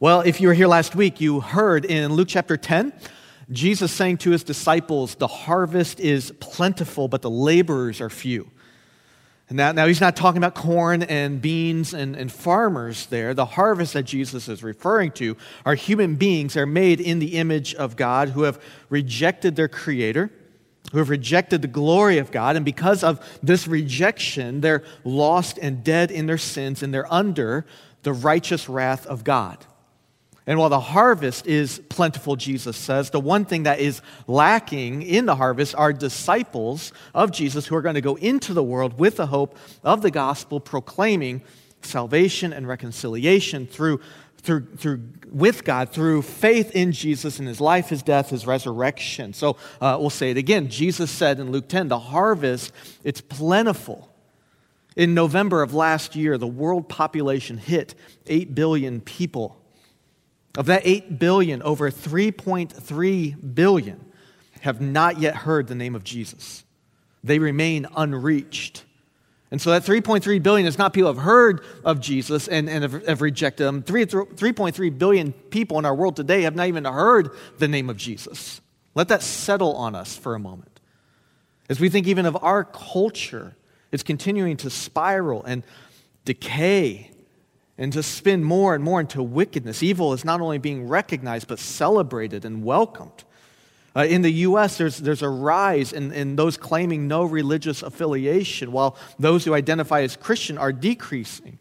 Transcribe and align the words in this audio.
Well, 0.00 0.22
if 0.22 0.40
you 0.40 0.48
were 0.48 0.54
here 0.54 0.66
last 0.66 0.96
week, 0.96 1.20
you 1.20 1.38
heard 1.38 1.84
in 1.84 2.14
Luke 2.14 2.26
chapter 2.28 2.56
10, 2.56 2.92
Jesus 3.52 3.92
saying 3.92 4.18
to 4.18 4.32
his 4.32 4.42
disciples, 4.42 5.14
The 5.14 5.28
harvest 5.28 6.00
is 6.00 6.32
plentiful, 6.40 7.06
but 7.06 7.22
the 7.22 7.30
laborers 7.30 8.00
are 8.00 8.10
few. 8.10 8.50
And 9.48 9.56
now, 9.56 9.70
now 9.70 9.86
he's 9.86 10.00
not 10.00 10.16
talking 10.16 10.38
about 10.38 10.56
corn 10.56 11.04
and 11.04 11.40
beans 11.40 11.94
and, 11.94 12.16
and 12.16 12.32
farmers 12.32 13.06
there. 13.06 13.34
The 13.34 13.44
harvest 13.44 13.92
that 13.92 14.02
Jesus 14.02 14.48
is 14.48 14.64
referring 14.64 15.12
to 15.12 15.36
are 15.64 15.76
human 15.76 16.16
beings 16.16 16.54
that 16.54 16.62
are 16.62 16.66
made 16.66 17.00
in 17.00 17.20
the 17.20 17.36
image 17.36 17.72
of 17.76 17.94
God 17.94 18.30
who 18.30 18.42
have 18.42 18.60
rejected 18.88 19.54
their 19.54 19.68
Creator, 19.68 20.28
who 20.90 20.98
have 20.98 21.08
rejected 21.08 21.62
the 21.62 21.68
glory 21.68 22.18
of 22.18 22.32
God. 22.32 22.56
And 22.56 22.64
because 22.64 23.04
of 23.04 23.24
this 23.44 23.68
rejection, 23.68 24.60
they're 24.60 24.82
lost 25.04 25.56
and 25.62 25.84
dead 25.84 26.10
in 26.10 26.26
their 26.26 26.36
sins, 26.36 26.82
and 26.82 26.92
they're 26.92 27.10
under 27.14 27.64
the 28.02 28.12
righteous 28.12 28.68
wrath 28.68 29.06
of 29.06 29.22
God. 29.22 29.64
And 30.46 30.58
while 30.58 30.68
the 30.68 30.80
harvest 30.80 31.46
is 31.46 31.80
plentiful, 31.88 32.36
Jesus 32.36 32.76
says, 32.76 33.10
the 33.10 33.20
one 33.20 33.46
thing 33.46 33.62
that 33.62 33.80
is 33.80 34.02
lacking 34.26 35.00
in 35.02 35.24
the 35.24 35.36
harvest 35.36 35.74
are 35.74 35.92
disciples 35.92 36.92
of 37.14 37.30
Jesus 37.30 37.66
who 37.66 37.76
are 37.76 37.82
going 37.82 37.94
to 37.94 38.02
go 38.02 38.16
into 38.16 38.52
the 38.52 38.62
world 38.62 38.98
with 38.98 39.16
the 39.16 39.26
hope 39.26 39.56
of 39.82 40.02
the 40.02 40.10
gospel, 40.10 40.60
proclaiming 40.60 41.42
salvation 41.80 42.52
and 42.52 42.68
reconciliation 42.68 43.66
through, 43.66 44.00
through, 44.38 44.66
through, 44.76 45.02
with 45.30 45.64
God 45.64 45.90
through 45.90 46.20
faith 46.20 46.72
in 46.72 46.92
Jesus 46.92 47.38
and 47.38 47.48
his 47.48 47.60
life, 47.60 47.88
his 47.88 48.02
death, 48.02 48.28
his 48.28 48.46
resurrection. 48.46 49.32
So 49.32 49.56
uh, 49.80 49.96
we'll 49.98 50.10
say 50.10 50.30
it 50.30 50.36
again. 50.36 50.68
Jesus 50.68 51.10
said 51.10 51.40
in 51.40 51.52
Luke 51.52 51.68
10, 51.68 51.88
the 51.88 51.98
harvest, 51.98 52.70
it's 53.02 53.22
plentiful. 53.22 54.10
In 54.94 55.14
November 55.14 55.62
of 55.62 55.72
last 55.72 56.14
year, 56.14 56.36
the 56.36 56.46
world 56.46 56.88
population 56.88 57.56
hit 57.56 57.94
8 58.26 58.54
billion 58.54 59.00
people. 59.00 59.63
Of 60.56 60.66
that 60.66 60.82
8 60.84 61.18
billion, 61.18 61.62
over 61.62 61.90
3.3 61.90 63.54
billion 63.54 64.04
have 64.60 64.80
not 64.80 65.18
yet 65.18 65.34
heard 65.34 65.66
the 65.66 65.74
name 65.74 65.94
of 65.94 66.04
Jesus. 66.04 66.64
They 67.24 67.38
remain 67.38 67.86
unreached. 67.96 68.84
And 69.50 69.60
so 69.60 69.70
that 69.70 69.82
3.3 69.82 70.42
billion 70.42 70.66
is 70.66 70.78
not 70.78 70.92
people 70.92 71.12
have 71.12 71.22
heard 71.22 71.60
of 71.84 72.00
Jesus 72.00 72.48
and, 72.48 72.68
and 72.68 72.82
have, 72.82 73.06
have 73.06 73.20
rejected 73.20 73.66
him. 73.66 73.82
3, 73.82 74.06
3.3 74.06 74.98
billion 74.98 75.32
people 75.32 75.78
in 75.78 75.84
our 75.84 75.94
world 75.94 76.16
today 76.16 76.42
have 76.42 76.56
not 76.56 76.68
even 76.68 76.84
heard 76.84 77.30
the 77.58 77.68
name 77.68 77.90
of 77.90 77.96
Jesus. 77.96 78.60
Let 78.94 79.08
that 79.08 79.22
settle 79.22 79.74
on 79.76 79.94
us 79.94 80.16
for 80.16 80.34
a 80.34 80.38
moment. 80.38 80.80
As 81.68 81.80
we 81.80 81.88
think 81.88 82.06
even 82.06 82.26
of 82.26 82.36
our 82.42 82.64
culture, 82.64 83.56
it's 83.90 84.02
continuing 84.02 84.56
to 84.58 84.70
spiral 84.70 85.42
and 85.44 85.62
decay 86.24 87.10
and 87.76 87.92
to 87.92 88.02
spin 88.02 88.44
more 88.44 88.74
and 88.74 88.84
more 88.84 89.00
into 89.00 89.22
wickedness. 89.22 89.82
Evil 89.82 90.12
is 90.12 90.24
not 90.24 90.40
only 90.40 90.58
being 90.58 90.88
recognized, 90.88 91.48
but 91.48 91.58
celebrated 91.58 92.44
and 92.44 92.64
welcomed. 92.64 93.24
Uh, 93.96 94.04
in 94.04 94.22
the 94.22 94.30
U.S., 94.30 94.76
there's, 94.76 94.98
there's 94.98 95.22
a 95.22 95.28
rise 95.28 95.92
in, 95.92 96.12
in 96.12 96.36
those 96.36 96.56
claiming 96.56 97.06
no 97.06 97.24
religious 97.24 97.82
affiliation, 97.82 98.72
while 98.72 98.96
those 99.18 99.44
who 99.44 99.54
identify 99.54 100.02
as 100.02 100.16
Christian 100.16 100.58
are 100.58 100.72
decreasing. 100.72 101.58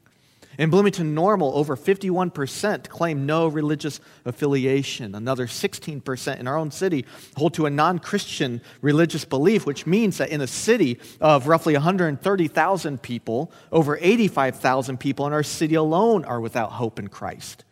In 0.57 0.69
Bloomington 0.69 1.15
Normal, 1.15 1.51
over 1.55 1.75
51% 1.75 2.87
claim 2.87 3.25
no 3.25 3.47
religious 3.47 3.99
affiliation. 4.23 5.15
Another 5.15 5.47
16% 5.47 6.39
in 6.39 6.47
our 6.47 6.57
own 6.57 6.69
city 6.69 7.05
hold 7.35 7.55
to 7.55 7.65
a 7.65 7.71
non 7.71 7.97
Christian 7.97 8.61
religious 8.81 9.25
belief, 9.25 9.65
which 9.65 9.87
means 9.87 10.17
that 10.19 10.29
in 10.29 10.41
a 10.41 10.47
city 10.47 10.99
of 11.19 11.47
roughly 11.47 11.73
130,000 11.73 13.01
people, 13.01 13.51
over 13.71 13.97
85,000 13.99 14.99
people 14.99 15.25
in 15.25 15.33
our 15.33 15.43
city 15.43 15.75
alone 15.75 16.23
are 16.25 16.39
without 16.39 16.73
hope 16.73 16.99
in 16.99 17.07
Christ. 17.07 17.63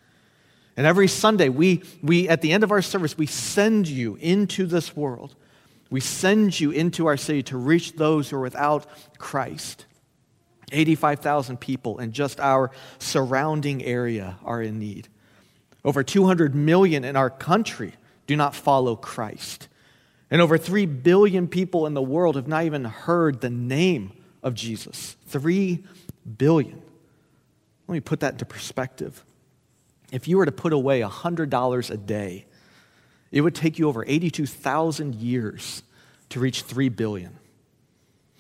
And 0.76 0.88
every 0.88 1.08
Sunday, 1.08 1.50
we, 1.50 1.84
we, 2.02 2.28
at 2.30 2.42
the 2.42 2.52
end 2.54 2.64
of 2.64 2.72
our 2.72 2.82
service, 2.82 3.18
we 3.18 3.28
send 3.28 3.88
you 3.88 4.16
into 4.16 4.66
this 4.66 4.96
world. 4.96 5.36
We 5.92 6.00
send 6.00 6.60
you 6.60 6.72
into 6.72 7.06
our 7.08 7.18
city 7.18 7.44
to 7.44 7.58
reach 7.58 7.94
those 7.94 8.30
who 8.30 8.38
are 8.38 8.42
without 8.42 8.88
Christ. 9.20 9.86
85,000 10.72 11.60
people 11.60 12.00
in 12.00 12.12
just 12.12 12.40
our 12.40 12.72
surrounding 13.00 13.84
area 13.84 14.38
are 14.44 14.62
in 14.62 14.80
need. 14.80 15.08
Over 15.84 16.04
200 16.04 16.56
million 16.56 17.04
in 17.04 17.16
our 17.16 17.30
country 17.30 17.94
do 18.28 18.36
not 18.36 18.56
follow 18.56 18.96
Christ. 18.96 19.68
And 20.30 20.42
over 20.42 20.58
3 20.58 20.86
billion 20.86 21.48
people 21.48 21.86
in 21.88 21.94
the 21.94 22.02
world 22.02 22.36
have 22.36 22.48
not 22.48 22.64
even 22.64 22.86
heard 22.86 23.42
the 23.42 23.50
name 23.50 24.14
of 24.44 24.54
Jesus. 24.54 25.18
3 25.28 25.84
billion. 26.38 26.82
Let 27.88 27.94
me 27.94 28.00
put 28.00 28.22
that 28.22 28.34
into 28.34 28.46
perspective. 28.46 29.26
If 30.12 30.28
you 30.28 30.38
were 30.38 30.46
to 30.46 30.52
put 30.52 30.72
away 30.72 31.02
$100 31.02 31.92
a 31.92 31.98
day, 31.98 32.46
it 33.32 33.42
would 33.42 33.56
take 33.56 33.80
you 33.80 33.88
over 33.88 34.06
82,000 34.06 35.16
years 35.16 35.84
to 36.30 36.40
reach 36.40 36.62
3 36.64 36.90
billion. 36.90 37.38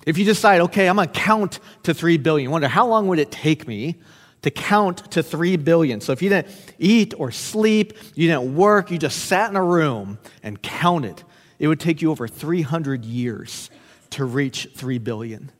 If 0.05 0.17
you 0.17 0.25
decide, 0.25 0.61
okay, 0.61 0.87
I'm 0.89 0.95
going 0.95 1.07
to 1.07 1.13
count 1.13 1.59
to 1.83 1.93
3 1.93 2.17
billion, 2.17 2.51
wonder 2.51 2.67
how 2.67 2.87
long 2.87 3.07
would 3.07 3.19
it 3.19 3.31
take 3.31 3.67
me 3.67 3.97
to 4.41 4.49
count 4.49 5.11
to 5.11 5.21
3 5.21 5.57
billion? 5.57 6.01
So 6.01 6.11
if 6.11 6.21
you 6.21 6.29
didn't 6.29 6.47
eat 6.79 7.13
or 7.17 7.31
sleep, 7.31 7.93
you 8.15 8.27
didn't 8.27 8.55
work, 8.55 8.89
you 8.89 8.97
just 8.97 9.25
sat 9.25 9.49
in 9.49 9.55
a 9.55 9.63
room 9.63 10.17
and 10.41 10.61
counted, 10.61 11.21
it 11.59 11.67
would 11.67 11.79
take 11.79 12.01
you 12.01 12.09
over 12.11 12.27
300 12.27 13.05
years 13.05 13.69
to 14.11 14.25
reach 14.25 14.69
3 14.75 14.97
billion. 14.97 15.51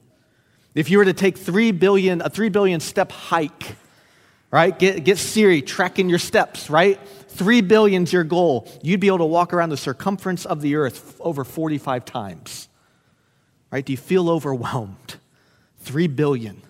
If 0.74 0.90
you 0.90 0.98
were 0.98 1.06
to 1.06 1.14
take 1.14 1.38
3 1.38 1.72
billion, 1.74 2.22
a 2.22 2.30
3 2.30 2.50
billion 2.50 2.80
step 2.80 3.12
hike, 3.12 3.76
right? 4.50 4.78
Get, 4.78 5.04
get 5.04 5.18
Siri 5.18 5.62
tracking 5.62 6.10
your 6.10 6.20
steps, 6.20 6.70
right? 6.70 7.00
3 7.30 7.62
billion's 7.62 8.12
your 8.12 8.24
goal. 8.24 8.68
You'd 8.82 9.00
be 9.00 9.08
able 9.08 9.20
to 9.20 9.26
walk 9.26 9.54
around 9.54 9.70
the 9.70 9.78
circumference 9.78 10.46
of 10.46 10.62
the 10.62 10.76
earth 10.76 11.20
over 11.22 11.44
45 11.44 12.06
times. 12.06 12.68
Right? 13.72 13.86
Do 13.86 13.94
you 13.94 13.98
feel 13.98 14.30
overwhelmed? 14.30 15.16
Three 15.80 16.08
billion. 16.08 16.62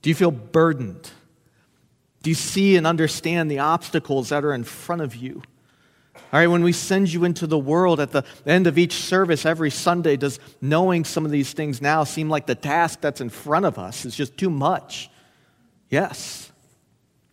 Do 0.00 0.10
you 0.10 0.14
feel 0.14 0.30
burdened? 0.30 1.10
Do 2.22 2.30
you 2.30 2.34
see 2.34 2.76
and 2.76 2.86
understand 2.86 3.50
the 3.50 3.58
obstacles 3.58 4.30
that 4.30 4.44
are 4.44 4.54
in 4.54 4.64
front 4.64 5.02
of 5.02 5.14
you? 5.14 5.42
All 6.14 6.40
right, 6.40 6.46
when 6.46 6.62
we 6.62 6.72
send 6.72 7.12
you 7.12 7.24
into 7.24 7.46
the 7.46 7.58
world 7.58 8.00
at 8.00 8.12
the 8.12 8.24
end 8.46 8.66
of 8.66 8.78
each 8.78 8.94
service 8.94 9.44
every 9.44 9.70
Sunday, 9.70 10.16
does 10.16 10.38
knowing 10.60 11.04
some 11.04 11.24
of 11.24 11.30
these 11.30 11.52
things 11.52 11.82
now 11.82 12.04
seem 12.04 12.30
like 12.30 12.46
the 12.46 12.54
task 12.54 13.00
that's 13.00 13.20
in 13.20 13.28
front 13.28 13.66
of 13.66 13.78
us 13.78 14.04
is 14.04 14.16
just 14.16 14.36
too 14.36 14.50
much? 14.50 15.10
Yes. 15.90 16.50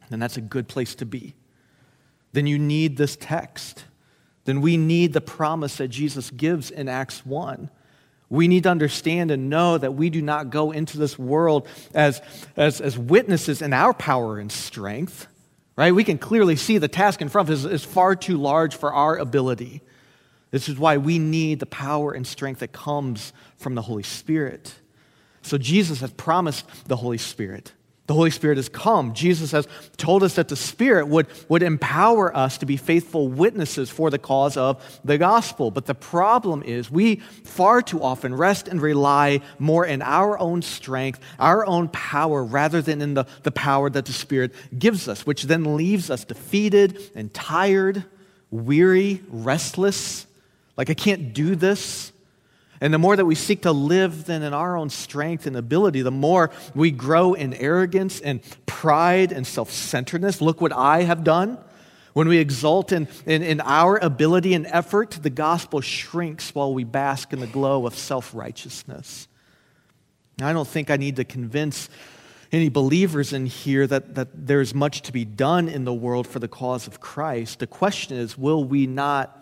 Then 0.10 0.20
that's 0.20 0.38
a 0.38 0.42
good 0.42 0.68
place 0.68 0.96
to 0.96 1.06
be. 1.06 1.36
Then 2.34 2.46
you 2.46 2.60
need 2.60 2.98
this 2.98 3.16
text. 3.16 3.86
Then 4.46 4.62
we 4.62 4.76
need 4.76 5.14
the 5.14 5.22
promise 5.22 5.78
that 5.78 5.90
Jesus 5.90 6.30
gives 6.30 6.72
in 6.72 6.90
Acts 6.90 7.26
1 7.26 7.70
we 8.30 8.48
need 8.48 8.64
to 8.64 8.70
understand 8.70 9.32
and 9.32 9.50
know 9.50 9.78
that 9.78 9.96
we 9.96 10.10
do 10.10 10.22
not 10.22 10.50
go 10.50 10.72
into 10.72 10.98
this 10.98 11.18
world 11.18 11.68
as, 11.94 12.22
as, 12.56 12.80
as 12.80 12.98
witnesses 12.98 13.62
in 13.62 13.74
our 13.74 13.94
power 13.94 14.38
and 14.38 14.52
strength, 14.52 15.28
right? 15.76 15.94
We 15.94 16.04
can 16.04 16.18
clearly 16.18 16.56
see 16.56 16.78
the 16.78 16.88
task 16.88 17.22
in 17.22 17.30
front 17.30 17.50
of 17.50 17.54
us 17.54 17.66
is, 17.66 17.82
is 17.82 17.84
far 17.84 18.16
too 18.16 18.38
large 18.38 18.76
for 18.76 18.94
our 18.94 19.18
ability. 19.18 19.82
This 20.52 20.70
is 20.70 20.78
why 20.78 20.98
we 20.98 21.20
need 21.20 21.60
the 21.60 21.66
power 21.66 22.12
and 22.12 22.26
strength 22.26 22.60
that 22.60 22.72
comes 22.72 23.34
from 23.58 23.76
the 23.76 23.82
Holy 23.82 24.04
Spirit. 24.04 24.76
So 25.42 25.58
Jesus 25.58 26.02
has 26.02 26.12
promised 26.12 26.66
the 26.88 26.98
Holy 26.98 27.18
Spirit. 27.18 27.74
The 28.10 28.16
Holy 28.16 28.32
Spirit 28.32 28.58
has 28.58 28.70
come. 28.70 29.14
Jesus 29.14 29.52
has 29.52 29.68
told 29.98 30.24
us 30.24 30.34
that 30.34 30.48
the 30.48 30.56
Spirit 30.56 31.08
would, 31.10 31.28
would 31.48 31.62
empower 31.62 32.36
us 32.36 32.58
to 32.58 32.66
be 32.66 32.76
faithful 32.76 33.28
witnesses 33.28 33.92
for 33.92 34.10
the 34.10 34.18
cause 34.18 34.58
of 34.58 35.00
the 35.06 35.20
gospel. 35.20 35.70
But 35.70 35.86
the 35.86 35.94
problem 35.94 36.64
is, 36.64 36.90
we 36.90 37.18
far 37.18 37.84
too 37.84 38.02
often 38.02 38.34
rest 38.34 38.68
and 38.68 38.82
rely 38.82 39.42
more 39.60 39.86
in 39.86 40.02
our 40.02 40.40
own 40.40 40.64
strength, 40.64 41.20
our 41.38 41.64
own 41.68 41.88
power, 41.90 42.44
rather 42.44 42.82
than 42.82 43.00
in 43.04 43.14
the, 43.14 43.28
the 43.44 43.52
power 43.52 43.92
that 43.92 44.08
the 44.08 44.14
Spirit 44.14 44.56
gives 44.76 45.08
us, 45.08 45.28
which 45.28 45.44
then 45.44 45.78
leaves 45.78 46.10
us 46.10 46.24
defeated 46.26 47.00
and 47.14 47.32
tired, 47.32 48.04
weary, 48.50 49.22
restless. 49.30 50.26
Like, 50.76 50.90
I 50.90 50.96
can't 50.96 51.32
do 51.32 51.56
this. 51.56 52.12
And 52.82 52.94
the 52.94 52.98
more 52.98 53.16
that 53.16 53.26
we 53.26 53.36
seek 53.36 53.64
to 53.64 53.72
live 53.72 54.26
then 54.26 54.42
in 54.42 54.54
our 54.54 54.78
own 54.78 54.90
strength 54.90 55.46
and 55.46 55.58
ability, 55.58 56.02
the 56.02 56.12
more 56.12 56.52
we 56.74 56.92
grow 56.92 57.34
in 57.34 57.54
arrogance 57.54 58.22
and 58.22 58.42
pride 58.66 59.32
and 59.32 59.46
self 59.46 59.72
centeredness. 59.72 60.42
Look 60.42 60.62
what 60.62 60.72
I 60.72 61.04
have 61.04 61.24
done. 61.24 61.58
When 62.14 62.28
we 62.28 62.38
exult 62.38 62.92
in, 62.92 63.08
in, 63.26 63.44
in, 63.44 63.62
our 63.62 63.98
ability 63.98 64.54
and 64.54 64.66
effort, 64.68 65.20
the 65.22 65.30
gospel 65.30 65.80
shrinks 65.80 66.56
while 66.56 66.74
we 66.74 66.84
bask 66.84 67.34
in 67.34 67.40
the 67.40 67.48
glow 67.48 67.86
of 67.86 67.96
self 67.96 68.34
righteousness. 68.34 69.28
I 70.42 70.54
don't 70.54 70.68
think 70.68 70.90
I 70.90 70.98
need 70.98 71.18
to 71.18 71.24
convince 71.24 71.90
any 72.52 72.70
believers 72.70 73.32
in 73.34 73.46
here 73.46 73.86
that, 73.88 74.16
that 74.16 74.30
there's 74.34 74.74
much 74.74 75.02
to 75.04 75.14
be 75.14 75.24
done 75.26 75.68
in 75.70 75.84
the 75.84 75.94
world 75.94 76.26
for 76.26 76.40
the 76.40 76.48
cause 76.48 76.88
of 76.88 77.00
Christ. 77.00 77.60
The 77.60 77.68
question 77.68 78.18
is 78.18 78.38
will 78.38 78.64
we 78.64 78.88
not 78.88 79.39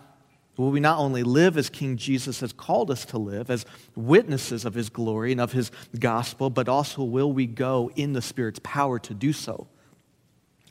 Will 0.58 0.72
we 0.72 0.80
not 0.80 0.98
only 0.98 1.22
live 1.22 1.56
as 1.56 1.70
King 1.70 1.96
Jesus 1.96 2.40
has 2.40 2.52
called 2.52 2.90
us 2.90 3.04
to 3.06 3.18
live, 3.18 3.48
as 3.48 3.64
witnesses 3.94 4.64
of 4.64 4.74
his 4.74 4.90
glory 4.90 5.30
and 5.30 5.40
of 5.40 5.52
his 5.52 5.70
gospel, 5.98 6.50
but 6.50 6.68
also 6.68 7.04
will 7.04 7.32
we 7.32 7.46
go 7.46 7.92
in 7.94 8.12
the 8.12 8.20
Spirit's 8.20 8.60
power 8.62 8.98
to 8.98 9.14
do 9.14 9.32
so? 9.32 9.68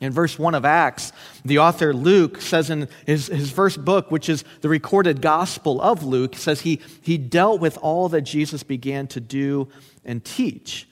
In 0.02 0.12
verse 0.12 0.38
1 0.38 0.54
of 0.56 0.66
Acts, 0.66 1.12
the 1.44 1.60
author 1.60 1.94
Luke 1.94 2.42
says 2.42 2.70
in 2.70 2.90
his, 3.06 3.28
his 3.28 3.50
first 3.50 3.84
book, 3.84 4.12
which 4.12 4.30
is 4.30 4.44
the 4.62 4.70
recorded 4.70 5.22
gospel 5.22 5.82
of 5.82 6.04
Luke, 6.04 6.36
says 6.36 6.62
he, 6.62 6.82
he 7.02 7.18
dealt 7.18 7.62
with 7.62 7.78
all 7.78 8.10
that 8.10 8.22
Jesus 8.22 8.64
began 8.64 9.08
to 9.08 9.22
do 9.22 9.70
and 10.06 10.24
teach. 10.24 10.88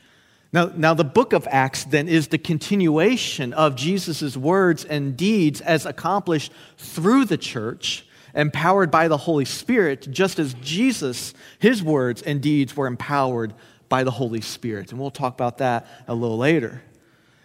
Now, 0.54 0.72
now, 0.74 0.94
the 0.94 1.04
book 1.04 1.34
of 1.34 1.46
Acts 1.52 1.84
then 1.84 2.08
is 2.08 2.30
the 2.30 2.38
continuation 2.38 3.52
of 3.52 3.76
Jesus' 3.76 4.38
words 4.38 4.86
and 4.86 5.18
deeds 5.18 5.60
as 5.60 5.86
accomplished 5.86 6.54
through 6.78 7.26
the 7.26 7.38
church, 7.38 8.05
empowered 8.36 8.92
by 8.92 9.08
the 9.08 9.18
Holy 9.18 9.46
Spirit, 9.46 10.08
just 10.12 10.40
as 10.40 10.54
Jesus, 10.56 11.34
his 11.60 11.82
words 11.82 12.22
and 12.22 12.42
deeds 12.42 12.76
were 12.76 12.88
empowered 12.88 13.54
by 13.88 14.04
the 14.04 14.12
Holy 14.12 14.42
Spirit. 14.42 14.92
And 14.92 15.00
we'll 15.00 15.12
talk 15.12 15.34
about 15.34 15.60
that 15.60 15.88
a 16.08 16.14
little 16.14 16.38
later. 16.38 16.84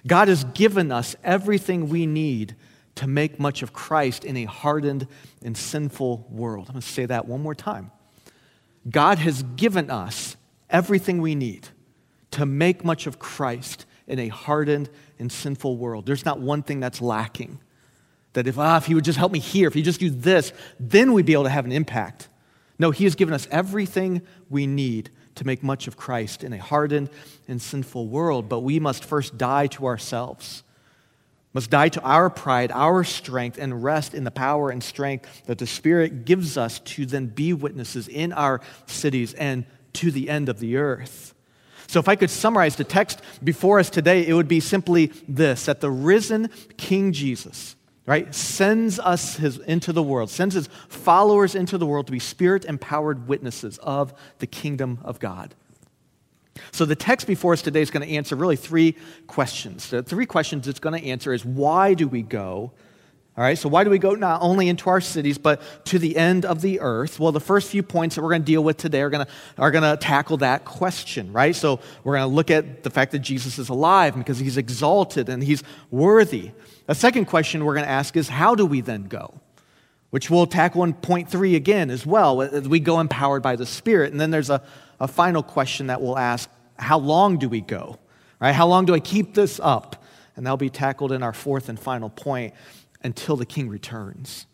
God 0.07 0.29
has 0.29 0.45
given 0.45 0.91
us 0.91 1.15
everything 1.23 1.89
we 1.89 2.07
need 2.07 2.57
to 2.97 3.07
make 3.07 3.39
much 3.39 3.63
of 3.63 3.73
Christ 3.73 4.25
in 4.25 4.37
a 4.37 4.45
hardened 4.45 5.07
and 5.43 5.57
sinful 5.57 6.27
world. 6.29 6.69
I'm 6.69 6.75
going 6.75 6.83
to 6.83 6.89
say 6.89 7.07
that 7.07 7.27
one 7.27 7.41
more 7.41 7.55
time. 7.55 7.91
God 8.89 9.19
has 9.19 9.43
given 9.43 9.91
us 9.91 10.37
everything 10.69 11.21
we 11.21 11.35
need 11.35 11.69
to 12.33 12.47
make 12.47 12.85
much 12.85 13.07
of 13.07 13.19
Christ 13.19 13.87
in 14.07 14.19
a 14.19 14.29
hardened 14.29 14.89
and 15.19 15.31
sinful 15.31 15.77
world. 15.77 16.07
There's 16.07 16.25
not 16.25 16.41
one 16.41 16.63
thing 16.63 16.81
that's 16.81 17.01
lacking. 17.01 17.61
That 18.35 18.47
if, 18.47 18.59
ah, 18.59 18.77
if 18.77 18.87
he 18.87 18.95
would 18.95 19.05
just 19.05 19.19
help 19.19 19.33
me 19.33 19.41
here, 19.41 19.69
if 19.69 19.75
he 19.75 19.83
just 19.83 20.01
do 20.01 20.11
this, 20.11 20.53
then 20.79 21.13
we'd 21.13 21.27
be 21.27 21.33
able 21.33 21.45
to 21.45 21.51
have 21.51 21.65
an 21.65 21.73
impact. 21.73 22.29
No, 22.79 22.91
he 22.91 23.05
has 23.05 23.15
given 23.15 23.35
us 23.35 23.49
everything 23.51 24.23
we 24.49 24.67
need 24.67 25.11
to 25.35 25.47
make 25.47 25.63
much 25.63 25.87
of 25.87 25.97
Christ 25.97 26.45
in 26.45 26.53
a 26.53 26.59
hardened 26.59 27.11
and 27.49 27.61
sinful 27.61 28.09
world, 28.09 28.49
but 28.49 28.61
we 28.61 28.79
must 28.79 29.05
first 29.05 29.37
die 29.37 29.67
to 29.69 29.87
ourselves. 29.87 30.63
Must 31.53 31.69
die 31.69 31.89
to 31.89 32.01
our 32.03 32.31
pride, 32.31 32.71
our 32.71 33.03
strength, 33.03 33.59
and 33.59 33.83
rest 33.83 34.15
in 34.15 34.25
the 34.25 34.31
power 34.31 34.71
and 34.71 34.83
strength 34.83 35.47
that 35.47 35.59
the 35.59 35.67
Spirit 35.67 36.25
gives 36.25 36.57
us 36.57 36.79
to 36.81 37.07
then 37.07 37.27
be 37.27 37.53
witnesses 37.53 38.07
in 38.07 38.33
our 38.33 38.61
cities 38.87 39.35
and 39.35 39.67
to 39.95 40.13
the 40.13 40.31
end 40.31 40.49
of 40.49 40.61
the 40.61 40.77
earth. 40.77 41.35
So, 41.89 41.99
if 41.99 42.09
I 42.09 42.15
could 42.15 42.31
summarize 42.31 42.77
the 42.77 42.85
text 42.85 43.21
before 43.43 43.81
us 43.81 43.91
today, 43.91 44.25
it 44.25 44.33
would 44.33 44.47
be 44.47 44.61
simply 44.61 45.07
this 45.27 45.67
that 45.67 45.81
the 45.81 45.91
risen 45.91 46.49
King 46.77 47.13
Jesus 47.13 47.75
right, 48.11 48.35
sends 48.35 48.99
us 48.99 49.37
his, 49.37 49.59
into 49.59 49.93
the 49.93 50.03
world, 50.03 50.31
sends 50.31 50.57
his 50.57 50.69
followers 50.89 51.55
into 51.55 51.79
the 51.79 51.87
world 51.87 52.07
to 52.07 52.13
be 52.13 52.19
spirit 52.19 52.65
empowered 52.65 53.29
witnesses 53.29 53.79
of 53.79 54.13
the 54.41 54.49
kingdom 54.49 54.99
of 55.05 55.21
God. 55.21 55.55
So 56.73 56.85
the 56.85 56.97
text 56.97 57.29
before 57.29 57.53
us 57.53 57.63
today 57.63 57.81
is 57.81 57.91
going 57.93 58.07
to 58.07 58.13
answer 58.13 58.35
really 58.35 58.57
three 58.57 58.97
questions. 59.29 59.91
The 59.91 60.03
three 60.03 60.27
questions 60.27 60.67
it's 60.67 60.81
going 60.81 61.01
to 61.01 61.07
answer 61.09 61.33
is 61.33 61.45
why 61.45 61.95
do 61.95 62.09
we 62.09 62.23
go? 62.23 62.73
All 63.41 63.45
right, 63.47 63.57
so 63.57 63.71
why 63.71 63.85
do 63.85 63.91
we 63.91 63.99
go 63.99 64.15
not 64.15 64.43
only 64.43 64.69
into 64.69 64.91
our 64.91 65.01
cities, 65.01 65.39
but 65.39 65.63
to 65.87 65.99
the 65.99 66.15
end 66.19 66.45
of 66.45 66.61
the 66.61 66.81
earth? 66.81 67.19
Well, 67.19 67.33
the 67.33 67.41
first 67.41 67.71
few 67.71 67.83
points 67.83 68.17
that 68.17 68.21
we're 68.21 68.29
going 68.29 68.43
to 68.43 68.47
deal 68.47 68.63
with 68.63 68.77
today 68.77 69.01
are 69.01 69.09
going 69.09 69.25
to, 69.25 69.33
are 69.57 69.71
going 69.71 69.83
to 69.83 69.97
tackle 69.97 70.37
that 70.37 70.67
question, 70.67 71.33
right? 71.33 71.57
So 71.57 71.81
we're 72.05 72.19
going 72.19 72.29
to 72.29 72.35
look 72.35 72.51
at 72.51 72.83
the 72.83 72.91
fact 72.91 73.13
that 73.13 73.21
Jesus 73.21 73.59
is 73.59 73.71
alive 73.71 74.15
because 74.15 74.39
he's 74.39 74.59
exalted 74.59 75.31
and 75.31 75.43
he's 75.43 75.63
worthy. 75.91 76.51
A 76.87 76.95
second 76.95 77.29
question 77.29 77.65
we're 77.65 77.73
going 77.73 77.87
to 77.87 77.91
ask 77.91 78.15
is 78.15 78.29
how 78.29 78.55
do 78.55 78.67
we 78.67 78.83
then 78.83 79.05
go? 79.05 79.41
Which 80.11 80.29
we'll 80.29 80.47
tackle 80.47 80.85
in 80.85 80.93
point 80.93 81.31
three 81.31 81.55
again 81.55 81.89
as 81.89 82.05
well, 82.05 82.43
uh, 82.43 82.49
as 82.49 82.69
we 82.69 82.79
go 82.79 83.01
empowered 83.01 83.43
by 83.43 83.57
the 83.57 83.65
Spirit. 83.65 84.13
And 84.13 84.21
then 84.21 84.31
there's 84.31 84.51
a, 84.51 84.63
a 85.01 85.09
final 85.09 85.43
question 85.43 85.87
that 85.87 86.03
we'll 86.03 86.19
ask 86.19 86.51
how 86.79 86.99
long 86.99 87.39
do 87.39 87.49
we 87.49 87.63
go? 87.63 87.99
Right? 88.39 88.53
How 88.53 88.67
long 88.67 88.85
do 88.85 88.93
I 88.93 89.01
keep 89.01 89.33
this 89.33 89.59
up? 89.63 90.05
And 90.37 90.45
that'll 90.45 90.59
be 90.59 90.71
tackled 90.71 91.13
in 91.13 91.23
our 91.23 91.33
fourth 91.33 91.71
and 91.71 91.81
final 91.81 92.11
point 92.11 92.53
until 93.03 93.37
the 93.37 93.47
king 93.47 93.69
returns. 93.69 94.47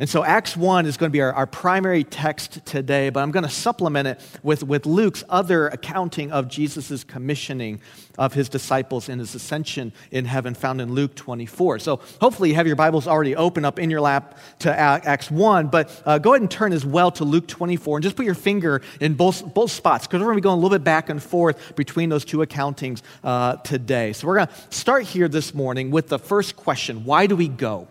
And 0.00 0.08
so 0.08 0.24
Acts 0.24 0.56
1 0.56 0.86
is 0.86 0.96
going 0.96 1.10
to 1.10 1.12
be 1.12 1.20
our, 1.20 1.32
our 1.32 1.46
primary 1.46 2.02
text 2.02 2.66
today, 2.66 3.10
but 3.10 3.22
I'm 3.22 3.30
going 3.30 3.44
to 3.44 3.50
supplement 3.50 4.08
it 4.08 4.20
with, 4.42 4.64
with 4.64 4.86
Luke's 4.86 5.22
other 5.28 5.68
accounting 5.68 6.32
of 6.32 6.48
Jesus' 6.48 7.04
commissioning 7.04 7.80
of 8.18 8.34
his 8.34 8.48
disciples 8.48 9.08
in 9.08 9.20
his 9.20 9.36
ascension 9.36 9.92
in 10.10 10.24
heaven, 10.24 10.54
found 10.54 10.80
in 10.80 10.92
Luke 10.92 11.14
24. 11.14 11.78
So 11.78 12.00
hopefully 12.20 12.48
you 12.48 12.56
have 12.56 12.66
your 12.66 12.74
Bibles 12.74 13.06
already 13.06 13.36
open 13.36 13.64
up 13.64 13.78
in 13.78 13.88
your 13.88 14.00
lap 14.00 14.36
to 14.60 14.76
Acts 14.76 15.30
1, 15.30 15.68
but 15.68 16.02
uh, 16.04 16.18
go 16.18 16.32
ahead 16.32 16.42
and 16.42 16.50
turn 16.50 16.72
as 16.72 16.84
well 16.84 17.12
to 17.12 17.24
Luke 17.24 17.46
24 17.46 17.98
and 17.98 18.02
just 18.02 18.16
put 18.16 18.26
your 18.26 18.34
finger 18.34 18.82
in 19.00 19.14
both, 19.14 19.54
both 19.54 19.70
spots 19.70 20.08
because 20.08 20.18
we're 20.18 20.26
going 20.26 20.38
to 20.38 20.40
be 20.40 20.44
going 20.44 20.58
a 20.58 20.60
little 20.60 20.76
bit 20.76 20.84
back 20.84 21.08
and 21.08 21.22
forth 21.22 21.76
between 21.76 22.08
those 22.08 22.24
two 22.24 22.38
accountings 22.38 23.00
uh, 23.22 23.56
today. 23.58 24.12
So 24.12 24.26
we're 24.26 24.36
going 24.36 24.48
to 24.48 24.54
start 24.70 25.04
here 25.04 25.28
this 25.28 25.54
morning 25.54 25.92
with 25.92 26.08
the 26.08 26.18
first 26.18 26.56
question 26.56 27.04
Why 27.04 27.28
do 27.28 27.36
we 27.36 27.46
go? 27.46 27.86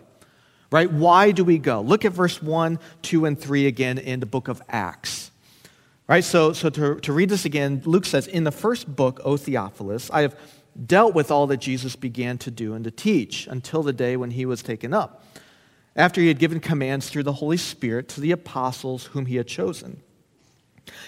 Right? 0.74 0.90
Why 0.90 1.30
do 1.30 1.44
we 1.44 1.58
go? 1.58 1.82
Look 1.82 2.04
at 2.04 2.10
verse 2.10 2.42
1, 2.42 2.80
2, 3.02 3.26
and 3.26 3.38
3 3.40 3.68
again 3.68 3.96
in 3.96 4.18
the 4.18 4.26
book 4.26 4.48
of 4.48 4.60
Acts. 4.68 5.30
Right? 6.08 6.24
So, 6.24 6.52
so 6.52 6.68
to, 6.68 6.96
to 6.96 7.12
read 7.12 7.28
this 7.28 7.44
again, 7.44 7.80
Luke 7.84 8.04
says, 8.04 8.26
In 8.26 8.42
the 8.42 8.50
first 8.50 8.96
book, 8.96 9.20
O 9.22 9.36
Theophilus, 9.36 10.10
I 10.10 10.22
have 10.22 10.36
dealt 10.84 11.14
with 11.14 11.30
all 11.30 11.46
that 11.46 11.58
Jesus 11.58 11.94
began 11.94 12.38
to 12.38 12.50
do 12.50 12.74
and 12.74 12.82
to 12.82 12.90
teach 12.90 13.46
until 13.46 13.84
the 13.84 13.92
day 13.92 14.16
when 14.16 14.32
he 14.32 14.46
was 14.46 14.64
taken 14.64 14.92
up, 14.92 15.24
after 15.94 16.20
he 16.20 16.26
had 16.26 16.40
given 16.40 16.58
commands 16.58 17.08
through 17.08 17.22
the 17.22 17.34
Holy 17.34 17.56
Spirit 17.56 18.08
to 18.08 18.20
the 18.20 18.32
apostles 18.32 19.04
whom 19.04 19.26
he 19.26 19.36
had 19.36 19.46
chosen. 19.46 20.02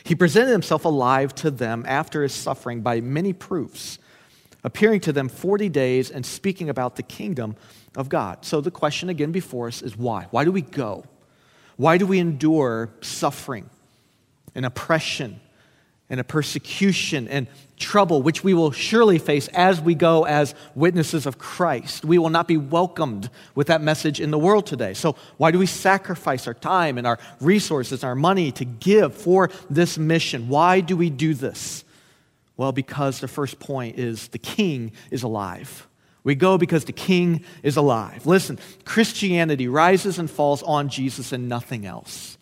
He 0.04 0.14
presented 0.14 0.52
himself 0.52 0.84
alive 0.84 1.34
to 1.36 1.50
them 1.50 1.84
after 1.88 2.22
his 2.22 2.32
suffering 2.32 2.82
by 2.82 3.00
many 3.00 3.32
proofs, 3.32 3.98
appearing 4.62 5.00
to 5.00 5.12
them 5.12 5.28
40 5.28 5.68
days 5.70 6.08
and 6.08 6.24
speaking 6.24 6.70
about 6.70 6.94
the 6.94 7.02
kingdom 7.02 7.56
of 7.96 8.08
God. 8.08 8.44
So 8.44 8.60
the 8.60 8.70
question 8.70 9.08
again 9.08 9.32
before 9.32 9.66
us 9.66 9.82
is 9.82 9.96
why? 9.96 10.26
Why 10.31 10.44
do 10.44 10.52
we 10.52 10.62
go? 10.62 11.04
Why 11.76 11.98
do 11.98 12.06
we 12.06 12.19
endure 12.19 12.90
suffering 13.00 13.69
and 14.54 14.64
oppression 14.64 15.40
and 16.08 16.20
a 16.20 16.25
persecution 16.25 17.26
and 17.26 17.48
trouble, 17.76 18.22
which 18.22 18.44
we 18.44 18.54
will 18.54 18.70
surely 18.70 19.19
face 19.19 19.48
as 19.48 19.81
we 19.81 19.94
go 19.94 20.25
as 20.25 20.54
witnesses 20.75 21.26
of 21.26 21.38
Christ? 21.38 22.04
We 22.04 22.19
will 22.19 22.31
not 22.31 22.46
be 22.46 22.56
welcomed 22.56 23.28
with 23.54 23.66
that 23.66 23.82
message 23.82 24.20
in 24.20 24.31
the 24.31 24.38
world 24.38 24.66
today. 24.66 24.94
So, 24.94 25.16
why 25.37 25.50
do 25.50 25.58
we 25.58 25.66
sacrifice 25.66 26.46
our 26.46 26.54
time 26.54 26.96
and 26.96 27.06
our 27.06 27.19
resources, 27.40 28.04
our 28.04 28.14
money 28.14 28.52
to 28.52 28.64
give 28.64 29.14
for 29.14 29.50
this 29.69 29.99
mission? 29.99 30.49
Why 30.49 30.81
do 30.81 30.96
we 30.96 31.10
do 31.10 31.34
this? 31.34 31.84
Well, 32.56 32.72
because 32.72 33.20
the 33.20 33.28
first 33.28 33.58
point 33.58 33.99
is 33.99 34.28
the 34.28 34.38
king 34.38 34.92
is 35.10 35.22
alive. 35.22 35.87
We 36.26 36.34
go 36.34 36.58
because 36.58 36.87
the 36.87 36.93
king 36.93 37.44
is 37.62 37.76
alive. 37.76 38.26
Listen, 38.26 38.58
Christianity 38.84 39.69
rises 39.69 40.19
and 40.19 40.28
falls 40.28 40.61
on 40.64 40.88
Jesus 40.88 41.30
and 41.30 41.49
nothing 41.49 41.87
else. 41.87 42.37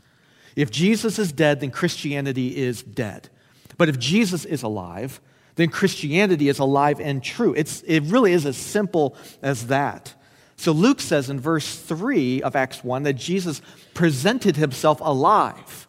If 0.56 0.70
Jesus 0.70 1.18
is 1.18 1.32
dead, 1.32 1.60
then 1.60 1.70
Christianity 1.70 2.56
is 2.56 2.82
dead. 2.82 3.28
But 3.76 3.90
if 3.90 3.98
Jesus 3.98 4.46
is 4.46 4.62
alive, 4.62 5.20
then 5.56 5.68
Christianity 5.68 6.48
is 6.48 6.58
alive 6.58 6.98
and 6.98 7.22
true. 7.22 7.52
It's, 7.52 7.82
it 7.82 8.04
really 8.04 8.32
is 8.32 8.46
as 8.46 8.56
simple 8.56 9.18
as 9.42 9.66
that. 9.66 10.14
So 10.56 10.72
Luke 10.72 11.02
says 11.02 11.28
in 11.28 11.38
verse 11.38 11.76
3 11.78 12.40
of 12.40 12.56
Acts 12.56 12.82
1 12.82 13.02
that 13.02 13.12
Jesus 13.12 13.60
presented 13.92 14.56
himself 14.56 14.98
alive 15.02 15.83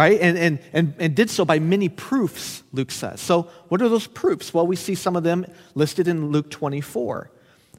right? 0.00 0.18
And, 0.18 0.38
and, 0.38 0.58
and, 0.72 0.94
and 0.98 1.14
did 1.14 1.28
so 1.28 1.44
by 1.44 1.58
many 1.58 1.90
proofs, 1.90 2.62
Luke 2.72 2.90
says. 2.90 3.20
So, 3.20 3.42
what 3.68 3.82
are 3.82 3.88
those 3.90 4.06
proofs? 4.06 4.54
Well, 4.54 4.66
we 4.66 4.74
see 4.74 4.94
some 4.94 5.14
of 5.14 5.24
them 5.24 5.44
listed 5.74 6.08
in 6.08 6.30
Luke 6.30 6.50
24. 6.50 7.30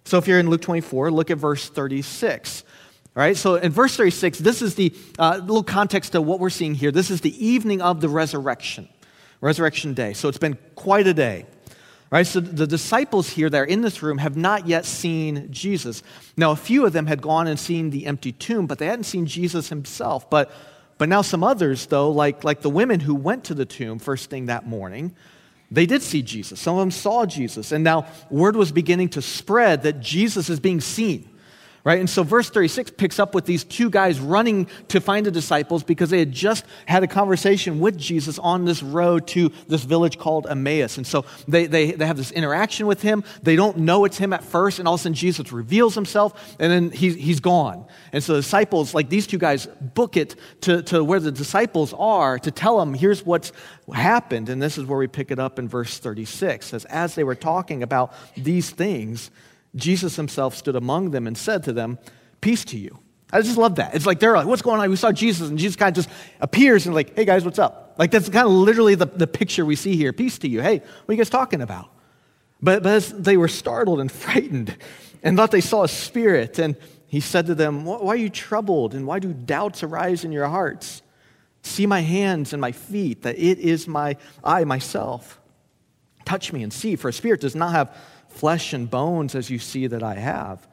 So, 0.06 0.20
if 0.20 0.28
you're 0.28 0.38
in 0.38 0.48
Luke 0.48 0.62
24, 0.62 1.10
look 1.10 1.32
at 1.32 1.40
verse 1.40 1.68
36. 1.68 2.64
All 3.14 3.24
right, 3.24 3.36
so 3.36 3.56
in 3.56 3.72
verse 3.72 3.98
36, 3.98 4.38
this 4.40 4.62
is 4.62 4.76
the 4.76 4.94
uh, 5.18 5.42
little 5.42 5.64
context 5.64 6.14
of 6.14 6.24
what 6.24 6.40
we're 6.40 6.52
seeing 6.52 6.76
here. 6.76 6.92
This 6.92 7.10
is 7.10 7.22
the 7.22 7.46
evening 7.46 7.82
of 7.82 8.02
the 8.02 8.08
resurrection, 8.08 8.88
resurrection 9.42 9.94
day. 9.96 10.14
So 10.14 10.30
it's 10.30 10.38
been 10.38 10.58
quite 10.76 11.08
a 11.08 11.14
day. 11.14 11.46
Right, 12.12 12.28
so 12.28 12.40
the 12.40 12.68
disciples 12.68 13.30
here 13.30 13.50
that 13.50 13.58
are 13.58 13.66
in 13.66 13.82
this 13.82 14.04
room 14.04 14.18
have 14.20 14.38
not 14.38 14.68
yet 14.68 14.86
seen 14.86 15.48
Jesus. 15.50 16.04
Now, 16.38 16.52
a 16.52 16.58
few 16.58 16.86
of 16.86 16.94
them 16.94 17.08
had 17.08 17.22
gone 17.22 17.48
and 17.48 17.58
seen 17.58 17.90
the 17.90 18.06
empty 18.06 18.34
tomb, 18.34 18.68
but 18.68 18.80
they 18.80 18.86
hadn't 18.86 19.06
seen 19.06 19.26
Jesus 19.26 19.70
himself. 19.70 20.30
But 20.30 20.52
but 21.02 21.10
now, 21.10 21.24
some 21.24 21.44
others, 21.44 21.88
though, 21.88 22.12
like, 22.12 22.44
like 22.44 22.62
the 22.62 22.70
women 22.70 23.00
who 23.00 23.16
went 23.16 23.46
to 23.46 23.56
the 23.56 23.66
tomb 23.66 23.98
first 23.98 24.30
thing 24.30 24.46
that 24.46 24.68
morning, 24.68 25.16
they 25.72 25.88
did 25.88 26.04
see 26.04 26.22
Jesus. 26.22 26.60
Some 26.60 26.76
of 26.76 26.80
them 26.80 26.92
saw 26.92 27.26
Jesus. 27.26 27.72
And 27.72 27.84
now, 27.84 28.06
word 28.30 28.56
was 28.56 28.72
beginning 28.72 29.10
to 29.10 29.22
spread 29.24 29.82
that 29.82 30.00
Jesus 30.00 30.48
is 30.48 30.60
being 30.60 30.80
seen 30.80 31.28
right? 31.84 32.00
And 32.00 32.10
so 32.10 32.24
verse 32.24 32.50
36 32.50 32.92
picks 32.92 33.20
up 33.20 33.34
with 33.34 33.46
these 33.46 33.64
two 33.64 33.90
guys 33.90 34.20
running 34.20 34.68
to 34.90 35.02
find 35.02 35.26
the 35.26 35.32
disciples 35.32 35.84
because 35.84 36.10
they 36.10 36.20
had 36.20 36.32
just 36.32 36.66
had 36.86 37.04
a 37.04 37.08
conversation 37.08 37.80
with 37.80 37.98
Jesus 37.98 38.38
on 38.38 38.66
this 38.66 38.84
road 38.84 39.28
to 39.30 39.52
this 39.68 39.84
village 39.84 40.18
called 40.18 40.46
Emmaus. 40.48 40.98
And 40.98 41.08
so 41.08 41.26
they, 41.48 41.66
they, 41.66 41.92
they 41.92 42.06
have 42.06 42.18
this 42.18 42.32
interaction 42.32 42.86
with 42.86 43.02
him. 43.02 43.24
They 43.42 43.56
don't 43.56 43.78
know 43.78 44.06
it's 44.06 44.18
him 44.18 44.34
at 44.34 44.44
first, 44.44 44.80
and 44.80 44.88
all 44.88 44.96
of 44.96 45.00
a 45.00 45.04
sudden 45.04 45.14
Jesus 45.16 45.52
reveals 45.52 45.96
himself, 45.96 46.56
and 46.60 46.72
then 46.72 46.92
he's, 46.92 47.16
he's 47.16 47.40
gone. 47.40 47.86
And 48.12 48.24
so 48.24 48.34
the 48.34 48.42
disciples, 48.42 48.94
like 48.94 49.10
these 49.10 49.26
two 49.26 49.38
guys, 49.38 49.66
book 49.66 50.18
it 50.18 50.36
to, 50.62 50.84
to 50.84 51.04
where 51.04 51.20
the 51.20 51.32
disciples 51.32 51.94
are 51.98 52.38
to 52.40 52.52
tell 52.52 52.80
them, 52.80 52.94
here's 52.94 53.26
what's 53.26 53.52
happened. 53.92 54.50
And 54.50 54.62
this 54.62 54.78
is 54.78 54.86
where 54.86 55.00
we 55.00 55.08
pick 55.08 55.32
it 55.32 55.40
up 55.40 55.58
in 55.58 55.68
verse 55.68 55.98
36. 55.98 56.68
Says 56.68 56.86
as 56.86 57.16
they 57.16 57.24
were 57.24 57.36
talking 57.36 57.84
about 57.84 58.14
these 58.36 58.70
things, 58.70 59.32
Jesus 59.76 60.16
himself 60.16 60.56
stood 60.56 60.76
among 60.76 61.12
them 61.12 61.28
and 61.28 61.38
said 61.38 61.64
to 61.64 61.74
them, 61.74 61.98
Peace 62.42 62.66
to 62.66 62.78
you. 62.78 63.00
I 63.32 63.42
just 63.42 63.58
love 63.58 63.76
that. 63.76 63.96
It's 63.96 64.06
like 64.06 64.20
they're 64.20 64.36
like, 64.36 64.48
What's 64.48 64.62
going 64.62 64.82
on? 64.82 64.90
We 64.90 64.96
saw 64.96 65.12
Jesus, 65.12 65.50
and 65.50 65.58
Jesus 65.58 65.76
kind 65.76 65.96
of 65.96 66.04
just 66.04 66.16
appears 66.40 66.86
and, 66.86 66.96
like, 66.96 67.16
Hey 67.16 67.26
guys, 67.26 67.46
what's 67.46 67.60
up? 67.60 67.96
Like, 67.98 68.12
that's 68.12 68.30
kind 68.30 68.46
of 68.46 68.52
literally 68.52 68.96
the, 68.96 69.06
the 69.06 69.28
picture 69.28 69.66
we 69.66 69.76
see 69.76 69.96
here. 69.96 70.14
Peace 70.14 70.38
to 70.40 70.48
you. 70.48 70.62
Hey, 70.62 70.80
what 70.80 71.10
are 71.10 71.14
you 71.14 71.18
guys 71.18 71.30
talking 71.30 71.62
about? 71.62 71.90
But, 72.62 72.84
but 72.84 72.94
as 72.94 73.12
they 73.12 73.38
were 73.38 73.48
startled 73.48 74.00
and 74.00 74.12
frightened 74.12 74.76
and 75.24 75.38
thought 75.38 75.52
they 75.52 75.62
saw 75.62 75.84
a 75.84 75.88
spirit, 75.88 76.60
and 76.60 76.76
he 77.08 77.20
said 77.20 77.48
to 77.48 77.56
them, 77.56 77.86
Why 77.86 78.14
are 78.14 78.16
you 78.16 78.30
troubled? 78.30 78.94
And 78.96 79.06
why 79.06 79.20
do 79.20 79.34
doubts 79.34 79.84
arise 79.84 80.24
in 80.24 80.32
your 80.32 80.48
hearts? 80.48 81.02
See 81.64 81.86
my 81.86 82.00
hands 82.00 82.54
and 82.54 82.62
my 82.62 82.72
feet, 82.72 83.22
that 83.24 83.38
it 83.38 83.60
is 83.60 83.88
my 83.88 84.18
I 84.44 84.64
myself. 84.64 85.40
Touch 86.26 86.54
me 86.54 86.64
and 86.64 86.72
see, 86.72 86.96
for 86.96 87.10
a 87.10 87.14
spirit 87.14 87.42
does 87.42 87.56
not 87.56 87.72
have 87.72 87.96
flesh 88.34 88.74
and 88.74 88.90
bones 88.90 89.36
as 89.36 89.50
you 89.50 89.60
see 89.60 89.88
that 89.88 90.04
I 90.04 90.16
have. 90.16 90.68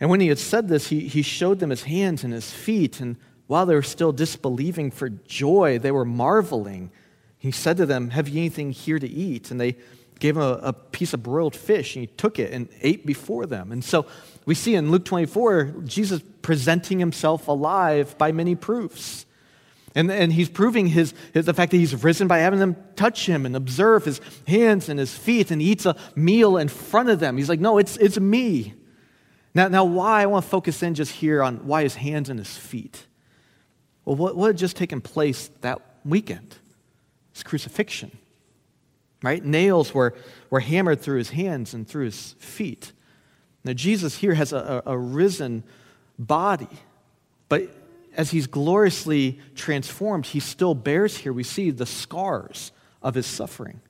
And 0.00 0.10
when 0.10 0.20
he 0.20 0.28
had 0.28 0.38
said 0.38 0.68
this, 0.68 0.88
he, 0.88 1.00
he 1.00 1.22
showed 1.22 1.60
them 1.60 1.70
his 1.70 1.84
hands 1.84 2.24
and 2.24 2.32
his 2.32 2.50
feet. 2.52 3.00
And 3.00 3.16
while 3.46 3.66
they 3.66 3.74
were 3.74 3.82
still 3.82 4.12
disbelieving 4.12 4.90
for 4.90 5.08
joy, 5.08 5.78
they 5.78 5.90
were 5.90 6.04
marveling. 6.04 6.90
He 7.38 7.50
said 7.50 7.76
to 7.76 7.86
them, 7.86 8.10
Have 8.10 8.28
you 8.28 8.40
anything 8.40 8.72
here 8.72 8.98
to 8.98 9.08
eat? 9.08 9.50
And 9.50 9.60
they 9.60 9.76
gave 10.18 10.36
him 10.36 10.42
a, 10.42 10.60
a 10.62 10.72
piece 10.72 11.12
of 11.12 11.22
broiled 11.22 11.56
fish, 11.56 11.96
and 11.96 12.02
he 12.02 12.06
took 12.06 12.38
it 12.38 12.52
and 12.52 12.68
ate 12.80 13.06
before 13.06 13.46
them. 13.46 13.72
And 13.72 13.84
so 13.84 14.06
we 14.46 14.54
see 14.54 14.74
in 14.74 14.90
Luke 14.90 15.04
24, 15.04 15.74
Jesus 15.84 16.22
presenting 16.42 16.98
himself 16.98 17.48
alive 17.48 18.16
by 18.18 18.32
many 18.32 18.54
proofs. 18.54 19.26
And, 19.94 20.10
and 20.10 20.32
he's 20.32 20.48
proving 20.48 20.88
his, 20.88 21.14
his, 21.32 21.46
the 21.46 21.54
fact 21.54 21.70
that 21.70 21.76
he's 21.76 22.02
risen 22.02 22.26
by 22.26 22.38
having 22.38 22.58
them 22.58 22.76
touch 22.96 23.26
him 23.26 23.46
and 23.46 23.54
observe 23.54 24.04
his 24.04 24.20
hands 24.46 24.88
and 24.88 24.98
his 24.98 25.16
feet, 25.16 25.52
and 25.52 25.62
he 25.62 25.70
eats 25.70 25.86
a 25.86 25.96
meal 26.16 26.56
in 26.56 26.68
front 26.68 27.10
of 27.10 27.20
them. 27.20 27.36
He's 27.36 27.48
like, 27.48 27.60
No, 27.60 27.78
it's, 27.78 27.96
it's 27.98 28.18
me. 28.18 28.74
Now, 29.54 29.68
now, 29.68 29.84
why 29.84 30.22
I 30.22 30.26
want 30.26 30.44
to 30.44 30.50
focus 30.50 30.82
in 30.82 30.94
just 30.94 31.12
here 31.12 31.42
on 31.42 31.66
why 31.66 31.84
his 31.84 31.94
hands 31.94 32.28
and 32.28 32.40
his 32.40 32.56
feet. 32.56 33.06
Well, 34.04 34.16
what, 34.16 34.36
what 34.36 34.48
had 34.48 34.58
just 34.58 34.76
taken 34.76 35.00
place 35.00 35.48
that 35.60 35.80
weekend? 36.04 36.56
His 37.32 37.44
crucifixion. 37.44 38.10
Right? 39.22 39.44
Nails 39.44 39.94
were, 39.94 40.14
were 40.50 40.60
hammered 40.60 41.00
through 41.00 41.18
his 41.18 41.30
hands 41.30 41.72
and 41.72 41.86
through 41.86 42.06
his 42.06 42.34
feet. 42.40 42.92
Now, 43.62 43.74
Jesus 43.74 44.18
here 44.18 44.34
has 44.34 44.52
a, 44.52 44.82
a, 44.84 44.92
a 44.92 44.98
risen 44.98 45.62
body, 46.18 46.68
but 47.48 47.70
as 48.16 48.30
he's 48.30 48.46
gloriously 48.46 49.38
transformed, 49.54 50.26
he 50.26 50.40
still 50.40 50.74
bears 50.74 51.18
here, 51.18 51.32
we 51.32 51.42
see 51.42 51.70
the 51.70 51.86
scars 51.86 52.72
of 53.02 53.14
his 53.14 53.26
suffering. 53.26 53.80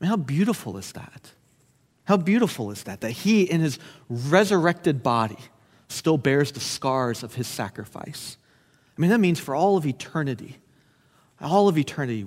I 0.00 0.04
mean, 0.04 0.10
how 0.10 0.16
beautiful 0.16 0.76
is 0.76 0.92
that? 0.92 1.32
How 2.04 2.16
beautiful 2.16 2.70
is 2.70 2.82
that? 2.84 3.00
That 3.00 3.12
he, 3.12 3.42
in 3.42 3.60
his 3.60 3.78
resurrected 4.08 5.02
body, 5.02 5.38
still 5.88 6.18
bears 6.18 6.52
the 6.52 6.60
scars 6.60 7.22
of 7.22 7.34
his 7.34 7.46
sacrifice. 7.46 8.36
I 8.96 9.00
mean, 9.00 9.10
that 9.10 9.20
means 9.20 9.40
for 9.40 9.54
all 9.54 9.76
of 9.76 9.86
eternity, 9.86 10.58
all 11.40 11.68
of 11.68 11.78
eternity, 11.78 12.26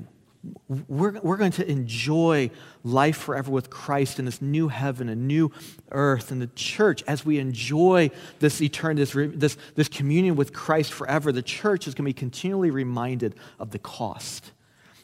we're, 0.67 1.19
we're 1.21 1.37
going 1.37 1.51
to 1.51 1.69
enjoy 1.69 2.51
life 2.83 3.17
forever 3.17 3.51
with 3.51 3.69
Christ 3.69 4.19
in 4.19 4.25
this 4.25 4.41
new 4.41 4.67
heaven 4.67 5.09
and 5.09 5.27
new 5.27 5.51
earth 5.91 6.31
and 6.31 6.41
the 6.41 6.47
church 6.47 7.03
as 7.07 7.25
we 7.25 7.39
enjoy 7.39 8.11
this 8.39 8.61
eternity, 8.61 9.01
this, 9.01 9.33
this, 9.35 9.57
this 9.75 9.87
communion 9.87 10.35
with 10.35 10.53
Christ 10.53 10.93
forever. 10.93 11.31
The 11.31 11.41
church 11.41 11.87
is 11.87 11.93
going 11.93 12.05
to 12.05 12.09
be 12.09 12.13
continually 12.13 12.71
reminded 12.71 13.35
of 13.59 13.71
the 13.71 13.79
cost 13.79 14.51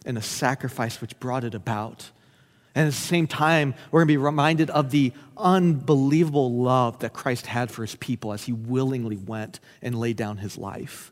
and 0.05 0.15
the 0.17 0.21
sacrifice 0.21 1.01
which 1.01 1.19
brought 1.19 1.43
it 1.43 1.55
about. 1.55 2.11
And 2.75 2.87
at 2.87 2.91
the 2.91 2.97
same 2.99 3.27
time, 3.27 3.75
we're 3.91 3.99
going 3.99 4.07
to 4.07 4.13
be 4.13 4.17
reminded 4.17 4.69
of 4.71 4.89
the 4.89 5.13
unbelievable 5.37 6.51
love 6.51 6.99
that 6.99 7.13
Christ 7.13 7.45
had 7.45 7.69
for 7.69 7.83
his 7.83 7.95
people 7.95 8.33
as 8.33 8.43
he 8.43 8.51
willingly 8.51 9.17
went 9.17 9.59
and 9.81 9.99
laid 9.99 10.17
down 10.17 10.37
his 10.37 10.57
life. 10.57 11.11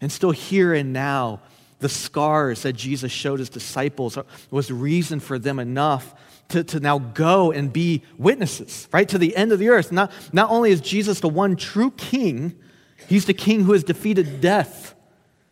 And 0.00 0.12
still 0.12 0.32
here 0.32 0.74
and 0.74 0.92
now, 0.92 1.40
the 1.84 1.88
scars 1.90 2.62
that 2.62 2.72
Jesus 2.72 3.12
showed 3.12 3.40
his 3.40 3.50
disciples 3.50 4.16
was 4.50 4.70
reason 4.70 5.20
for 5.20 5.38
them 5.38 5.58
enough 5.58 6.14
to, 6.48 6.64
to 6.64 6.80
now 6.80 6.98
go 6.98 7.52
and 7.52 7.70
be 7.70 8.02
witnesses, 8.16 8.88
right, 8.90 9.06
to 9.06 9.18
the 9.18 9.36
end 9.36 9.52
of 9.52 9.58
the 9.58 9.68
earth. 9.68 9.92
Not, 9.92 10.10
not 10.32 10.48
only 10.48 10.70
is 10.70 10.80
Jesus 10.80 11.20
the 11.20 11.28
one 11.28 11.56
true 11.56 11.90
king, 11.90 12.58
he's 13.06 13.26
the 13.26 13.34
king 13.34 13.64
who 13.64 13.74
has 13.74 13.84
defeated 13.84 14.40
death, 14.40 14.94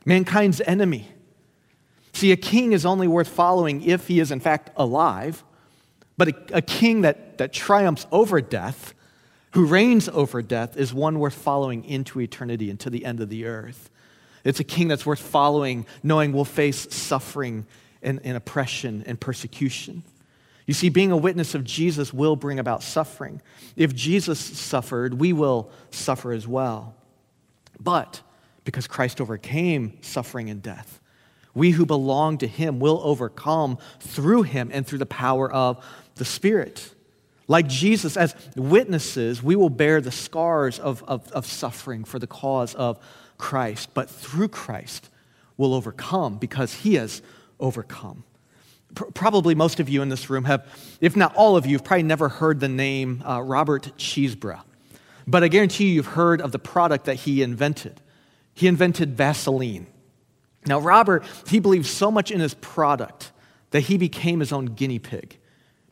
mankind's 0.07 0.63
enemy. 0.63 1.07
See, 2.15 2.33
a 2.33 2.37
king 2.37 2.73
is 2.73 2.87
only 2.87 3.07
worth 3.07 3.29
following 3.29 3.83
if 3.83 4.09
he 4.09 4.19
is, 4.19 4.31
in 4.31 4.41
fact, 4.41 4.71
alive. 4.75 5.45
But 6.17 6.29
a, 6.29 6.57
a 6.57 6.63
king 6.63 7.03
that, 7.03 7.37
that 7.37 7.53
triumphs 7.53 8.07
over 8.11 8.41
death, 8.41 8.95
who 9.51 9.67
reigns 9.67 10.09
over 10.09 10.41
death, 10.41 10.79
is 10.79 10.95
one 10.95 11.19
worth 11.19 11.35
following 11.35 11.85
into 11.85 12.23
eternity 12.23 12.71
and 12.71 12.81
to 12.81 12.89
the 12.89 13.05
end 13.05 13.21
of 13.21 13.29
the 13.29 13.45
earth. 13.45 13.91
It's 14.45 14.61
a 14.61 14.65
king 14.65 14.89
that's 14.89 15.07
worth 15.07 15.21
following, 15.21 15.87
knowing 16.03 16.33
we'll 16.33 16.45
face 16.45 16.93
suffering 16.95 17.67
and, 18.03 18.21
and 18.25 18.37
oppression 18.37 19.05
and 19.07 19.19
persecution. 19.21 20.03
You 20.67 20.75
see, 20.75 20.89
being 20.89 21.13
a 21.13 21.17
witness 21.17 21.55
of 21.55 21.65
Jesus 21.65 22.13
will 22.13 22.37
bring 22.37 22.59
about 22.59 22.83
suffering. 22.83 23.43
If 23.77 23.95
Jesus 23.95 24.39
suffered, 24.39 25.15
we 25.15 25.33
will 25.33 25.71
suffer 25.91 26.33
as 26.33 26.47
well. 26.47 26.95
But 27.81 28.21
because 28.65 28.87
Christ 28.87 29.21
overcame 29.21 29.99
suffering 30.03 30.51
and 30.51 30.63
death, 30.63 31.01
we 31.55 31.73
who 31.73 31.85
belong 31.85 32.39
to 32.39 32.47
him 32.47 32.81
will 32.81 33.01
overcome 33.03 33.79
through 34.01 34.43
him 34.43 34.71
and 34.73 34.87
through 34.87 34.99
the 34.99 35.07
power 35.07 35.53
of 35.53 35.85
the 36.15 36.25
Spirit. 36.25 36.95
Like 37.49 37.67
Jesus, 37.67 38.17
as 38.17 38.35
witnesses, 38.57 39.43
we 39.43 39.57
will 39.57 39.69
bear 39.69 40.01
the 40.01 40.13
scars 40.13 40.79
of, 40.79 41.03
of, 41.05 41.31
of 41.33 41.45
suffering 41.45 42.05
for 42.05 42.19
the 42.19 42.27
cause 42.27 42.75
of 42.75 42.99
Christ, 43.43 43.91
but 43.93 44.09
through 44.09 44.49
Christ 44.49 45.11
will 45.57 45.75
overcome 45.75 46.39
because 46.39 46.73
he 46.73 46.95
has 46.95 47.23
overcome. 47.59 48.23
Probably 48.95 49.57
most 49.57 49.81
of 49.81 49.89
you 49.89 50.01
in 50.01 50.11
this 50.11 50.31
room 50.31 50.45
have, 50.45 50.65
if 51.01 51.17
not 51.17 51.35
all 51.35 51.57
of 51.57 51.67
you, 51.67 51.75
have 51.77 51.83
probably 51.83 52.05
never 52.05 52.29
heard 52.29 52.61
the 52.61 52.69
name 52.69 53.21
uh, 53.27 53.43
Robert 53.43 53.91
Chesebrough. 53.99 54.63
But 55.27 55.43
I 55.43 55.49
guarantee 55.49 55.89
you, 55.89 55.95
you've 55.95 56.07
heard 56.07 56.41
of 56.41 56.53
the 56.53 56.61
product 56.61 57.07
that 57.07 57.17
he 57.17 57.43
invented. 57.43 58.01
He 58.55 58.69
invented 58.69 59.17
Vaseline. 59.17 59.89
Now, 60.65 60.79
Robert, 60.79 61.25
he 61.49 61.59
believed 61.59 61.87
so 61.87 62.13
much 62.13 62.31
in 62.31 62.39
his 62.39 62.55
product 62.55 63.33
that 63.73 63.81
he 63.81 63.99
became 63.99 64.39
his 64.39 64.53
own 64.53 64.67
guinea 64.67 65.01
pig, 65.01 65.37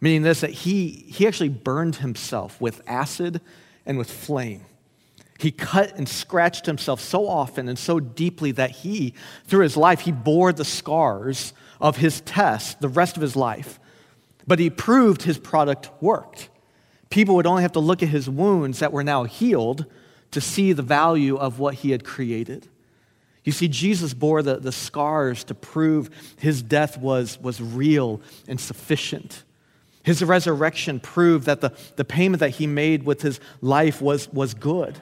meaning 0.00 0.23
this 0.23 0.40
that 0.42 0.50
he, 0.50 0.90
he 1.09 1.26
actually 1.26 1.49
burned 1.49 1.97
himself 1.97 2.61
with 2.61 2.80
acid 2.87 3.40
and 3.85 3.99
with 3.99 4.09
flame. 4.09 4.66
He 5.40 5.50
cut 5.50 5.97
and 5.97 6.06
scratched 6.06 6.66
himself 6.66 7.00
so 7.00 7.26
often 7.26 7.66
and 7.68 7.78
so 7.78 7.99
deeply 7.99 8.52
that 8.52 8.70
he, 8.70 9.14
through 9.47 9.62
his 9.62 9.76
life, 9.76 10.00
he 10.00 10.12
bore 10.12 10.52
the 10.52 10.66
scars 10.66 11.54
of 11.80 11.97
his 11.97 12.20
test 12.20 12.80
the 12.82 12.88
rest 12.88 13.16
of 13.16 13.23
his 13.23 13.37
life. 13.37 13.80
But 14.47 14.59
he 14.59 14.68
proved 14.68 15.23
his 15.23 15.38
product 15.38 15.90
worked. 16.02 16.50
People 17.09 17.37
would 17.37 17.47
only 17.47 17.62
have 17.62 17.73
to 17.73 17.80
look 17.80 18.02
at 18.02 18.11
his 18.11 18.28
wounds 18.28 18.80
that 18.80 18.92
were 18.92 19.02
now 19.02 19.25
healed 19.25 19.87
to 20.32 20.42
see 20.42 20.75
the 20.75 20.82
value 20.82 21.37
of 21.37 21.59
what 21.59 21.76
he 21.76 21.90
had 21.90 22.04
created. 22.04 22.68
You 23.42 23.52
see, 23.52 23.66
Jesus 23.66 24.12
bore 24.12 24.42
the, 24.42 24.56
the 24.56 24.73
scars 24.73 25.42
to 25.44 25.54
prove 25.54 26.11
his 26.38 26.62
death 26.62 26.99
was, 26.99 27.40
was 27.40 27.62
real 27.62 28.20
and 28.47 28.61
sufficient. 28.61 29.44
His 30.02 30.23
resurrection 30.23 31.00
proved 31.00 31.47
that 31.47 31.62
the, 31.62 31.73
the 31.97 32.04
payment 32.04 32.40
that 32.40 32.50
he 32.50 32.66
made 32.66 33.04
with 33.04 33.23
his 33.23 33.40
life 33.62 34.02
was, 34.02 34.30
was 34.35 34.52
good 34.52 35.00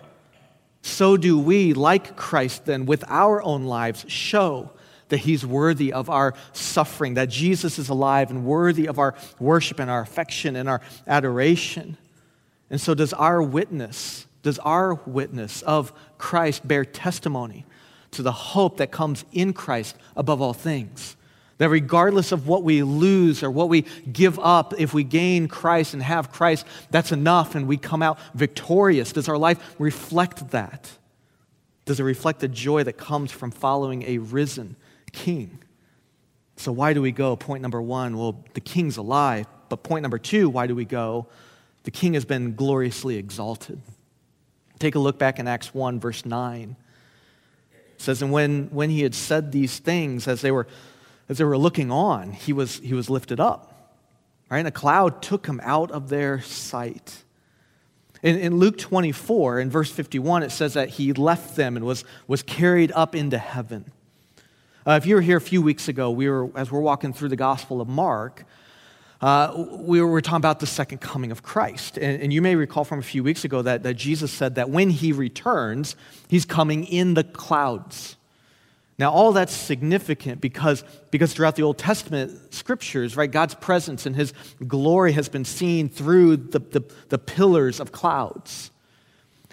so 0.88 1.16
do 1.16 1.38
we, 1.38 1.74
like 1.74 2.16
Christ, 2.16 2.64
then, 2.64 2.86
with 2.86 3.04
our 3.08 3.42
own 3.42 3.64
lives, 3.64 4.04
show 4.08 4.70
that 5.08 5.18
He's 5.18 5.44
worthy 5.44 5.92
of 5.92 6.10
our 6.10 6.34
suffering, 6.52 7.14
that 7.14 7.28
Jesus 7.28 7.78
is 7.78 7.88
alive 7.88 8.30
and 8.30 8.44
worthy 8.44 8.86
of 8.86 8.98
our 8.98 9.14
worship 9.38 9.78
and 9.78 9.90
our 9.90 10.00
affection 10.00 10.56
and 10.56 10.68
our 10.68 10.80
adoration. 11.06 11.96
And 12.70 12.80
so, 12.80 12.94
does 12.94 13.12
our 13.12 13.42
witness, 13.42 14.26
does 14.42 14.58
our 14.60 14.94
witness 14.94 15.62
of 15.62 15.92
Christ 16.16 16.66
bear 16.66 16.84
testimony 16.84 17.66
to 18.12 18.22
the 18.22 18.32
hope 18.32 18.78
that 18.78 18.90
comes 18.90 19.24
in 19.32 19.52
Christ 19.52 19.96
above 20.16 20.40
all 20.40 20.54
things? 20.54 21.16
That 21.58 21.68
regardless 21.70 22.32
of 22.32 22.46
what 22.46 22.62
we 22.62 22.82
lose 22.82 23.42
or 23.42 23.50
what 23.50 23.68
we 23.68 23.82
give 24.12 24.38
up, 24.38 24.74
if 24.78 24.94
we 24.94 25.04
gain 25.04 25.48
Christ 25.48 25.92
and 25.92 26.02
have 26.02 26.32
Christ, 26.32 26.64
that's 26.90 27.12
enough 27.12 27.54
and 27.54 27.66
we 27.66 27.76
come 27.76 28.02
out 28.02 28.18
victorious. 28.34 29.12
Does 29.12 29.28
our 29.28 29.38
life 29.38 29.74
reflect 29.78 30.50
that? 30.50 30.90
Does 31.84 31.98
it 32.00 32.04
reflect 32.04 32.40
the 32.40 32.48
joy 32.48 32.84
that 32.84 32.96
comes 32.96 33.32
from 33.32 33.50
following 33.50 34.04
a 34.04 34.18
risen 34.18 34.76
king? 35.12 35.58
So, 36.56 36.70
why 36.72 36.92
do 36.92 37.00
we 37.00 37.12
go? 37.12 37.34
Point 37.36 37.62
number 37.62 37.80
one, 37.80 38.16
well, 38.16 38.44
the 38.54 38.60
king's 38.60 38.96
alive. 38.96 39.46
But 39.68 39.82
point 39.82 40.02
number 40.02 40.18
two, 40.18 40.48
why 40.48 40.66
do 40.66 40.74
we 40.74 40.84
go? 40.84 41.26
The 41.84 41.90
king 41.90 42.14
has 42.14 42.24
been 42.24 42.54
gloriously 42.54 43.16
exalted. 43.16 43.80
Take 44.78 44.94
a 44.94 44.98
look 44.98 45.18
back 45.18 45.38
in 45.38 45.48
Acts 45.48 45.74
1, 45.74 45.98
verse 46.00 46.24
9. 46.24 46.76
It 47.72 48.02
says, 48.02 48.22
And 48.22 48.30
when, 48.30 48.66
when 48.66 48.90
he 48.90 49.02
had 49.02 49.14
said 49.14 49.50
these 49.50 49.78
things, 49.78 50.28
as 50.28 50.40
they 50.40 50.50
were 50.50 50.66
as 51.28 51.38
they 51.38 51.44
were 51.44 51.58
looking 51.58 51.90
on, 51.90 52.32
he 52.32 52.52
was, 52.52 52.78
he 52.78 52.94
was 52.94 53.10
lifted 53.10 53.40
up. 53.40 53.74
Right? 54.50 54.58
And 54.58 54.68
a 54.68 54.72
cloud 54.72 55.20
took 55.22 55.46
him 55.46 55.60
out 55.62 55.90
of 55.90 56.08
their 56.08 56.40
sight. 56.40 57.22
In, 58.22 58.36
in, 58.38 58.56
Luke 58.56 58.78
24, 58.78 59.60
in 59.60 59.70
verse 59.70 59.90
51, 59.90 60.42
it 60.42 60.50
says 60.50 60.74
that 60.74 60.88
he 60.88 61.12
left 61.12 61.54
them 61.54 61.76
and 61.76 61.84
was, 61.84 62.04
was 62.26 62.42
carried 62.42 62.90
up 62.92 63.14
into 63.14 63.38
heaven. 63.38 63.92
Uh, 64.86 64.92
if 64.92 65.06
you 65.06 65.14
were 65.14 65.20
here 65.20 65.36
a 65.36 65.40
few 65.40 65.62
weeks 65.62 65.88
ago, 65.88 66.10
we 66.10 66.28
were, 66.28 66.50
as 66.56 66.72
we're 66.72 66.80
walking 66.80 67.12
through 67.12 67.28
the 67.28 67.36
Gospel 67.36 67.80
of 67.80 67.88
Mark, 67.88 68.44
uh, 69.20 69.66
we 69.70 70.00
were 70.00 70.20
talking 70.20 70.36
about 70.36 70.60
the 70.60 70.66
second 70.66 70.98
coming 70.98 71.30
of 71.30 71.42
Christ. 71.42 71.98
And, 71.98 72.22
and, 72.22 72.32
you 72.32 72.40
may 72.40 72.54
recall 72.54 72.84
from 72.84 73.00
a 73.00 73.02
few 73.02 73.24
weeks 73.24 73.44
ago 73.44 73.62
that, 73.62 73.82
that 73.82 73.94
Jesus 73.94 74.32
said 74.32 74.54
that 74.54 74.70
when 74.70 74.90
he 74.90 75.12
returns, 75.12 75.96
he's 76.28 76.44
coming 76.44 76.84
in 76.84 77.14
the 77.14 77.24
clouds. 77.24 78.16
Now, 78.98 79.12
all 79.12 79.30
that's 79.30 79.54
significant 79.54 80.40
because, 80.40 80.82
because 81.12 81.32
throughout 81.32 81.54
the 81.54 81.62
Old 81.62 81.78
Testament 81.78 82.52
scriptures, 82.52 83.16
right, 83.16 83.30
God's 83.30 83.54
presence 83.54 84.06
and 84.06 84.16
his 84.16 84.32
glory 84.66 85.12
has 85.12 85.28
been 85.28 85.44
seen 85.44 85.88
through 85.88 86.36
the, 86.38 86.58
the, 86.58 86.82
the 87.08 87.18
pillars 87.18 87.78
of 87.78 87.92
clouds. 87.92 88.72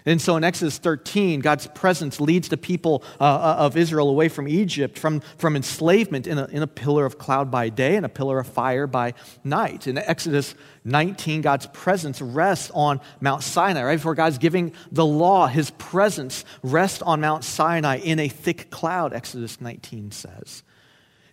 And 0.06 0.22
so 0.22 0.38
in 0.38 0.44
Exodus 0.44 0.78
13, 0.78 1.40
God's 1.40 1.66
presence 1.68 2.22
leads 2.22 2.50
the 2.50 2.58
people 2.58 3.04
uh, 3.20 3.24
uh, 3.24 3.56
of 3.60 3.76
Israel 3.76 4.10
away 4.10 4.30
from 4.30 4.48
Egypt, 4.48 5.00
from, 5.00 5.22
from 5.38 5.56
enslavement 5.56 6.28
in 6.28 6.38
a, 6.38 6.46
in 6.46 6.62
a 6.62 6.68
pillar 6.68 7.06
of 7.06 7.18
cloud 7.18 7.50
by 7.50 7.70
day 7.70 7.96
and 7.96 8.06
a 8.06 8.10
pillar 8.10 8.38
of 8.38 8.48
fire 8.48 8.86
by 8.86 9.16
night. 9.44 9.88
In 9.88 9.98
Exodus 9.98 10.54
19, 10.84 11.42
God's 11.42 11.66
presence 11.68 12.22
rests 12.22 12.70
on 12.76 13.02
Mount 13.20 13.42
Sinai. 13.42 13.84
Right 13.84 13.96
before 13.96 14.14
God's 14.14 14.38
giving 14.38 14.74
the 14.92 15.06
law, 15.06 15.48
his 15.48 15.72
presence 15.72 16.46
rests 16.62 17.02
on 17.02 17.22
Mount 17.22 17.44
Sinai 17.44 17.98
in 17.98 18.20
a 18.20 18.28
thick 18.28 18.70
cloud, 18.70 19.12
Exodus 19.12 19.60
19 19.60 20.12
says. 20.12 20.64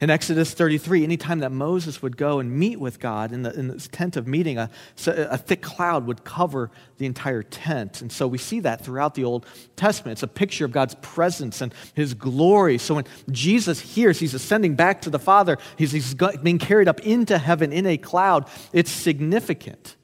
In 0.02 0.10
Exodus 0.10 0.52
33, 0.52 1.04
anytime 1.04 1.38
that 1.38 1.52
Moses 1.52 2.02
would 2.02 2.16
go 2.16 2.40
and 2.40 2.50
meet 2.50 2.80
with 2.80 2.98
God 2.98 3.30
in, 3.30 3.44
the, 3.44 3.56
in 3.56 3.78
tent 3.78 4.16
of 4.16 4.26
meeting, 4.26 4.58
a, 4.58 4.68
a 5.06 5.38
thick 5.38 5.62
cloud 5.62 6.08
would 6.08 6.24
cover 6.24 6.72
the 6.98 7.06
entire 7.06 7.44
tent. 7.44 8.02
And 8.02 8.10
so 8.10 8.26
we 8.26 8.36
see 8.36 8.58
that 8.60 8.84
throughout 8.84 9.14
the 9.14 9.22
Old 9.22 9.46
Testament. 9.76 10.16
It's 10.16 10.24
a 10.24 10.26
picture 10.26 10.64
of 10.64 10.72
God's 10.72 10.96
presence 11.02 11.60
and 11.60 11.72
his 11.94 12.14
glory. 12.14 12.78
So 12.78 12.96
when 12.96 13.04
Jesus 13.30 13.78
hears 13.78 14.18
he's 14.18 14.34
ascending 14.34 14.74
back 14.74 15.02
to 15.02 15.10
the 15.10 15.20
Father, 15.20 15.56
he's, 15.78 15.92
he's 15.92 16.14
being 16.42 16.58
carried 16.58 16.88
up 16.88 16.98
into 17.02 17.38
heaven 17.38 17.72
in 17.72 17.86
a 17.86 17.96
cloud, 17.96 18.48
it's 18.72 18.90
significant. 18.90 19.94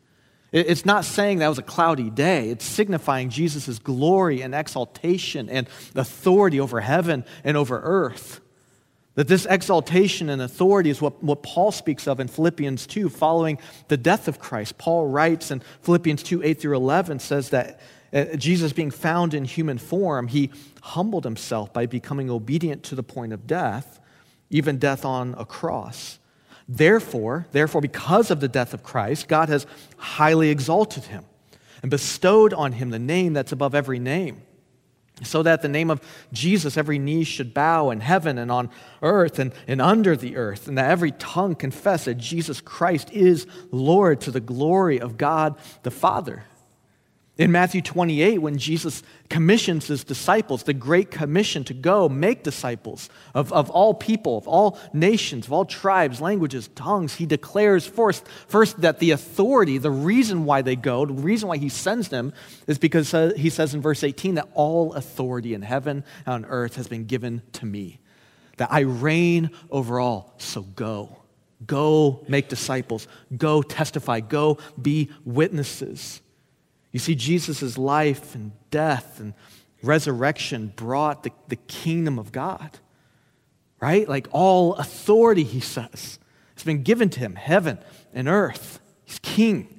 It's 0.52 0.86
not 0.86 1.06
saying 1.06 1.40
that 1.40 1.48
was 1.48 1.58
a 1.58 1.62
cloudy 1.62 2.08
day. 2.08 2.50
It's 2.50 2.64
signifying 2.64 3.30
Jesus' 3.30 3.80
glory 3.80 4.42
and 4.42 4.54
exaltation 4.54 5.50
and 5.50 5.68
authority 5.96 6.60
over 6.60 6.80
heaven 6.80 7.24
and 7.42 7.56
over 7.56 7.80
earth. 7.82 8.42
That 9.18 9.26
this 9.26 9.46
exaltation 9.46 10.28
and 10.28 10.40
authority 10.40 10.90
is 10.90 11.02
what, 11.02 11.20
what 11.24 11.42
Paul 11.42 11.72
speaks 11.72 12.06
of 12.06 12.20
in 12.20 12.28
Philippians 12.28 12.86
2, 12.86 13.08
following 13.08 13.58
the 13.88 13.96
death 13.96 14.28
of 14.28 14.38
Christ. 14.38 14.78
Paul 14.78 15.08
writes 15.08 15.50
in 15.50 15.60
Philippians 15.82 16.22
2 16.22 16.44
8 16.44 16.60
through 16.60 16.76
11, 16.76 17.18
says 17.18 17.50
that 17.50 17.80
uh, 18.12 18.36
Jesus, 18.36 18.72
being 18.72 18.92
found 18.92 19.34
in 19.34 19.44
human 19.44 19.76
form, 19.76 20.28
he 20.28 20.52
humbled 20.82 21.24
himself 21.24 21.72
by 21.72 21.84
becoming 21.84 22.30
obedient 22.30 22.84
to 22.84 22.94
the 22.94 23.02
point 23.02 23.32
of 23.32 23.44
death, 23.44 23.98
even 24.50 24.78
death 24.78 25.04
on 25.04 25.34
a 25.36 25.44
cross. 25.44 26.20
Therefore, 26.68 27.48
therefore, 27.50 27.80
because 27.80 28.30
of 28.30 28.38
the 28.38 28.46
death 28.46 28.72
of 28.72 28.84
Christ, 28.84 29.26
God 29.26 29.48
has 29.48 29.66
highly 29.96 30.50
exalted 30.50 31.06
him 31.06 31.24
and 31.82 31.90
bestowed 31.90 32.54
on 32.54 32.70
him 32.70 32.90
the 32.90 33.00
name 33.00 33.32
that's 33.32 33.50
above 33.50 33.74
every 33.74 33.98
name 33.98 34.42
so 35.22 35.42
that 35.42 35.62
the 35.62 35.68
name 35.68 35.90
of 35.90 36.00
Jesus, 36.32 36.76
every 36.76 36.98
knee 36.98 37.24
should 37.24 37.54
bow 37.54 37.90
in 37.90 38.00
heaven 38.00 38.38
and 38.38 38.50
on 38.50 38.70
earth 39.02 39.38
and, 39.38 39.52
and 39.66 39.80
under 39.80 40.16
the 40.16 40.36
earth, 40.36 40.68
and 40.68 40.78
that 40.78 40.90
every 40.90 41.12
tongue 41.12 41.54
confess 41.54 42.04
that 42.04 42.14
Jesus 42.14 42.60
Christ 42.60 43.10
is 43.12 43.46
Lord 43.70 44.20
to 44.22 44.30
the 44.30 44.40
glory 44.40 45.00
of 45.00 45.18
God 45.18 45.56
the 45.82 45.90
Father. 45.90 46.44
In 47.38 47.52
Matthew 47.52 47.82
28, 47.82 48.38
when 48.38 48.58
Jesus 48.58 49.04
commissions 49.30 49.86
his 49.86 50.02
disciples, 50.02 50.64
the 50.64 50.74
great 50.74 51.12
commission 51.12 51.62
to 51.64 51.72
go 51.74 52.08
make 52.08 52.42
disciples 52.42 53.08
of, 53.32 53.52
of 53.52 53.70
all 53.70 53.94
people, 53.94 54.36
of 54.38 54.48
all 54.48 54.76
nations, 54.92 55.46
of 55.46 55.52
all 55.52 55.64
tribes, 55.64 56.20
languages, 56.20 56.68
tongues, 56.74 57.14
he 57.14 57.26
declares 57.26 57.86
first, 57.86 58.26
first 58.48 58.80
that 58.80 58.98
the 58.98 59.12
authority, 59.12 59.78
the 59.78 59.90
reason 59.90 60.46
why 60.46 60.62
they 60.62 60.74
go, 60.74 61.06
the 61.06 61.12
reason 61.12 61.48
why 61.48 61.58
he 61.58 61.68
sends 61.68 62.08
them, 62.08 62.32
is 62.66 62.76
because 62.76 63.14
uh, 63.14 63.32
he 63.36 63.50
says 63.50 63.72
in 63.72 63.80
verse 63.80 64.02
18 64.02 64.34
that 64.34 64.48
all 64.54 64.92
authority 64.94 65.54
in 65.54 65.62
heaven 65.62 66.02
and 66.26 66.44
on 66.44 66.50
earth 66.50 66.74
has 66.74 66.88
been 66.88 67.04
given 67.04 67.42
to 67.52 67.66
me, 67.66 68.00
that 68.56 68.72
I 68.72 68.80
reign 68.80 69.50
over 69.70 70.00
all, 70.00 70.34
so 70.38 70.62
go. 70.62 71.18
Go 71.64 72.24
make 72.26 72.48
disciples. 72.48 73.06
Go 73.36 73.62
testify. 73.62 74.20
Go 74.20 74.58
be 74.80 75.10
witnesses. 75.24 76.20
You 76.92 76.98
see, 76.98 77.14
Jesus' 77.14 77.76
life 77.76 78.34
and 78.34 78.52
death 78.70 79.20
and 79.20 79.34
resurrection 79.82 80.72
brought 80.74 81.22
the, 81.22 81.30
the 81.48 81.56
kingdom 81.56 82.18
of 82.18 82.32
God, 82.32 82.78
right? 83.80 84.08
Like 84.08 84.28
all 84.32 84.74
authority, 84.74 85.44
he 85.44 85.60
says, 85.60 86.18
has 86.54 86.64
been 86.64 86.82
given 86.82 87.10
to 87.10 87.20
him, 87.20 87.36
heaven 87.36 87.78
and 88.12 88.28
earth. 88.28 88.80
He's 89.04 89.18
king. 89.20 89.77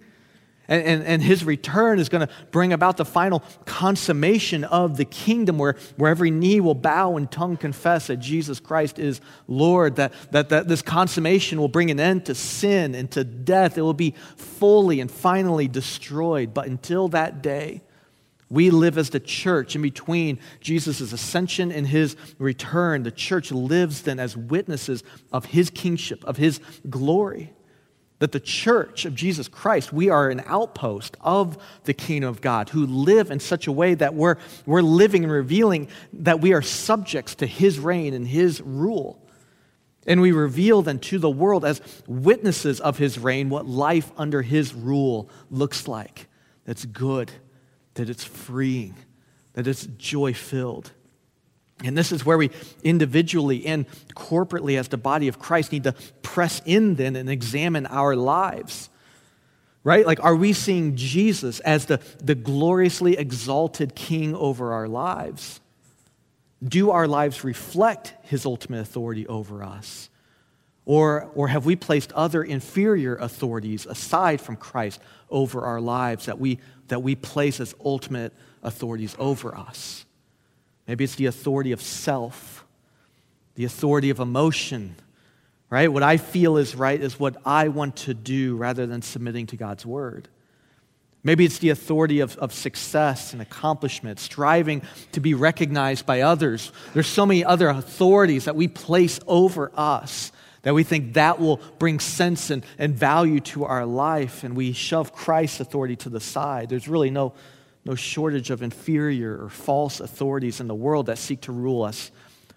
And, 0.70 0.84
and, 0.84 1.04
and, 1.04 1.24
his 1.24 1.44
return 1.44 1.98
is 1.98 2.10
going 2.10 2.28
to 2.28 2.34
bring 2.52 2.74
about 2.74 2.98
the 2.98 3.04
final 3.04 3.44
consummation 3.66 4.64
of 4.64 4.98
the 4.98 5.06
kingdom 5.06 5.58
where, 5.58 5.76
where 5.98 6.12
every 6.12 6.30
knee 6.30 6.60
will 6.60 6.76
bow 6.76 7.18
and 7.18 7.30
tongue 7.30 7.58
confess 7.58 8.06
that 8.08 8.18
Jesus 8.18 8.60
Christ 8.60 9.00
is 9.00 9.20
Lord, 9.48 9.96
that, 9.96 10.14
that, 10.32 10.50
that 10.50 10.68
this 10.68 10.84
consummation 10.84 11.60
will 11.60 11.70
bring 11.70 11.90
an 11.90 12.00
end 12.00 12.28
to 12.28 12.36
sin 12.36 12.94
and 12.94 13.10
to 13.12 13.24
death. 13.24 13.80
It 13.80 13.82
will 13.82 13.96
be 13.96 14.14
fully 14.38 15.02
and 15.02 15.10
finally 15.10 15.68
destroyed. 15.68 16.54
But 16.54 16.68
until 16.68 17.08
that 17.10 17.42
day, 17.42 17.82
we 18.48 18.70
live 18.70 19.00
as 19.00 19.10
the 19.10 19.20
church 19.20 19.76
in 19.76 19.82
between 19.82 20.38
Jesus' 20.62 21.12
ascension 21.12 21.72
and 21.72 21.88
his 21.88 22.16
return. 22.38 23.02
The 23.02 23.12
church 23.12 23.52
lives 23.52 24.04
then 24.04 24.20
as 24.20 24.38
witnesses 24.38 25.04
of 25.32 25.46
his 25.46 25.72
kingship, 25.72 26.24
of 26.26 26.38
his 26.38 26.60
glory 26.88 27.54
that 28.20 28.34
the 28.34 28.40
church 28.40 29.06
of 29.06 29.16
Jesus 29.16 29.48
Christ, 29.48 29.92
we 29.94 30.10
are 30.10 30.30
an 30.30 30.44
outpost 30.46 31.18
of 31.22 31.58
the 31.86 31.94
kingdom 31.94 32.30
of 32.30 32.42
God 32.42 32.70
who 32.70 32.86
live 32.86 33.32
in 33.32 33.40
such 33.40 33.66
a 33.66 33.72
way 33.72 33.94
that 33.96 34.14
we're, 34.14 34.36
we're 34.66 34.82
living 34.82 35.24
and 35.24 35.32
revealing 35.32 35.88
that 36.14 36.42
we 36.42 36.54
are 36.54 36.62
subjects 36.62 37.36
to 37.36 37.46
his 37.46 37.80
reign 37.80 38.14
and 38.14 38.28
his 38.28 38.62
rule. 38.62 39.26
And 40.06 40.22
we 40.22 40.32
reveal 40.32 40.82
then 40.82 41.00
to 41.00 41.20
the 41.20 41.30
world 41.30 41.64
as 41.64 41.82
witnesses 42.08 42.80
of 42.82 42.98
his 42.98 43.18
reign 43.18 43.50
what 43.50 43.66
life 43.66 44.12
under 44.18 44.42
his 44.42 44.74
rule 44.74 45.30
looks 45.50 45.88
like 45.88 46.28
that's 46.66 46.86
good, 46.86 47.32
that 47.96 48.10
it's 48.10 48.24
freeing, 48.24 48.96
that 49.54 49.66
it's 49.66 49.86
joy 49.98 50.34
filled. 50.34 50.92
And 51.84 51.98
this 51.98 52.12
is 52.12 52.26
where 52.26 52.38
we 52.38 52.52
individually 52.84 53.66
and 53.66 53.86
corporately, 54.16 54.78
as 54.78 54.90
the 54.90 54.98
body 54.98 55.28
of 55.28 55.40
Christ, 55.40 55.72
need 55.72 55.86
to 55.86 55.94
press 56.22 56.62
in 56.66 56.96
then 56.96 57.16
and 57.16 57.30
examine 57.30 57.86
our 57.86 58.16
lives. 58.16 58.90
Right? 59.84 60.06
Like, 60.06 60.24
are 60.24 60.36
we 60.36 60.52
seeing 60.52 60.98
Jesus 60.98 61.62
as 61.62 61.86
the, 61.86 62.02
the 62.22 62.36
gloriously 62.36 63.18
exalted 63.18 63.96
king 63.96 64.36
over 64.36 64.74
our 64.74 64.90
lives? 64.90 65.62
Do 66.62 66.92
our 66.92 67.08
lives 67.08 67.46
reflect 67.46 68.14
his 68.24 68.46
ultimate 68.46 68.82
authority 68.82 69.26
over 69.28 69.64
us? 69.64 70.10
Or, 70.86 71.30
or 71.34 71.48
have 71.48 71.66
we 71.66 71.76
placed 71.78 72.12
other 72.12 72.44
inferior 72.44 73.16
authorities 73.16 73.86
aside 73.86 74.42
from 74.42 74.58
Christ 74.58 75.00
over 75.30 75.62
our 75.62 75.80
lives 75.80 76.26
that 76.26 76.40
we, 76.40 76.60
that 76.88 77.04
we 77.04 77.16
place 77.16 77.60
as 77.60 77.74
ultimate 77.86 78.34
authorities 78.64 79.16
over 79.18 79.56
us? 79.56 80.06
Maybe 80.90 81.04
it's 81.04 81.14
the 81.14 81.28
authority 81.28 81.72
of 81.72 81.84
self, 81.84 82.66
the 83.54 83.64
authority 83.64 84.10
of 84.10 84.20
emotion, 84.20 84.96
right? 85.70 85.94
What 85.94 86.02
I 86.02 86.18
feel 86.18 86.58
is 86.58 86.74
right 86.74 87.00
is 87.00 87.20
what 87.20 87.38
I 87.46 87.68
want 87.68 87.96
to 87.98 88.16
do 88.16 88.56
rather 88.56 88.88
than 88.88 89.04
submitting 89.04 89.46
to 89.48 89.56
God's 89.56 89.86
word. 89.86 90.30
Maybe 91.24 91.46
it's 91.46 91.60
the 91.60 91.70
authority 91.70 92.22
of, 92.22 92.36
of 92.38 92.52
success 92.52 93.34
and 93.34 93.42
accomplishment, 93.42 94.20
striving 94.20 94.82
to 95.12 95.20
be 95.20 95.36
recognized 95.36 96.08
by 96.08 96.22
others. 96.22 96.72
There's 96.96 97.06
so 97.06 97.24
many 97.24 97.46
other 97.46 97.70
authorities 97.70 98.46
that 98.46 98.56
we 98.56 98.68
place 98.68 99.20
over 99.28 99.72
us 99.76 100.32
that 100.64 100.74
we 100.74 100.82
think 100.82 101.14
that 101.14 101.40
will 101.40 101.58
bring 101.78 102.00
sense 102.00 102.50
and, 102.50 102.66
and 102.80 102.96
value 102.96 103.42
to 103.42 103.64
our 103.64 103.86
life, 103.86 104.44
and 104.44 104.56
we 104.56 104.74
shove 104.74 105.14
Christ's 105.14 105.60
authority 105.60 105.98
to 105.98 106.10
the 106.10 106.20
side. 106.20 106.68
There's 106.68 106.88
really 106.88 107.12
no 107.12 107.34
no 107.90 107.96
shortage 107.96 108.52
of 108.52 108.62
inferior 108.62 109.44
or 109.44 109.50
false 109.50 110.00
authorities 110.00 110.60
in 110.60 110.68
the 110.68 110.76
world 110.76 111.08
that 111.08 111.18
seek 111.18 111.42
to 111.42 111.52
rule 111.52 111.82
us. 111.82 112.12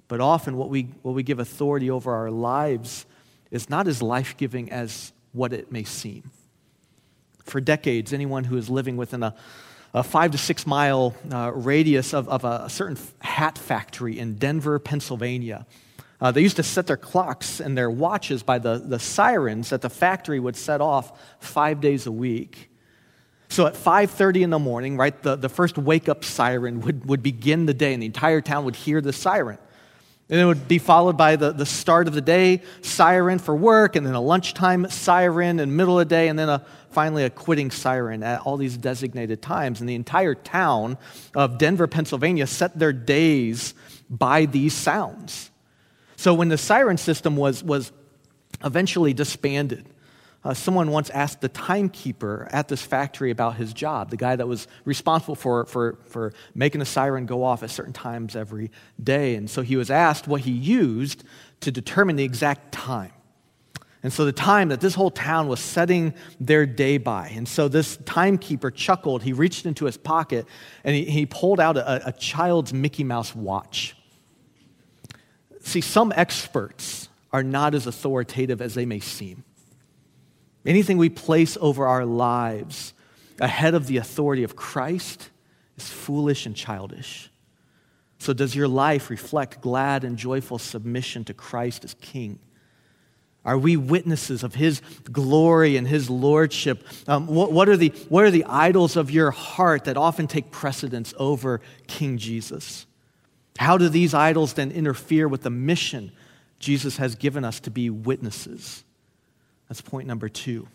But 0.06 0.20
often, 0.20 0.58
what 0.58 0.68
we, 0.68 0.90
what 1.00 1.14
we 1.14 1.22
give 1.22 1.38
authority 1.38 1.90
over 1.90 2.12
our 2.12 2.30
lives 2.30 3.06
is 3.50 3.70
not 3.70 3.88
as 3.88 4.02
life 4.02 4.36
giving 4.36 4.70
as 4.70 5.10
what 5.32 5.54
it 5.54 5.72
may 5.72 5.84
seem. 5.84 6.30
For 7.44 7.62
decades, 7.62 8.12
anyone 8.12 8.44
who 8.44 8.58
is 8.58 8.68
living 8.68 8.98
within 8.98 9.22
a, 9.22 9.34
a 9.94 10.02
five 10.02 10.32
to 10.32 10.38
six 10.38 10.66
mile 10.66 11.14
uh, 11.32 11.50
radius 11.54 12.12
of, 12.12 12.28
of 12.28 12.44
a 12.44 12.68
certain 12.68 12.98
hat 13.20 13.56
factory 13.56 14.18
in 14.18 14.34
Denver, 14.34 14.78
Pennsylvania, 14.78 15.66
uh, 16.20 16.30
they 16.30 16.42
used 16.42 16.56
to 16.56 16.62
set 16.62 16.86
their 16.86 16.98
clocks 16.98 17.58
and 17.58 17.76
their 17.76 17.90
watches 17.90 18.42
by 18.42 18.58
the, 18.58 18.76
the 18.76 18.98
sirens 18.98 19.70
that 19.70 19.80
the 19.80 19.90
factory 19.90 20.38
would 20.38 20.56
set 20.56 20.82
off 20.82 21.18
five 21.40 21.80
days 21.80 22.06
a 22.06 22.12
week. 22.12 22.68
So 23.52 23.66
at 23.66 23.74
5:30 23.74 24.44
in 24.44 24.48
the 24.48 24.58
morning, 24.58 24.96
right, 24.96 25.22
the, 25.22 25.36
the 25.36 25.50
first 25.50 25.76
wake-up 25.76 26.24
siren 26.24 26.80
would, 26.80 27.04
would 27.04 27.22
begin 27.22 27.66
the 27.66 27.74
day, 27.74 27.92
and 27.92 28.02
the 28.02 28.06
entire 28.06 28.40
town 28.40 28.64
would 28.64 28.76
hear 28.76 29.02
the 29.02 29.12
siren. 29.12 29.58
And 30.30 30.40
it 30.40 30.46
would 30.46 30.66
be 30.66 30.78
followed 30.78 31.18
by 31.18 31.36
the, 31.36 31.52
the 31.52 31.66
start 31.66 32.08
of 32.08 32.14
the 32.14 32.22
day 32.22 32.62
siren 32.80 33.38
for 33.38 33.54
work, 33.54 33.94
and 33.94 34.06
then 34.06 34.14
a 34.14 34.22
lunchtime 34.22 34.88
siren 34.88 35.60
in 35.60 35.76
middle 35.76 36.00
of 36.00 36.08
the 36.08 36.14
day, 36.14 36.28
and 36.28 36.38
then 36.38 36.48
a, 36.48 36.64
finally 36.92 37.24
a 37.24 37.30
quitting 37.30 37.70
siren 37.70 38.22
at 38.22 38.40
all 38.40 38.56
these 38.56 38.78
designated 38.78 39.42
times. 39.42 39.80
And 39.80 39.88
the 39.88 39.96
entire 39.96 40.34
town 40.34 40.96
of 41.34 41.58
Denver, 41.58 41.86
Pennsylvania 41.86 42.46
set 42.46 42.78
their 42.78 42.94
days 42.94 43.74
by 44.08 44.46
these 44.46 44.72
sounds. 44.72 45.50
So 46.16 46.32
when 46.32 46.48
the 46.48 46.56
siren 46.56 46.96
system 46.96 47.36
was, 47.36 47.62
was 47.62 47.92
eventually 48.64 49.12
disbanded, 49.12 49.86
uh, 50.44 50.52
someone 50.52 50.90
once 50.90 51.08
asked 51.10 51.40
the 51.40 51.48
timekeeper 51.48 52.48
at 52.50 52.68
this 52.68 52.82
factory 52.82 53.30
about 53.30 53.56
his 53.56 53.72
job, 53.72 54.10
the 54.10 54.16
guy 54.16 54.34
that 54.34 54.48
was 54.48 54.66
responsible 54.84 55.36
for, 55.36 55.66
for, 55.66 55.98
for 56.06 56.32
making 56.54 56.80
the 56.80 56.84
siren 56.84 57.26
go 57.26 57.44
off 57.44 57.62
at 57.62 57.70
certain 57.70 57.92
times 57.92 58.34
every 58.34 58.70
day. 59.02 59.36
And 59.36 59.48
so 59.48 59.62
he 59.62 59.76
was 59.76 59.90
asked 59.90 60.26
what 60.26 60.40
he 60.40 60.50
used 60.50 61.22
to 61.60 61.70
determine 61.70 62.16
the 62.16 62.24
exact 62.24 62.72
time. 62.72 63.12
And 64.02 64.12
so 64.12 64.24
the 64.24 64.32
time 64.32 64.70
that 64.70 64.80
this 64.80 64.96
whole 64.96 65.12
town 65.12 65.46
was 65.46 65.60
setting 65.60 66.12
their 66.40 66.66
day 66.66 66.98
by. 66.98 67.28
And 67.28 67.46
so 67.46 67.68
this 67.68 67.98
timekeeper 67.98 68.72
chuckled. 68.72 69.22
He 69.22 69.32
reached 69.32 69.64
into 69.64 69.84
his 69.84 69.96
pocket 69.96 70.46
and 70.82 70.96
he, 70.96 71.04
he 71.04 71.24
pulled 71.24 71.60
out 71.60 71.76
a, 71.76 72.08
a 72.08 72.12
child's 72.12 72.72
Mickey 72.72 73.04
Mouse 73.04 73.32
watch. 73.32 73.96
See, 75.60 75.80
some 75.80 76.12
experts 76.16 77.08
are 77.32 77.44
not 77.44 77.76
as 77.76 77.86
authoritative 77.86 78.60
as 78.60 78.74
they 78.74 78.84
may 78.84 78.98
seem. 78.98 79.44
Anything 80.64 80.96
we 80.98 81.08
place 81.08 81.58
over 81.60 81.86
our 81.86 82.04
lives 82.04 82.94
ahead 83.40 83.74
of 83.74 83.86
the 83.86 83.96
authority 83.96 84.44
of 84.44 84.54
Christ 84.54 85.30
is 85.76 85.88
foolish 85.88 86.46
and 86.46 86.54
childish. 86.54 87.30
So, 88.18 88.32
does 88.32 88.54
your 88.54 88.68
life 88.68 89.10
reflect 89.10 89.60
glad 89.60 90.04
and 90.04 90.16
joyful 90.16 90.58
submission 90.58 91.24
to 91.24 91.34
Christ 91.34 91.84
as 91.84 91.94
King? 91.94 92.38
Are 93.44 93.58
we 93.58 93.76
witnesses 93.76 94.44
of 94.44 94.54
His 94.54 94.80
glory 95.10 95.76
and 95.76 95.88
His 95.88 96.08
lordship? 96.08 96.86
Um, 97.08 97.26
what, 97.26 97.50
what, 97.50 97.68
are 97.68 97.76
the, 97.76 97.88
what 98.08 98.24
are 98.24 98.30
the 98.30 98.44
idols 98.44 98.96
of 98.96 99.10
your 99.10 99.32
heart 99.32 99.84
that 99.84 99.96
often 99.96 100.28
take 100.28 100.52
precedence 100.52 101.12
over 101.18 101.60
King 101.88 102.18
Jesus? 102.18 102.86
How 103.58 103.76
do 103.76 103.88
these 103.88 104.14
idols 104.14 104.54
then 104.54 104.70
interfere 104.70 105.26
with 105.26 105.42
the 105.42 105.50
mission 105.50 106.12
Jesus 106.60 106.98
has 106.98 107.16
given 107.16 107.44
us 107.44 107.58
to 107.60 107.70
be 107.70 107.90
witnesses? 107.90 108.84
That's 109.72 109.80
point 109.80 110.06
number 110.06 110.28
two. 110.28 110.68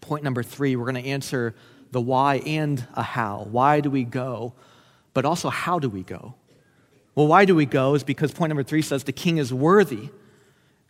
Point 0.00 0.24
number 0.24 0.42
three, 0.42 0.74
we're 0.74 0.90
going 0.90 1.00
to 1.00 1.08
answer 1.08 1.54
the 1.92 2.00
why 2.00 2.38
and 2.44 2.84
a 2.94 3.02
how. 3.04 3.46
Why 3.48 3.78
do 3.78 3.90
we 3.90 4.02
go? 4.02 4.54
But 5.14 5.24
also, 5.24 5.50
how 5.50 5.78
do 5.78 5.88
we 5.88 6.02
go? 6.02 6.34
Well, 7.14 7.28
why 7.28 7.44
do 7.44 7.54
we 7.54 7.64
go 7.64 7.94
is 7.94 8.02
because 8.02 8.32
point 8.32 8.50
number 8.50 8.64
three 8.64 8.82
says 8.82 9.04
the 9.04 9.12
king 9.12 9.38
is 9.38 9.54
worthy. 9.54 10.08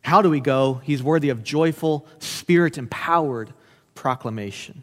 How 0.01 0.23
do 0.23 0.31
we 0.31 0.41
go? 0.41 0.81
He's 0.83 1.03
worthy 1.03 1.29
of 1.29 1.45
joyful, 1.45 2.07
spirit 2.19 2.79
empowered 2.79 3.53
proclamation. 3.95 4.83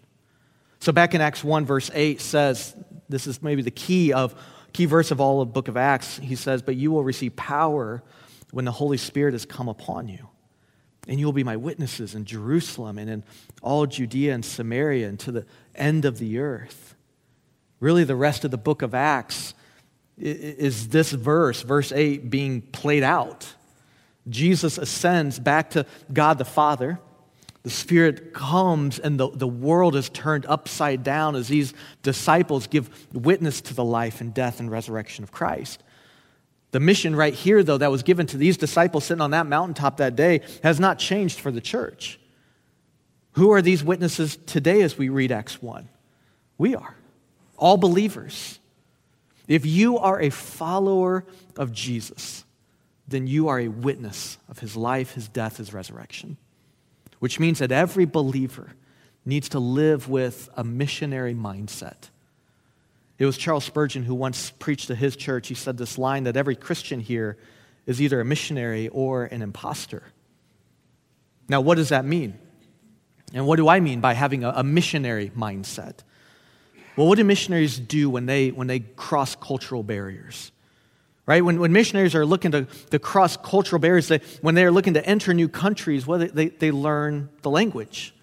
So, 0.82 0.92
back 0.92 1.16
in 1.16 1.22
Acts 1.22 1.44
1, 1.44 1.66
verse 1.66 1.90
8 1.96 2.22
says, 2.22 2.76
this 3.10 3.26
is 3.26 3.42
maybe 3.42 3.64
the 3.64 3.72
key 3.72 4.14
of 4.14 4.36
key 4.72 4.86
verse 4.86 5.10
of 5.10 5.20
all 5.20 5.42
of 5.42 5.52
book 5.52 5.68
of 5.68 5.78
Acts. 5.78 6.20
He 6.20 6.36
says, 6.36 6.62
But 6.62 6.76
you 6.76 6.92
will 6.92 7.04
receive 7.04 7.36
power 7.36 8.04
when 8.52 8.66
the 8.66 8.72
Holy 8.72 8.98
Spirit 8.98 9.34
has 9.34 9.48
come 9.48 9.68
upon 9.68 10.10
you. 10.10 10.30
And 11.08 11.20
you 11.20 11.26
will 11.26 11.34
be 11.34 11.44
my 11.44 11.58
witnesses 11.58 12.16
in 12.16 12.26
Jerusalem 12.26 12.98
and 12.98 13.10
in 13.10 13.24
all 13.62 13.86
Judea 13.86 14.34
and 14.34 14.44
Samaria 14.44 15.08
and 15.08 15.20
to 15.22 15.32
the 15.32 15.46
end 15.76 16.06
of 16.06 16.18
the 16.18 16.40
earth. 16.40 16.96
Really, 17.80 18.04
the 18.04 18.16
rest 18.16 18.46
of 18.46 18.52
the 18.52 18.58
book 18.58 18.82
of 18.82 18.94
Acts 18.96 19.54
is 20.18 20.90
this 20.90 21.12
verse, 21.12 21.62
verse 21.62 21.92
8, 21.92 22.30
being 22.30 22.62
played 22.62 23.04
out. 23.04 23.54
Jesus 24.30 24.78
ascends 24.78 25.40
back 25.40 25.72
to 25.72 25.86
God 26.12 26.38
the 26.38 26.46
Father. 26.46 27.00
The 27.64 27.70
Spirit 27.70 28.34
comes, 28.34 29.00
and 29.00 29.20
the, 29.20 29.30
the 29.30 29.48
world 29.48 29.96
is 29.96 30.10
turned 30.10 30.46
upside 30.46 31.04
down 31.04 31.36
as 31.36 31.48
these 31.48 31.74
disciples 32.04 32.68
give 32.68 33.08
witness 33.14 33.60
to 33.62 33.74
the 33.74 33.84
life 33.84 34.22
and 34.22 34.34
death 34.34 34.60
and 34.60 34.72
resurrection 34.72 35.24
of 35.24 35.32
Christ. 35.32 35.84
The 36.76 36.82
mission 36.82 37.16
right 37.16 37.34
here, 37.34 37.64
though, 37.64 37.78
that 37.78 37.90
was 37.90 38.04
given 38.04 38.28
to 38.28 38.38
these 38.38 38.58
disciples 38.58 39.06
sitting 39.06 39.22
on 39.22 39.32
that 39.32 39.48
mountaintop 39.48 39.96
that 39.96 40.18
day 40.18 40.42
has 40.62 40.78
not 40.78 41.00
changed 41.00 41.40
for 41.40 41.50
the 41.50 41.62
church. 41.62 42.20
Who 43.36 43.54
are 43.54 43.62
these 43.62 43.82
witnesses 43.82 44.36
today 44.46 44.82
as 44.82 44.98
we 44.98 45.08
read 45.08 45.32
Acts 45.32 45.62
1? 45.62 45.88
We 46.58 46.76
are, 46.76 46.98
all 47.56 47.78
believers. 47.78 48.60
If 49.48 49.66
you 49.66 50.00
are 50.00 50.20
a 50.20 50.30
follower 50.30 51.26
of 51.56 51.72
Jesus, 51.72 52.44
then 53.08 53.26
you 53.26 53.48
are 53.48 53.62
a 53.62 53.70
witness 53.70 54.38
of 54.50 54.60
his 54.60 54.76
life, 54.76 55.14
his 55.14 55.30
death, 55.30 55.56
his 55.56 55.72
resurrection. 55.72 56.36
Which 57.20 57.40
means 57.40 57.60
that 57.60 57.72
every 57.72 58.04
believer 58.04 58.74
needs 59.24 59.48
to 59.48 59.60
live 59.60 60.10
with 60.10 60.50
a 60.58 60.66
missionary 60.66 61.36
mindset. 61.36 62.10
It 63.18 63.26
was 63.26 63.38
Charles 63.38 63.64
Spurgeon 63.64 64.04
who 64.04 64.14
once 64.14 64.52
preached 64.52 64.88
to 64.88 64.96
his 64.96 65.16
church. 65.16 65.48
He 65.48 65.56
said 65.56 65.78
this 65.78 65.98
line 65.98 66.26
that 66.26 66.36
every 66.36 66.56
Christian 66.56 67.00
here 67.00 67.38
is 67.86 68.02
either 68.02 68.20
a 68.20 68.26
missionary 68.26 68.90
or 68.90 69.26
an 69.26 69.42
impostor. 69.42 70.04
Now, 71.48 71.62
what 71.62 71.76
does 71.76 71.90
that 71.90 72.04
mean? 72.04 72.38
And 73.34 73.48
what 73.48 73.58
do 73.58 73.68
I 73.68 73.80
mean 73.80 74.02
by 74.02 74.14
having 74.14 74.44
a, 74.44 74.50
a 74.50 74.64
missionary 74.64 75.32
mindset? 75.36 76.00
Well, 76.96 77.08
what 77.08 77.18
do 77.18 77.24
missionaries 77.24 77.78
do 77.80 78.10
when 78.10 78.26
they, 78.26 78.50
when 78.50 78.68
they 78.68 78.80
cross 78.80 79.36
cultural 79.36 79.84
barriers? 79.84 80.52
Right? 81.26 81.44
When, 81.44 81.60
when 81.60 81.72
missionaries 81.72 82.16
are 82.16 82.26
looking 82.26 82.52
to, 82.52 82.66
to 82.92 83.00
cross 83.00 83.36
cultural 83.38 83.80
barriers, 83.80 84.08
they, 84.08 84.20
when 84.42 84.56
they 84.56 84.64
are 84.64 84.72
looking 84.72 84.94
to 84.94 85.06
enter 85.06 85.34
new 85.34 85.50
countries, 85.50 86.06
well, 86.06 86.20
they, 86.20 86.50
they 86.50 86.72
learn 86.72 87.30
the 87.42 87.50
language, 87.50 88.14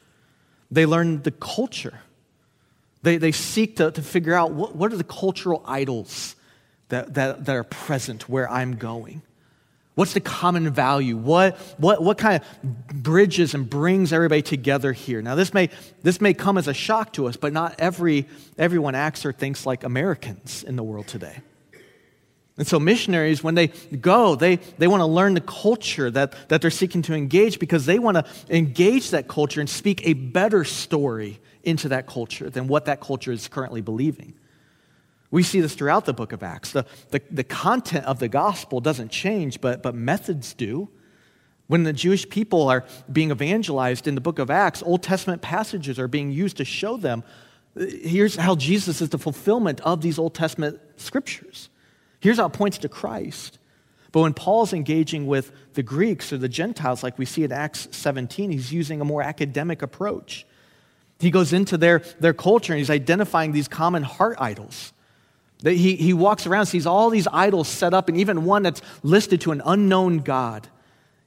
they 0.71 0.87
learn 0.87 1.23
the 1.23 1.33
culture. 1.33 2.01
They, 3.03 3.17
they 3.17 3.33
seek 3.33 3.77
to, 3.77 3.91
to 3.91 4.03
figure 4.03 4.35
out 4.35 4.53
what, 4.53 4.77
what 4.77 4.93
are 4.93 4.97
the 4.97 5.05
cultural 5.05 5.63
idols 5.67 6.37
that, 6.93 7.15
that, 7.15 7.47
that 7.47 7.57
are 7.57 7.65
present 7.65 8.29
where 8.29 8.49
I'm 8.51 8.77
going. 8.77 9.23
What's 9.95 10.15
the 10.15 10.21
common 10.21 10.71
value? 10.71 11.17
What, 11.17 11.59
what, 11.79 12.03
what 12.03 12.17
kind 12.17 12.41
of 12.43 13.03
bridges 13.03 13.55
and 13.55 13.69
brings 13.69 14.13
everybody 14.13 14.41
together 14.41 14.93
here? 14.93 15.21
Now, 15.21 15.35
this 15.35 15.53
may, 15.53 15.69
this 16.03 16.21
may 16.21 16.33
come 16.33 16.57
as 16.57 16.69
a 16.69 16.75
shock 16.75 17.13
to 17.15 17.27
us, 17.27 17.37
but 17.37 17.53
not 17.53 17.75
every, 17.79 18.27
everyone 18.57 18.95
acts 18.95 19.27
or 19.27 19.33
thinks 19.33 19.67
like 19.67 19.85
Americans 19.85 20.65
in 20.65 20.77
the 20.77 20.83
world 20.83 21.09
today. 21.09 21.41
And 22.59 22.67
so, 22.67 22.79
missionaries, 22.79 23.43
when 23.43 23.55
they 23.55 23.69
go, 23.69 24.35
they, 24.35 24.57
they 24.57 24.87
want 24.87 25.01
to 25.01 25.07
learn 25.07 25.35
the 25.35 25.41
culture 25.41 26.11
that, 26.11 26.35
that 26.49 26.61
they're 26.61 26.71
seeking 26.71 27.03
to 27.03 27.15
engage 27.15 27.59
because 27.59 27.87
they 27.87 27.99
want 27.99 28.19
to 28.19 28.25
engage 28.51 29.11
that 29.11 29.29
culture 29.29 29.61
and 29.61 29.69
speak 29.69 30.07
a 30.07 30.13
better 30.13 30.65
story 30.65 31.41
into 31.65 31.89
that 31.89 32.07
culture 32.07 32.51
than 32.51 32.69
what 32.69 32.85
that 32.87 33.01
culture 33.01 33.33
is 33.33 33.49
currently 33.49 33.81
believing. 33.81 34.35
We 35.31 35.43
see 35.43 35.61
this 35.61 35.75
throughout 35.75 36.05
the 36.05 36.13
book 36.13 36.33
of 36.33 36.43
Acts. 36.43 36.73
The, 36.73 36.85
the, 37.11 37.23
the 37.31 37.45
content 37.45 38.05
of 38.05 38.19
the 38.19 38.29
gospel 38.29 38.81
doesn't 38.81 39.11
change, 39.11 39.61
but, 39.61 39.83
but 39.83 39.95
methods 39.95 40.53
do. 40.53 40.89
When 41.69 41.85
the 41.85 41.93
Jewish 41.93 42.29
people 42.29 42.69
are 42.69 42.85
being 43.11 43.31
evangelized 43.31 44.07
in 44.07 44.15
the 44.15 44.21
book 44.21 44.39
of 44.39 44.51
Acts, 44.51 44.83
Old 44.83 45.03
Testament 45.03 45.41
passages 45.41 45.99
are 45.99 46.09
being 46.09 46.31
used 46.31 46.59
to 46.59 46.65
show 46.65 46.99
them 46.99 47.25
here's 47.75 48.37
how 48.37 48.55
Jesus 48.55 49.01
is 49.01 49.09
the 49.09 49.19
fulfillment 49.19 49.81
of 49.81 50.03
these 50.03 50.19
Old 50.19 50.35
Testament 50.35 50.81
scriptures. 50.97 51.71
Here's 52.21 52.37
how 52.37 52.47
it 52.47 52.53
points 52.53 52.79
to 52.79 52.89
Christ. 52.89 53.59
But 54.13 54.21
when 54.21 54.35
Paul's 54.35 54.75
engaging 54.75 55.27
with 55.27 55.53
the 55.73 55.83
Greeks 55.83 56.33
or 56.33 56.39
the 56.39 56.49
Gentiles, 56.49 57.03
like 57.03 57.19
we 57.19 57.25
see 57.25 57.45
in 57.45 57.53
Acts 57.53 57.89
17, 57.93 58.51
he's 58.51 58.73
using 58.73 59.01
a 59.01 59.05
more 59.05 59.23
academic 59.23 59.81
approach. 59.81 60.47
He 61.23 61.31
goes 61.31 61.53
into 61.53 61.79
their, 61.79 62.01
their 62.19 62.35
culture 62.35 62.73
and 62.73 62.79
he's 62.79 62.91
identifying 62.91 63.53
these 63.53 63.69
common 63.69 64.03
heart 64.03 64.39
idols. 64.41 64.93
He, 65.63 65.95
he 65.95 66.13
walks 66.13 66.49
around, 66.49 66.67
sees 66.67 66.85
all 66.85 67.11
these 67.11 67.29
idols 67.33 67.69
set 67.69 67.95
up, 67.95 68.09
and 68.09 68.19
even 68.19 68.45
one 68.45 68.65
that's 68.65 68.83
listed 69.05 69.41
to 69.43 69.53
an 69.53 69.63
unknown 69.65 70.19
God. 70.19 70.67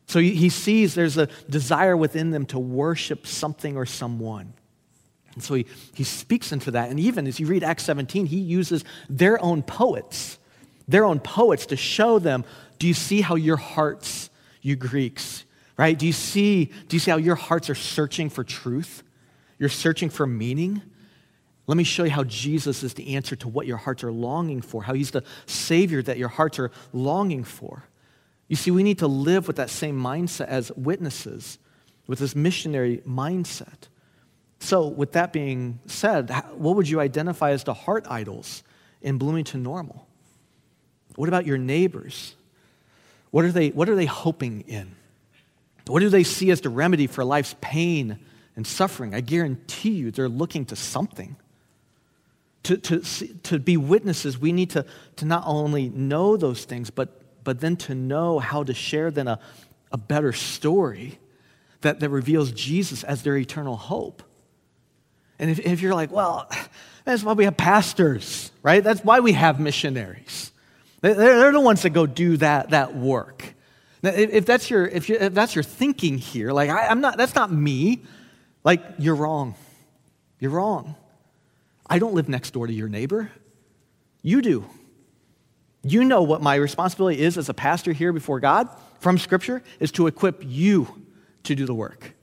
So 0.07 0.19
he, 0.19 0.31
he 0.31 0.49
sees 0.49 0.95
there's 0.95 1.17
a 1.17 1.27
desire 1.49 1.95
within 1.95 2.31
them 2.31 2.45
to 2.47 2.59
worship 2.59 3.25
something 3.25 3.77
or 3.77 3.85
someone. 3.85 4.51
And 5.33 5.41
so 5.41 5.53
he, 5.53 5.65
he 5.93 6.03
speaks 6.03 6.51
into 6.51 6.71
that. 6.71 6.89
And 6.89 6.99
even 6.99 7.25
as 7.25 7.39
you 7.39 7.47
read 7.47 7.63
Acts 7.63 7.85
17, 7.85 8.25
he 8.25 8.39
uses 8.39 8.83
their 9.09 9.41
own 9.41 9.63
poets, 9.63 10.37
their 10.89 11.05
own 11.05 11.21
poets 11.21 11.67
to 11.67 11.77
show 11.77 12.19
them 12.19 12.43
do 12.79 12.87
you 12.87 12.93
see 12.93 13.21
how 13.21 13.35
your 13.35 13.55
hearts, 13.55 14.29
you 14.61 14.75
Greeks, 14.75 15.45
right? 15.77 15.97
Do 15.97 16.05
you 16.05 16.11
see, 16.11 16.65
do 16.65 16.97
you 16.97 16.99
see 16.99 17.11
how 17.11 17.17
your 17.17 17.35
hearts 17.35 17.69
are 17.69 17.75
searching 17.75 18.29
for 18.29 18.43
truth? 18.43 19.01
You're 19.57 19.69
searching 19.69 20.09
for 20.09 20.27
meaning? 20.27 20.81
Let 21.67 21.77
me 21.77 21.83
show 21.83 22.03
you 22.03 22.11
how 22.11 22.23
Jesus 22.23 22.83
is 22.83 22.93
the 22.93 23.15
answer 23.15 23.35
to 23.37 23.47
what 23.47 23.65
your 23.65 23.77
hearts 23.77 24.03
are 24.03 24.11
longing 24.11 24.61
for, 24.61 24.83
how 24.83 24.93
he's 24.93 25.11
the 25.11 25.23
Savior 25.45 26.01
that 26.03 26.17
your 26.17 26.29
hearts 26.29 26.59
are 26.59 26.71
longing 26.93 27.43
for. 27.43 27.83
You 28.47 28.55
see, 28.55 28.69
we 28.69 28.83
need 28.83 28.99
to 28.99 29.07
live 29.07 29.47
with 29.47 29.55
that 29.55 29.71
same 29.71 29.99
mindset 29.99 30.47
as 30.47 30.71
witnesses, 30.73 31.57
with 32.05 32.19
this 32.19 32.35
missionary 32.35 33.01
mindset. 33.07 33.87
So, 34.59 34.87
with 34.87 35.13
that 35.13 35.33
being 35.33 35.79
said, 35.87 36.29
what 36.53 36.75
would 36.75 36.87
you 36.87 36.99
identify 36.99 37.51
as 37.51 37.63
the 37.63 37.73
heart 37.73 38.05
idols 38.07 38.63
in 39.01 39.17
Bloomington 39.17 39.63
Normal? 39.63 40.07
What 41.15 41.29
about 41.29 41.45
your 41.45 41.57
neighbors? 41.57 42.35
What 43.31 43.45
are 43.45 43.51
they, 43.51 43.69
what 43.69 43.89
are 43.89 43.95
they 43.95 44.05
hoping 44.05 44.61
in? 44.61 44.95
What 45.87 45.99
do 45.99 46.09
they 46.09 46.23
see 46.23 46.51
as 46.51 46.61
the 46.61 46.69
remedy 46.69 47.07
for 47.07 47.23
life's 47.23 47.55
pain 47.59 48.19
and 48.55 48.65
suffering? 48.65 49.13
I 49.13 49.21
guarantee 49.21 49.91
you 49.91 50.11
they're 50.11 50.29
looking 50.29 50.65
to 50.65 50.75
something. 50.75 51.35
To, 52.63 52.77
to, 52.77 52.99
to 53.43 53.59
be 53.59 53.77
witnesses, 53.77 54.39
we 54.39 54.51
need 54.51 54.71
to, 54.71 54.85
to 55.17 55.25
not 55.25 55.43
only 55.45 55.89
know 55.89 56.35
those 56.35 56.65
things, 56.65 56.89
but, 56.89 57.21
but 57.43 57.59
then 57.59 57.75
to 57.77 57.93
know 57.93 58.39
how 58.39 58.63
to 58.63 58.73
share 58.73 59.11
then 59.11 59.27
a, 59.27 59.39
a 59.91 59.97
better 59.97 60.33
story 60.33 61.19
that, 61.81 61.99
that 61.99 62.09
reveals 62.09 62.51
Jesus 62.51 63.03
as 63.03 63.21
their 63.21 63.37
eternal 63.37 63.75
hope. 63.75 64.23
And 65.37 65.51
if, 65.51 65.59
if 65.59 65.81
you're 65.81 65.93
like, 65.93 66.11
well, 66.11 66.49
that's 67.03 67.23
why 67.23 67.33
we 67.33 67.43
have 67.43 67.55
pastors, 67.55 68.51
right? 68.63 68.83
That's 68.83 69.03
why 69.03 69.19
we 69.19 69.33
have 69.33 69.59
missionaries. 69.59 70.51
They're, 71.01 71.51
the 71.51 71.59
ones 71.59 71.83
that 71.83 71.91
go 71.91 72.07
do 72.07 72.37
that, 72.37 72.71
that 72.71 72.95
work. 72.95 73.53
Now, 74.01 74.09
if, 74.11 74.47
that's 74.47 74.71
your, 74.71 74.87
if, 74.87 75.07
you, 75.07 75.17
if 75.19 75.35
that's 75.35 75.53
your 75.53 75.63
thinking 75.63 76.17
here, 76.17 76.51
like, 76.51 76.71
I, 76.71 76.87
I'm 76.87 77.01
not, 77.01 77.17
that's 77.17 77.35
not 77.35 77.51
me, 77.51 78.01
like, 78.65 78.83
you're 78.97 79.15
wrong. 79.15 79.55
You're 80.39 80.51
wrong. 80.51 80.95
I 81.87 81.99
don't 81.99 82.13
live 82.13 82.27
next 82.27 82.51
door 82.51 82.67
to 82.67 82.73
your 82.73 82.89
neighbor. 82.89 83.31
You 84.21 84.41
do. 84.41 84.65
You 85.83 86.03
know 86.03 86.23
what 86.23 86.41
my 86.41 86.55
responsibility 86.55 87.21
is 87.21 87.37
as 87.37 87.47
a 87.47 87.53
pastor 87.53 87.93
here 87.93 88.11
before 88.11 88.39
God 88.39 88.67
from 88.99 89.19
Scripture 89.19 89.61
is 89.79 89.91
to 89.93 90.07
equip 90.07 90.41
you 90.43 91.03
to 91.43 91.53
do 91.53 91.67
the 91.67 91.75
work. 91.75 92.15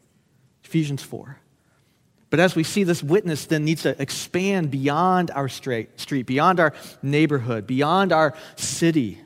Ephesians 0.64 1.02
4. 1.02 1.38
But 2.28 2.40
as 2.40 2.56
we 2.56 2.64
see, 2.64 2.82
this 2.82 3.04
witness 3.04 3.46
then 3.46 3.64
needs 3.64 3.82
to 3.82 4.00
expand 4.02 4.72
beyond 4.72 5.30
our 5.30 5.48
street, 5.48 6.26
beyond 6.26 6.58
our 6.58 6.74
neighborhood, 7.02 7.66
beyond 7.68 8.10
our 8.10 8.34
city. 8.56 9.20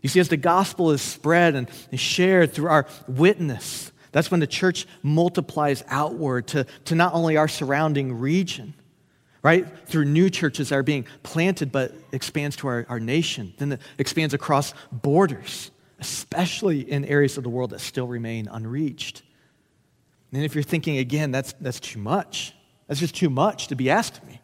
You 0.00 0.08
see, 0.08 0.20
as 0.20 0.28
the 0.28 0.36
gospel 0.38 0.90
is 0.90 1.02
spread 1.02 1.54
and 1.54 1.68
shared 2.00 2.54
through 2.54 2.68
our 2.68 2.86
witness, 3.06 3.91
that's 4.12 4.30
when 4.30 4.40
the 4.40 4.46
church 4.46 4.86
multiplies 5.02 5.82
outward 5.88 6.46
to, 6.48 6.66
to 6.84 6.94
not 6.94 7.14
only 7.14 7.36
our 7.36 7.48
surrounding 7.48 8.18
region, 8.18 8.74
right? 9.42 9.66
Through 9.88 10.04
new 10.04 10.30
churches 10.30 10.68
that 10.68 10.76
are 10.76 10.82
being 10.82 11.06
planted, 11.22 11.72
but 11.72 11.92
expands 12.12 12.56
to 12.56 12.68
our, 12.68 12.86
our 12.88 13.00
nation, 13.00 13.54
then 13.58 13.72
it 13.72 13.80
expands 13.98 14.34
across 14.34 14.74
borders, 14.92 15.70
especially 15.98 16.80
in 16.80 17.04
areas 17.06 17.38
of 17.38 17.42
the 17.42 17.50
world 17.50 17.70
that 17.70 17.80
still 17.80 18.06
remain 18.06 18.48
unreached. 18.48 19.22
And 20.32 20.44
if 20.44 20.54
you're 20.54 20.62
thinking, 20.62 20.98
again, 20.98 21.30
that's, 21.30 21.54
that's 21.54 21.80
too 21.80 21.98
much, 21.98 22.54
that's 22.86 23.00
just 23.00 23.16
too 23.16 23.30
much 23.30 23.68
to 23.68 23.74
be 23.74 23.90
asked 23.90 24.18
of 24.18 24.28
me. 24.28 24.40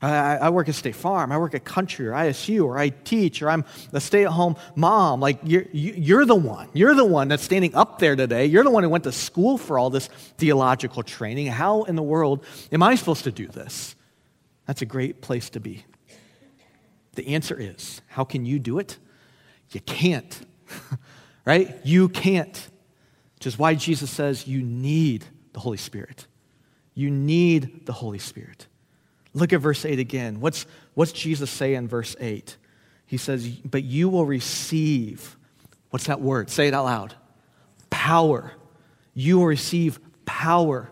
I, 0.00 0.36
I, 0.36 0.50
work 0.50 0.68
at 0.68 0.76
State 0.76 0.94
Farm, 0.94 1.32
I 1.32 1.38
work 1.38 1.54
at 1.54 1.64
Country 1.64 2.06
or 2.06 2.12
ISU, 2.12 2.64
or 2.64 2.78
I 2.78 2.90
teach, 2.90 3.42
or 3.42 3.50
I'm 3.50 3.64
a 3.92 4.00
stay 4.00 4.24
at 4.24 4.30
home 4.30 4.54
mom. 4.76 5.18
Like, 5.18 5.40
you're, 5.42 5.64
you're 5.72 6.24
the 6.24 6.36
one. 6.36 6.68
You're 6.72 6.94
the 6.94 7.04
one 7.04 7.26
that's 7.26 7.42
standing 7.42 7.74
up 7.74 7.98
there 7.98 8.14
today. 8.14 8.46
You're 8.46 8.62
the 8.62 8.70
one 8.70 8.84
who 8.84 8.88
went 8.88 9.04
to 9.04 9.12
school 9.12 9.58
for 9.58 9.76
all 9.76 9.90
this 9.90 10.06
theological 10.36 11.02
training. 11.02 11.48
How 11.48 11.82
in 11.82 11.96
the 11.96 12.02
world 12.02 12.44
am 12.70 12.82
I 12.82 12.94
supposed 12.94 13.24
to 13.24 13.32
do 13.32 13.48
this? 13.48 13.96
That's 14.66 14.82
a 14.82 14.86
great 14.86 15.20
place 15.20 15.50
to 15.50 15.60
be. 15.60 15.84
The 17.14 17.28
answer 17.34 17.58
is 17.58 18.00
how 18.06 18.22
can 18.22 18.46
you 18.46 18.60
do 18.60 18.78
it? 18.78 18.98
You 19.70 19.80
can't, 19.80 20.46
right? 21.44 21.76
You 21.82 22.08
can't. 22.08 22.68
Which 23.34 23.46
is 23.48 23.58
why 23.58 23.74
Jesus 23.74 24.10
says 24.10 24.46
you 24.46 24.62
need 24.62 25.24
the 25.54 25.60
Holy 25.60 25.76
Spirit. 25.76 26.28
You 26.94 27.10
need 27.10 27.86
the 27.86 27.92
Holy 27.92 28.18
Spirit. 28.18 28.68
Look 29.34 29.52
at 29.52 29.60
verse 29.60 29.84
8 29.84 29.98
again. 29.98 30.40
What's, 30.40 30.66
what's 30.94 31.12
Jesus 31.12 31.50
say 31.50 31.74
in 31.74 31.88
verse 31.88 32.16
8? 32.18 32.56
He 33.06 33.16
says, 33.16 33.48
But 33.48 33.84
you 33.84 34.08
will 34.08 34.26
receive, 34.26 35.36
what's 35.90 36.06
that 36.06 36.20
word? 36.20 36.50
Say 36.50 36.68
it 36.68 36.74
out 36.74 36.84
loud. 36.84 37.14
Power. 37.90 38.52
You 39.14 39.38
will 39.38 39.46
receive 39.46 39.98
power. 40.24 40.90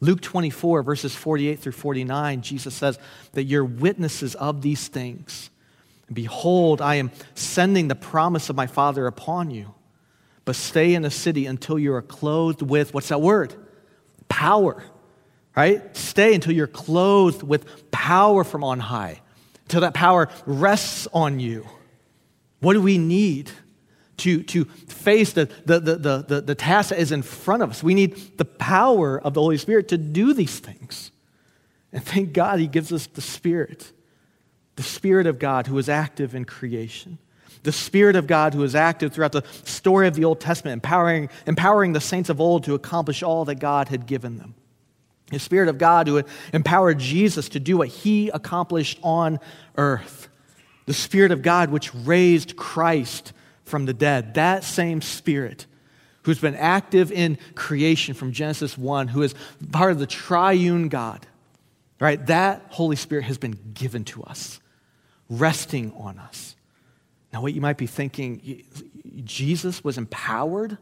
Luke 0.00 0.20
24, 0.20 0.82
verses 0.82 1.14
48 1.14 1.58
through 1.58 1.72
49, 1.72 2.42
Jesus 2.42 2.74
says 2.74 2.98
that 3.32 3.44
you're 3.44 3.64
witnesses 3.64 4.34
of 4.36 4.62
these 4.62 4.88
things. 4.88 5.50
Behold, 6.12 6.80
I 6.80 6.96
am 6.96 7.10
sending 7.34 7.88
the 7.88 7.94
promise 7.94 8.48
of 8.48 8.56
my 8.56 8.66
Father 8.66 9.06
upon 9.06 9.50
you 9.50 9.74
but 10.48 10.56
stay 10.56 10.94
in 10.94 11.02
the 11.02 11.10
city 11.10 11.44
until 11.44 11.78
you 11.78 11.92
are 11.92 12.00
clothed 12.00 12.62
with 12.62 12.94
what's 12.94 13.08
that 13.08 13.20
word? 13.20 13.54
Power. 14.30 14.82
Right? 15.58 15.96
Stay 15.96 16.36
until 16.36 16.52
you're 16.52 16.68
clothed 16.68 17.42
with 17.42 17.90
power 17.90 18.44
from 18.44 18.62
on 18.62 18.78
high, 18.78 19.20
until 19.62 19.80
that 19.80 19.92
power 19.92 20.28
rests 20.46 21.08
on 21.12 21.40
you. 21.40 21.66
What 22.60 22.74
do 22.74 22.80
we 22.80 22.96
need 22.96 23.50
to, 24.18 24.44
to 24.44 24.66
face 24.66 25.32
the, 25.32 25.46
the, 25.66 25.80
the, 25.80 26.24
the, 26.28 26.40
the 26.42 26.54
task 26.54 26.90
that 26.90 27.00
is 27.00 27.10
in 27.10 27.22
front 27.22 27.64
of 27.64 27.70
us? 27.70 27.82
We 27.82 27.94
need 27.94 28.38
the 28.38 28.44
power 28.44 29.20
of 29.20 29.34
the 29.34 29.40
Holy 29.40 29.58
Spirit 29.58 29.88
to 29.88 29.98
do 29.98 30.32
these 30.32 30.60
things. 30.60 31.10
And 31.92 32.04
thank 32.04 32.32
God 32.32 32.60
He 32.60 32.68
gives 32.68 32.92
us 32.92 33.08
the 33.08 33.20
Spirit, 33.20 33.90
the 34.76 34.84
Spirit 34.84 35.26
of 35.26 35.40
God 35.40 35.66
who 35.66 35.76
is 35.78 35.88
active 35.88 36.36
in 36.36 36.44
creation 36.44 37.18
the 37.64 37.72
Spirit 37.72 38.14
of 38.14 38.28
God 38.28 38.54
who 38.54 38.62
is 38.62 38.76
active 38.76 39.12
throughout 39.12 39.32
the 39.32 39.42
story 39.64 40.06
of 40.06 40.14
the 40.14 40.24
Old 40.24 40.38
Testament, 40.38 40.74
empowering, 40.74 41.28
empowering 41.44 41.92
the 41.92 42.00
saints 42.00 42.30
of 42.30 42.40
old 42.40 42.62
to 42.64 42.74
accomplish 42.74 43.24
all 43.24 43.44
that 43.46 43.56
God 43.56 43.88
had 43.88 44.06
given 44.06 44.38
them. 44.38 44.54
The 45.30 45.38
Spirit 45.38 45.68
of 45.68 45.78
God 45.78 46.06
who 46.06 46.22
empowered 46.52 46.98
Jesus 46.98 47.50
to 47.50 47.60
do 47.60 47.76
what 47.76 47.88
he 47.88 48.30
accomplished 48.30 48.98
on 49.02 49.40
earth. 49.76 50.28
The 50.86 50.94
Spirit 50.94 51.32
of 51.32 51.42
God 51.42 51.70
which 51.70 51.94
raised 51.94 52.56
Christ 52.56 53.32
from 53.64 53.84
the 53.84 53.92
dead. 53.92 54.34
That 54.34 54.64
same 54.64 55.02
Spirit 55.02 55.66
who's 56.22 56.38
been 56.38 56.54
active 56.54 57.12
in 57.12 57.38
creation 57.54 58.14
from 58.14 58.32
Genesis 58.32 58.76
1, 58.76 59.08
who 59.08 59.22
is 59.22 59.34
part 59.72 59.92
of 59.92 59.98
the 59.98 60.06
triune 60.06 60.88
God, 60.88 61.26
right? 62.00 62.24
That 62.26 62.66
Holy 62.70 62.96
Spirit 62.96 63.24
has 63.24 63.38
been 63.38 63.58
given 63.74 64.04
to 64.06 64.22
us, 64.24 64.60
resting 65.28 65.92
on 65.96 66.18
us. 66.18 66.54
Now, 67.32 67.42
what 67.42 67.54
you 67.54 67.60
might 67.60 67.76
be 67.76 67.86
thinking, 67.86 68.64
Jesus 69.24 69.84
was 69.84 69.98
empowered 69.98 70.78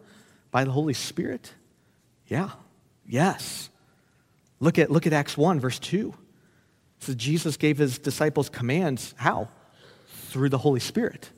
by 0.51 0.65
the 0.65 0.71
Holy 0.71 0.95
Spirit? 0.95 1.53
Yeah, 2.29 2.51
yes. 3.07 3.71
Look 4.61 4.79
at, 4.79 4.91
look 4.91 5.07
at 5.07 5.13
Acts 5.13 5.37
1, 5.37 5.61
verse 5.61 5.79
2. 5.79 6.15
So 7.01 7.15
Jesus 7.15 7.57
gave 7.57 7.79
his 7.79 7.99
disciples 7.99 8.49
commands. 8.49 9.15
How? 9.19 9.49
Through 10.29 10.49
the 10.49 10.59
Holy 10.59 10.81
Spirit. 10.81 11.31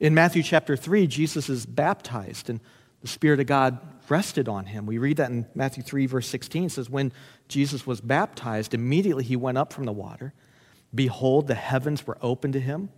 In 0.00 0.14
Matthew 0.14 0.42
chapter 0.42 0.76
3, 0.76 1.06
Jesus 1.06 1.48
is 1.48 1.66
baptized 1.66 2.50
and 2.50 2.60
the 3.02 3.08
Spirit 3.08 3.40
of 3.40 3.46
God 3.46 3.78
rested 4.08 4.48
on 4.48 4.66
him. 4.66 4.86
We 4.86 4.98
read 4.98 5.18
that 5.18 5.30
in 5.30 5.46
Matthew 5.54 5.82
3, 5.82 6.06
verse 6.06 6.28
16. 6.28 6.64
It 6.64 6.72
says, 6.72 6.90
When 6.90 7.12
Jesus 7.48 7.86
was 7.86 8.00
baptized, 8.00 8.74
immediately 8.74 9.24
he 9.24 9.36
went 9.36 9.58
up 9.58 9.72
from 9.72 9.84
the 9.84 9.92
water. 9.92 10.32
Behold, 10.94 11.46
the 11.46 11.54
heavens 11.54 12.06
were 12.06 12.18
opened 12.22 12.54
to 12.54 12.60
him 12.60 12.88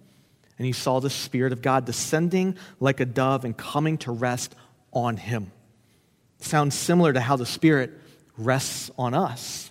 and 0.58 0.66
he 0.66 0.72
saw 0.72 1.00
the 1.00 1.10
Spirit 1.10 1.52
of 1.52 1.62
God 1.62 1.84
descending 1.84 2.56
like 2.80 3.00
a 3.00 3.04
dove 3.04 3.44
and 3.44 3.56
coming 3.56 3.96
to 3.98 4.12
rest 4.12 4.54
on 4.92 5.16
him. 5.16 5.52
Sounds 6.40 6.74
similar 6.74 7.12
to 7.12 7.20
how 7.20 7.36
the 7.36 7.46
Spirit 7.46 7.92
rests 8.38 8.90
on 8.98 9.14
us. 9.14 9.70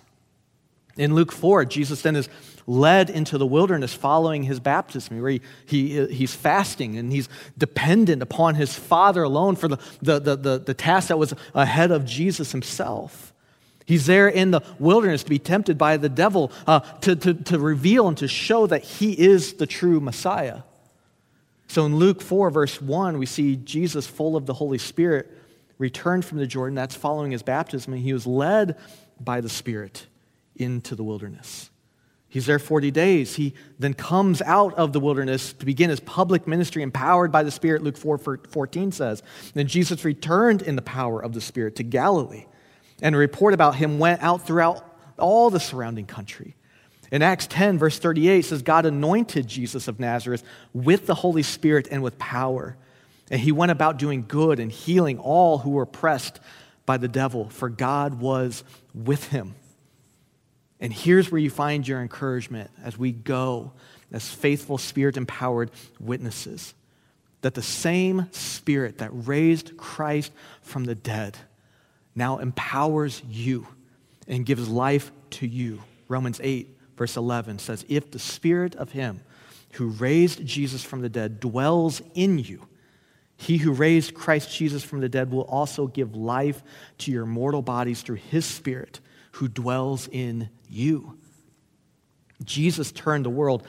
In 0.96 1.14
Luke 1.14 1.32
4, 1.32 1.64
Jesus 1.64 2.02
then 2.02 2.16
is 2.16 2.28
led 2.66 3.08
into 3.08 3.38
the 3.38 3.46
wilderness 3.46 3.94
following 3.94 4.42
his 4.42 4.60
baptism, 4.60 5.20
where 5.22 5.30
he, 5.30 5.40
he, 5.64 6.06
he's 6.08 6.34
fasting 6.34 6.98
and 6.98 7.10
he's 7.10 7.28
dependent 7.56 8.20
upon 8.20 8.56
his 8.56 8.74
Father 8.74 9.22
alone 9.22 9.56
for 9.56 9.68
the, 9.68 9.78
the, 10.02 10.18
the, 10.20 10.36
the, 10.36 10.58
the 10.58 10.74
task 10.74 11.08
that 11.08 11.18
was 11.18 11.32
ahead 11.54 11.90
of 11.90 12.04
Jesus 12.04 12.52
himself. 12.52 13.32
He's 13.86 14.04
there 14.04 14.28
in 14.28 14.50
the 14.50 14.60
wilderness 14.78 15.22
to 15.22 15.30
be 15.30 15.38
tempted 15.38 15.78
by 15.78 15.96
the 15.96 16.10
devil 16.10 16.52
uh, 16.66 16.80
to, 17.00 17.16
to, 17.16 17.32
to 17.32 17.58
reveal 17.58 18.06
and 18.06 18.18
to 18.18 18.28
show 18.28 18.66
that 18.66 18.82
he 18.82 19.18
is 19.18 19.54
the 19.54 19.66
true 19.66 19.98
Messiah. 19.98 20.60
So 21.68 21.86
in 21.86 21.96
Luke 21.96 22.20
4, 22.20 22.50
verse 22.50 22.82
1, 22.82 23.18
we 23.18 23.24
see 23.24 23.56
Jesus, 23.56 24.06
full 24.06 24.36
of 24.36 24.44
the 24.44 24.52
Holy 24.52 24.76
Spirit, 24.76 25.30
returned 25.78 26.24
from 26.24 26.38
the 26.38 26.46
Jordan. 26.46 26.74
That's 26.74 26.94
following 26.94 27.30
his 27.30 27.42
baptism. 27.42 27.92
And 27.92 28.02
he 28.02 28.12
was 28.12 28.26
led 28.26 28.76
by 29.20 29.40
the 29.40 29.48
Spirit 29.48 30.06
into 30.56 30.94
the 30.94 31.04
wilderness. 31.04 31.70
He's 32.30 32.44
there 32.44 32.58
40 32.58 32.90
days. 32.90 33.36
He 33.36 33.54
then 33.78 33.94
comes 33.94 34.42
out 34.42 34.74
of 34.74 34.92
the 34.92 35.00
wilderness 35.00 35.54
to 35.54 35.64
begin 35.64 35.88
his 35.88 36.00
public 36.00 36.46
ministry, 36.46 36.82
empowered 36.82 37.32
by 37.32 37.42
the 37.42 37.50
Spirit, 37.50 37.82
Luke 37.82 37.96
4 37.96 38.18
14 38.18 38.92
says. 38.92 39.22
Then 39.54 39.66
Jesus 39.66 40.04
returned 40.04 40.60
in 40.60 40.76
the 40.76 40.82
power 40.82 41.22
of 41.22 41.32
the 41.32 41.40
Spirit 41.40 41.76
to 41.76 41.82
Galilee. 41.82 42.44
And 43.00 43.14
a 43.14 43.18
report 43.18 43.54
about 43.54 43.76
him 43.76 43.98
went 43.98 44.22
out 44.22 44.46
throughout 44.46 44.84
all 45.18 45.48
the 45.48 45.60
surrounding 45.60 46.06
country. 46.06 46.54
In 47.10 47.22
Acts 47.22 47.46
10, 47.46 47.78
verse 47.78 47.98
38, 47.98 48.44
says, 48.44 48.62
God 48.62 48.84
anointed 48.84 49.46
Jesus 49.46 49.88
of 49.88 49.98
Nazareth 49.98 50.42
with 50.74 51.06
the 51.06 51.14
Holy 51.14 51.42
Spirit 51.42 51.88
and 51.90 52.02
with 52.02 52.18
power. 52.18 52.76
And 53.30 53.40
he 53.40 53.52
went 53.52 53.72
about 53.72 53.98
doing 53.98 54.24
good 54.26 54.58
and 54.58 54.72
healing 54.72 55.18
all 55.18 55.58
who 55.58 55.70
were 55.70 55.82
oppressed 55.82 56.40
by 56.86 56.96
the 56.96 57.08
devil, 57.08 57.48
for 57.50 57.68
God 57.68 58.20
was 58.20 58.64
with 58.94 59.28
him. 59.28 59.54
And 60.80 60.92
here's 60.92 61.30
where 61.30 61.40
you 61.40 61.50
find 61.50 61.86
your 61.86 62.00
encouragement 62.00 62.70
as 62.82 62.96
we 62.96 63.12
go 63.12 63.72
as 64.10 64.28
faithful, 64.28 64.78
spirit 64.78 65.16
empowered 65.16 65.70
witnesses 66.00 66.74
that 67.40 67.54
the 67.54 67.62
same 67.62 68.26
spirit 68.32 68.98
that 68.98 69.10
raised 69.12 69.76
Christ 69.76 70.32
from 70.62 70.84
the 70.84 70.94
dead 70.94 71.36
now 72.14 72.38
empowers 72.38 73.22
you 73.28 73.66
and 74.26 74.44
gives 74.44 74.68
life 74.68 75.12
to 75.30 75.46
you. 75.46 75.82
Romans 76.08 76.40
8, 76.42 76.76
verse 76.96 77.16
11 77.16 77.60
says, 77.60 77.84
If 77.88 78.10
the 78.10 78.18
spirit 78.18 78.74
of 78.74 78.90
him 78.90 79.20
who 79.72 79.88
raised 79.88 80.44
Jesus 80.44 80.82
from 80.82 81.00
the 81.00 81.08
dead 81.08 81.38
dwells 81.38 82.02
in 82.14 82.38
you, 82.38 82.66
he 83.40 83.56
who 83.56 83.72
raised 83.72 84.14
Christ 84.14 84.52
Jesus 84.54 84.82
from 84.82 85.00
the 85.00 85.08
dead 85.08 85.30
will 85.30 85.42
also 85.42 85.86
give 85.86 86.16
life 86.16 86.60
to 86.98 87.12
your 87.12 87.24
mortal 87.24 87.62
bodies 87.62 88.02
through 88.02 88.16
his 88.16 88.44
spirit 88.44 88.98
who 89.32 89.46
dwells 89.46 90.08
in 90.10 90.50
you. 90.68 91.16
Jesus 92.44 92.90
turned 92.90 93.24
the 93.24 93.30
world 93.30 93.64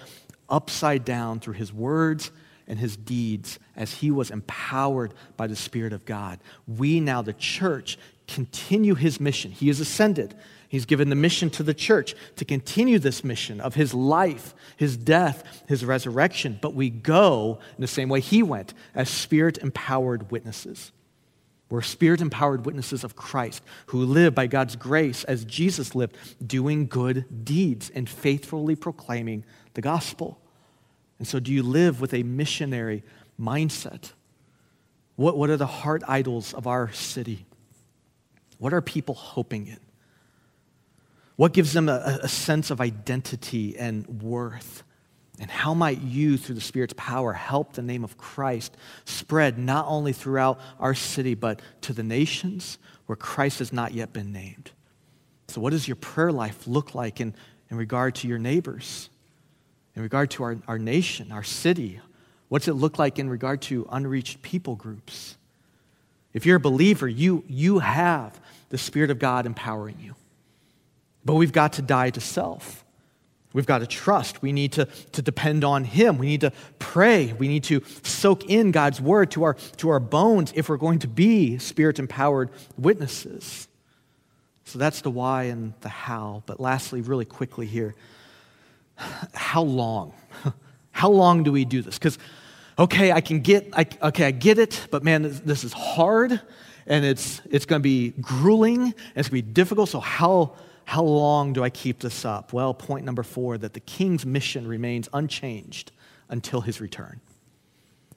upside 0.49 1.05
down 1.05 1.39
through 1.39 1.53
his 1.53 1.71
words 1.71 2.31
and 2.67 2.79
his 2.79 2.97
deeds 2.97 3.59
as 3.75 3.93
he 3.93 4.09
was 4.09 4.31
empowered 4.31 5.13
by 5.37 5.45
the 5.45 5.55
Spirit 5.55 5.93
of 5.93 6.03
God. 6.03 6.39
We 6.67 6.99
now, 6.99 7.21
the 7.21 7.33
church, 7.33 7.99
continue 8.27 8.95
his 8.95 9.19
mission. 9.19 9.51
He 9.51 9.67
has 9.67 9.79
ascended. 9.79 10.33
He's 10.69 10.85
given 10.85 11.09
the 11.09 11.15
mission 11.15 11.49
to 11.51 11.63
the 11.63 11.73
church 11.73 12.15
to 12.35 12.45
continue 12.45 12.99
this 12.99 13.23
mission 13.23 13.59
of 13.59 13.73
his 13.73 13.91
life, 13.95 14.53
his 14.77 14.95
death, 14.95 15.63
his 15.67 15.83
resurrection. 15.83 16.59
But 16.61 16.75
we 16.75 16.91
go 16.91 17.57
in 17.75 17.81
the 17.81 17.87
same 17.87 18.07
way 18.07 18.19
he 18.19 18.43
went 18.43 18.75
as 18.93 19.09
spirit 19.09 19.57
empowered 19.57 20.29
witnesses. 20.29 20.91
We're 21.71 21.81
spirit 21.81 22.21
empowered 22.21 22.67
witnesses 22.67 23.03
of 23.03 23.15
Christ 23.15 23.63
who 23.87 24.05
live 24.05 24.35
by 24.35 24.45
God's 24.45 24.75
grace 24.75 25.23
as 25.23 25.43
Jesus 25.43 25.95
lived, 25.95 26.15
doing 26.45 26.85
good 26.85 27.43
deeds 27.43 27.91
and 27.93 28.07
faithfully 28.07 28.75
proclaiming 28.75 29.45
the 29.73 29.81
gospel. 29.81 30.39
And 31.17 31.27
so, 31.27 31.39
do 31.39 31.51
you 31.51 31.63
live 31.63 31.99
with 31.99 32.13
a 32.13 32.21
missionary 32.21 33.03
mindset? 33.39 34.11
What, 35.15 35.35
what 35.35 35.49
are 35.49 35.57
the 35.57 35.67
heart 35.67 36.03
idols 36.07 36.53
of 36.53 36.67
our 36.67 36.91
city? 36.93 37.45
What 38.59 38.73
are 38.73 38.81
people 38.81 39.15
hoping 39.15 39.67
in? 39.67 39.79
What 41.39 41.53
gives 41.53 41.71
them 41.71 41.87
a, 41.87 42.19
a 42.21 42.27
sense 42.27 42.69
of 42.69 42.81
identity 42.81 43.77
and 43.77 44.21
worth? 44.21 44.83
And 45.39 45.49
how 45.49 45.73
might 45.73 46.01
you, 46.01 46.35
through 46.35 46.55
the 46.55 46.59
Spirit's 46.59 46.93
power, 46.97 47.31
help 47.31 47.71
the 47.71 47.81
name 47.81 48.03
of 48.03 48.17
Christ 48.17 48.75
spread 49.05 49.57
not 49.57 49.85
only 49.87 50.11
throughout 50.11 50.59
our 50.81 50.93
city, 50.93 51.35
but 51.35 51.61
to 51.79 51.93
the 51.93 52.03
nations 52.03 52.77
where 53.05 53.15
Christ 53.15 53.59
has 53.59 53.71
not 53.71 53.93
yet 53.93 54.11
been 54.11 54.33
named? 54.33 54.71
So, 55.47 55.61
what 55.61 55.69
does 55.69 55.87
your 55.87 55.95
prayer 55.95 56.33
life 56.33 56.67
look 56.67 56.93
like 56.93 57.21
in, 57.21 57.33
in 57.69 57.77
regard 57.77 58.15
to 58.15 58.27
your 58.27 58.37
neighbors, 58.37 59.09
in 59.95 60.01
regard 60.01 60.31
to 60.31 60.43
our, 60.43 60.57
our 60.67 60.77
nation, 60.77 61.31
our 61.31 61.43
city? 61.43 62.01
What's 62.49 62.67
it 62.67 62.73
look 62.73 62.99
like 62.99 63.17
in 63.17 63.29
regard 63.29 63.61
to 63.61 63.87
unreached 63.89 64.41
people 64.41 64.75
groups? 64.75 65.37
If 66.33 66.45
you're 66.45 66.57
a 66.57 66.59
believer, 66.59 67.07
you, 67.07 67.45
you 67.47 67.79
have 67.79 68.37
the 68.67 68.77
Spirit 68.77 69.09
of 69.09 69.19
God 69.19 69.45
empowering 69.45 69.99
you. 70.01 70.15
But 71.25 71.35
we've 71.35 71.51
got 71.51 71.73
to 71.73 71.81
die 71.81 72.09
to 72.11 72.21
self. 72.21 72.83
We've 73.51 73.65
got 73.65 73.79
to 73.79 73.87
trust. 73.87 74.41
We 74.41 74.51
need 74.51 74.73
to, 74.73 74.85
to 74.85 75.21
depend 75.21 75.63
on 75.63 75.83
Him. 75.83 76.17
We 76.17 76.27
need 76.27 76.41
to 76.41 76.53
pray. 76.77 77.33
We 77.33 77.47
need 77.47 77.63
to 77.65 77.81
soak 78.03 78.45
in 78.45 78.71
God's 78.71 79.01
Word 79.01 79.31
to 79.31 79.43
our, 79.43 79.55
to 79.77 79.89
our 79.89 79.99
bones 79.99 80.53
if 80.55 80.69
we're 80.69 80.77
going 80.77 80.99
to 80.99 81.07
be 81.07 81.57
Spirit 81.57 81.97
empowered 81.97 82.51
witnesses. 82.77 83.67
So 84.65 84.77
that's 84.77 85.01
the 85.01 85.09
why 85.09 85.45
and 85.45 85.73
the 85.81 85.89
how. 85.89 86.43
But 86.45 86.59
lastly, 86.59 87.01
really 87.01 87.25
quickly 87.25 87.65
here, 87.65 87.95
how 89.33 89.63
long? 89.63 90.13
How 90.91 91.09
long 91.09 91.43
do 91.43 91.53
we 91.53 91.63
do 91.63 91.81
this? 91.81 91.97
Because, 91.97 92.17
okay, 92.77 93.13
I 93.13 93.21
can 93.21 93.39
get, 93.39 93.69
I, 93.71 93.85
okay, 94.03 94.25
I 94.25 94.31
get 94.31 94.59
it, 94.59 94.85
but 94.91 95.01
man, 95.01 95.21
this, 95.45 95.63
is 95.63 95.71
hard 95.71 96.41
and 96.87 97.05
it's, 97.05 97.41
it's 97.49 97.65
going 97.65 97.79
to 97.79 97.83
be 97.83 98.09
grueling 98.19 98.81
and 98.81 98.93
it's 99.15 99.29
going 99.29 99.41
to 99.41 99.47
be 99.47 99.53
difficult. 99.53 99.87
So, 99.87 100.01
how, 100.01 100.57
how 100.89 101.03
long 101.03 101.53
do 101.53 101.63
I 101.63 101.69
keep 101.69 101.99
this 101.99 102.25
up? 102.25 102.51
Well, 102.51 102.73
point 102.73 103.05
number 103.05 103.21
four 103.21 103.59
that 103.59 103.73
the 103.73 103.79
king's 103.79 104.25
mission 104.25 104.67
remains 104.67 105.07
unchanged 105.13 105.91
until 106.29 106.61
his 106.61 106.81
return. 106.81 107.21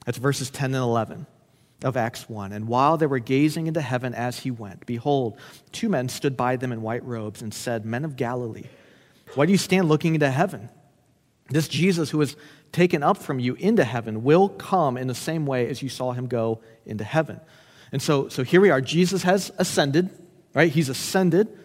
That's 0.07 0.17
verses 0.17 0.49
10 0.49 0.73
and 0.73 0.83
11 0.83 1.27
of 1.83 1.95
Acts 1.95 2.27
1. 2.27 2.51
And 2.51 2.67
while 2.67 2.97
they 2.97 3.05
were 3.05 3.19
gazing 3.19 3.67
into 3.67 3.79
heaven 3.79 4.15
as 4.15 4.39
he 4.39 4.49
went, 4.49 4.87
behold, 4.87 5.37
two 5.71 5.87
men 5.87 6.09
stood 6.09 6.35
by 6.35 6.55
them 6.55 6.71
in 6.71 6.81
white 6.81 7.05
robes 7.05 7.43
and 7.43 7.53
said, 7.53 7.85
Men 7.85 8.05
of 8.05 8.15
Galilee, 8.15 8.65
why 9.35 9.45
do 9.45 9.51
you 9.51 9.57
stand 9.59 9.87
looking 9.87 10.15
into 10.15 10.31
heaven? 10.31 10.67
This 11.49 11.67
Jesus 11.67 12.09
who 12.09 12.17
was 12.17 12.35
taken 12.71 13.03
up 13.03 13.17
from 13.17 13.37
you 13.37 13.53
into 13.53 13.83
heaven 13.83 14.23
will 14.23 14.49
come 14.49 14.97
in 14.97 15.05
the 15.05 15.13
same 15.13 15.45
way 15.45 15.69
as 15.69 15.83
you 15.83 15.89
saw 15.89 16.13
him 16.13 16.25
go 16.25 16.61
into 16.87 17.03
heaven. 17.03 17.39
And 17.91 18.01
so, 18.01 18.29
so 18.29 18.41
here 18.41 18.61
we 18.61 18.71
are. 18.71 18.81
Jesus 18.81 19.21
has 19.21 19.51
ascended, 19.59 20.09
right? 20.55 20.71
He's 20.71 20.89
ascended. 20.89 21.59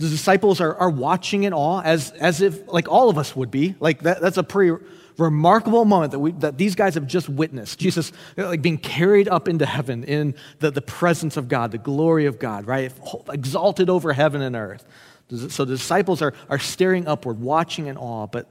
The 0.00 0.08
disciples 0.08 0.62
are, 0.62 0.74
are 0.76 0.88
watching 0.88 1.44
in 1.44 1.52
awe 1.52 1.82
as, 1.82 2.10
as 2.12 2.40
if, 2.40 2.66
like 2.72 2.88
all 2.88 3.10
of 3.10 3.18
us 3.18 3.36
would 3.36 3.50
be. 3.50 3.74
Like 3.80 4.00
that, 4.00 4.22
that's 4.22 4.38
a 4.38 4.42
pretty 4.42 4.82
remarkable 5.18 5.84
moment 5.84 6.12
that, 6.12 6.18
we, 6.18 6.32
that 6.32 6.56
these 6.56 6.74
guys 6.74 6.94
have 6.94 7.06
just 7.06 7.28
witnessed. 7.28 7.78
Jesus 7.78 8.10
like 8.38 8.62
being 8.62 8.78
carried 8.78 9.28
up 9.28 9.46
into 9.46 9.66
heaven 9.66 10.02
in 10.04 10.34
the, 10.60 10.70
the 10.70 10.80
presence 10.80 11.36
of 11.36 11.48
God, 11.48 11.70
the 11.70 11.78
glory 11.78 12.24
of 12.24 12.38
God, 12.38 12.66
right? 12.66 12.90
Exalted 13.30 13.90
over 13.90 14.14
heaven 14.14 14.40
and 14.40 14.56
earth. 14.56 14.86
So 15.28 15.66
the 15.66 15.74
disciples 15.74 16.22
are, 16.22 16.32
are 16.48 16.58
staring 16.58 17.06
upward, 17.06 17.38
watching 17.38 17.86
in 17.86 17.98
awe, 17.98 18.26
but, 18.26 18.48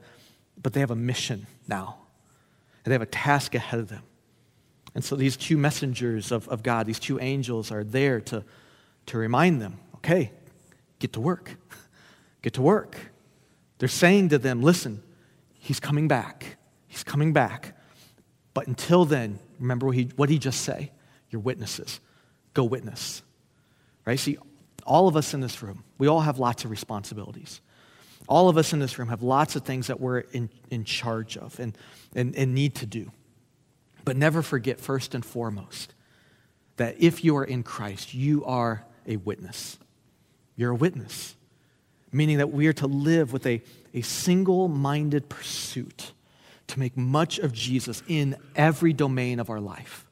but 0.62 0.72
they 0.72 0.80
have 0.80 0.92
a 0.92 0.96
mission 0.96 1.48
now. 1.66 1.98
And 2.84 2.92
they 2.92 2.94
have 2.94 3.02
a 3.02 3.06
task 3.06 3.56
ahead 3.56 3.80
of 3.80 3.88
them. 3.88 4.04
And 4.94 5.04
so 5.04 5.16
these 5.16 5.36
two 5.36 5.56
messengers 5.56 6.30
of, 6.30 6.48
of 6.48 6.62
God, 6.62 6.86
these 6.86 7.00
two 7.00 7.18
angels, 7.18 7.72
are 7.72 7.82
there 7.82 8.20
to, 8.22 8.44
to 9.06 9.18
remind 9.18 9.60
them 9.60 9.80
okay, 9.96 10.30
get 11.00 11.14
to 11.14 11.20
work. 11.20 11.56
Get 12.42 12.54
to 12.54 12.62
work. 12.62 12.96
They're 13.78 13.88
saying 13.88 14.28
to 14.28 14.38
them, 14.38 14.62
listen, 14.62 15.02
he's 15.58 15.80
coming 15.80 16.06
back. 16.06 16.56
He's 16.86 17.02
coming 17.02 17.32
back. 17.32 17.76
But 18.54 18.68
until 18.68 19.04
then, 19.04 19.40
remember 19.58 19.86
what 19.86 19.96
he, 19.96 20.04
what 20.16 20.28
he 20.28 20.38
just 20.38 20.60
say? 20.60 20.92
You're 21.30 21.40
witnesses. 21.40 22.00
Go 22.54 22.64
witness. 22.64 23.22
Right? 24.04 24.18
See, 24.18 24.38
all 24.84 25.08
of 25.08 25.16
us 25.16 25.34
in 25.34 25.40
this 25.40 25.62
room, 25.62 25.84
we 25.98 26.06
all 26.06 26.20
have 26.20 26.38
lots 26.38 26.64
of 26.64 26.70
responsibilities. 26.70 27.60
All 28.28 28.48
of 28.48 28.56
us 28.56 28.72
in 28.72 28.78
this 28.78 28.98
room 28.98 29.08
have 29.08 29.22
lots 29.22 29.56
of 29.56 29.64
things 29.64 29.88
that 29.88 30.00
we're 30.00 30.20
in, 30.20 30.50
in 30.70 30.84
charge 30.84 31.36
of 31.36 31.58
and, 31.58 31.76
and, 32.14 32.34
and 32.36 32.54
need 32.54 32.76
to 32.76 32.86
do. 32.86 33.10
But 34.04 34.16
never 34.16 34.42
forget, 34.42 34.80
first 34.80 35.14
and 35.14 35.24
foremost, 35.24 35.94
that 36.76 36.96
if 36.98 37.24
you 37.24 37.36
are 37.36 37.44
in 37.44 37.62
Christ, 37.62 38.14
you 38.14 38.44
are 38.44 38.84
a 39.06 39.16
witness. 39.16 39.78
You're 40.56 40.70
a 40.70 40.74
witness, 40.74 41.36
meaning 42.12 42.38
that 42.38 42.52
we 42.52 42.66
are 42.66 42.72
to 42.74 42.86
live 42.86 43.32
with 43.32 43.46
a, 43.46 43.62
a 43.94 44.02
single 44.02 44.68
minded 44.68 45.28
pursuit 45.28 46.12
to 46.68 46.78
make 46.78 46.96
much 46.96 47.38
of 47.38 47.52
Jesus 47.52 48.02
in 48.08 48.36
every 48.54 48.92
domain 48.92 49.40
of 49.40 49.50
our 49.50 49.60
life. 49.60 50.06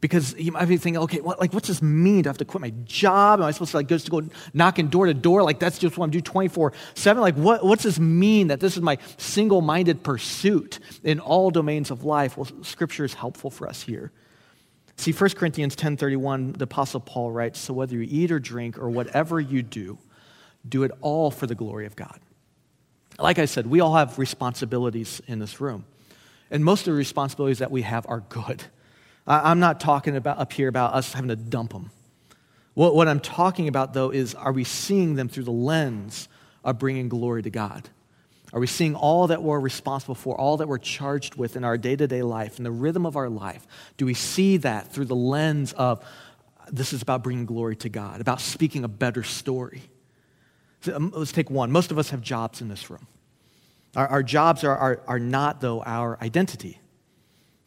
Because 0.00 0.34
you 0.36 0.50
might 0.50 0.64
be 0.64 0.76
thinking, 0.78 1.00
okay, 1.04 1.20
what, 1.20 1.38
like, 1.38 1.54
what's 1.54 1.68
this 1.68 1.80
mean? 1.80 2.22
Do 2.22 2.28
I 2.28 2.30
have 2.30 2.38
to 2.38 2.44
quit 2.44 2.60
my 2.60 2.72
job? 2.84 3.38
Am 3.38 3.46
I 3.46 3.52
supposed 3.52 3.70
to 3.70 3.76
like 3.76 3.86
just 3.86 4.10
go 4.10 4.20
knocking 4.52 4.88
door 4.88 5.06
to 5.06 5.14
door? 5.14 5.44
Like 5.44 5.60
that's 5.60 5.78
just 5.78 5.96
what 5.96 6.04
I'm 6.04 6.10
doing 6.10 6.24
24 6.24 6.72
seven. 6.94 7.22
Like 7.22 7.36
what, 7.36 7.64
what's 7.64 7.84
this 7.84 8.00
mean 8.00 8.48
that 8.48 8.58
this 8.58 8.76
is 8.76 8.82
my 8.82 8.98
single-minded 9.16 10.02
pursuit 10.02 10.80
in 11.04 11.20
all 11.20 11.52
domains 11.52 11.92
of 11.92 12.04
life? 12.04 12.36
Well, 12.36 12.48
Scripture 12.62 13.04
is 13.04 13.14
helpful 13.14 13.48
for 13.48 13.68
us 13.68 13.82
here. 13.82 14.10
See, 14.96 15.12
1 15.12 15.30
Corinthians 15.30 15.74
10.31, 15.74 16.58
the 16.58 16.64
Apostle 16.64 17.00
Paul 17.00 17.32
writes, 17.32 17.58
So 17.58 17.72
whether 17.72 17.94
you 17.96 18.06
eat 18.08 18.30
or 18.30 18.38
drink 18.38 18.78
or 18.78 18.88
whatever 18.88 19.40
you 19.40 19.62
do, 19.62 19.98
do 20.68 20.84
it 20.84 20.92
all 21.00 21.30
for 21.30 21.46
the 21.46 21.54
glory 21.54 21.86
of 21.86 21.96
God. 21.96 22.20
Like 23.18 23.38
I 23.38 23.46
said, 23.46 23.66
we 23.66 23.80
all 23.80 23.94
have 23.94 24.18
responsibilities 24.18 25.20
in 25.26 25.38
this 25.38 25.60
room. 25.60 25.84
And 26.50 26.64
most 26.64 26.80
of 26.80 26.86
the 26.86 26.98
responsibilities 26.98 27.58
that 27.58 27.70
we 27.70 27.82
have 27.82 28.06
are 28.08 28.20
good. 28.20 28.62
I'm 29.26 29.60
not 29.60 29.80
talking 29.80 30.16
about 30.16 30.38
up 30.38 30.52
here 30.52 30.68
about 30.68 30.94
us 30.94 31.12
having 31.12 31.28
to 31.28 31.36
dump 31.36 31.72
them. 31.72 31.90
What, 32.74 32.94
what 32.94 33.08
I'm 33.08 33.20
talking 33.20 33.68
about, 33.68 33.92
though, 33.92 34.10
is 34.10 34.34
are 34.34 34.52
we 34.52 34.64
seeing 34.64 35.14
them 35.14 35.28
through 35.28 35.44
the 35.44 35.50
lens 35.50 36.28
of 36.64 36.78
bringing 36.78 37.08
glory 37.08 37.42
to 37.42 37.50
God? 37.50 37.88
Are 38.52 38.60
we 38.60 38.66
seeing 38.66 38.94
all 38.94 39.28
that 39.28 39.42
we're 39.42 39.60
responsible 39.60 40.14
for, 40.14 40.38
all 40.38 40.58
that 40.58 40.68
we're 40.68 40.78
charged 40.78 41.36
with 41.36 41.56
in 41.56 41.64
our 41.64 41.78
day 41.78 41.96
to 41.96 42.06
day 42.06 42.22
life, 42.22 42.58
in 42.58 42.64
the 42.64 42.70
rhythm 42.70 43.06
of 43.06 43.16
our 43.16 43.30
life? 43.30 43.66
Do 43.96 44.04
we 44.04 44.14
see 44.14 44.58
that 44.58 44.92
through 44.92 45.06
the 45.06 45.16
lens 45.16 45.72
of 45.72 46.04
this 46.70 46.92
is 46.92 47.00
about 47.00 47.22
bringing 47.22 47.46
glory 47.46 47.76
to 47.76 47.88
God, 47.88 48.20
about 48.20 48.40
speaking 48.40 48.84
a 48.84 48.88
better 48.88 49.22
story? 49.22 49.82
Um, 50.92 51.12
let's 51.14 51.32
take 51.32 51.50
one. 51.50 51.70
Most 51.70 51.90
of 51.90 51.98
us 51.98 52.10
have 52.10 52.20
jobs 52.20 52.60
in 52.60 52.68
this 52.68 52.90
room. 52.90 53.06
Our, 53.96 54.08
our 54.08 54.22
jobs 54.22 54.64
are, 54.64 54.76
are, 54.76 55.02
are 55.06 55.18
not, 55.18 55.60
though, 55.60 55.82
our 55.82 56.18
identity. 56.20 56.78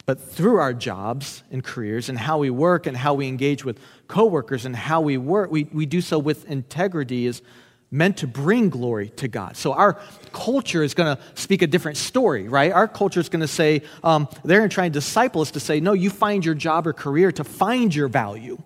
But 0.04 0.20
through 0.20 0.58
our 0.58 0.72
jobs 0.72 1.42
and 1.50 1.64
careers 1.64 2.08
and 2.08 2.16
how 2.16 2.38
we 2.38 2.50
work 2.50 2.86
and 2.86 2.96
how 2.96 3.14
we 3.14 3.26
engage 3.26 3.64
with 3.64 3.80
coworkers 4.06 4.64
and 4.64 4.76
how 4.76 5.00
we 5.00 5.18
work, 5.18 5.50
we, 5.50 5.64
we 5.64 5.84
do 5.84 6.00
so 6.00 6.16
with 6.18 6.44
integrity, 6.48 7.26
is 7.26 7.42
meant 7.90 8.18
to 8.18 8.26
bring 8.26 8.68
glory 8.68 9.10
to 9.10 9.28
God. 9.28 9.56
So 9.56 9.72
our 9.72 10.00
culture 10.32 10.82
is 10.82 10.94
going 10.94 11.16
to 11.16 11.22
speak 11.34 11.62
a 11.62 11.66
different 11.66 11.96
story, 11.96 12.48
right? 12.48 12.72
Our 12.72 12.88
culture 12.88 13.20
is 13.20 13.28
going 13.28 13.40
to 13.40 13.48
say, 13.48 13.82
um, 14.02 14.28
they're 14.44 14.58
going 14.58 14.68
to 14.68 14.74
try 14.74 14.84
and 14.86 14.94
disciple 14.94 15.40
us 15.40 15.52
to 15.52 15.60
say, 15.60 15.80
no, 15.80 15.92
you 15.92 16.10
find 16.10 16.44
your 16.44 16.54
job 16.54 16.86
or 16.86 16.92
career 16.92 17.30
to 17.32 17.44
find 17.44 17.94
your 17.94 18.08
value. 18.08 18.58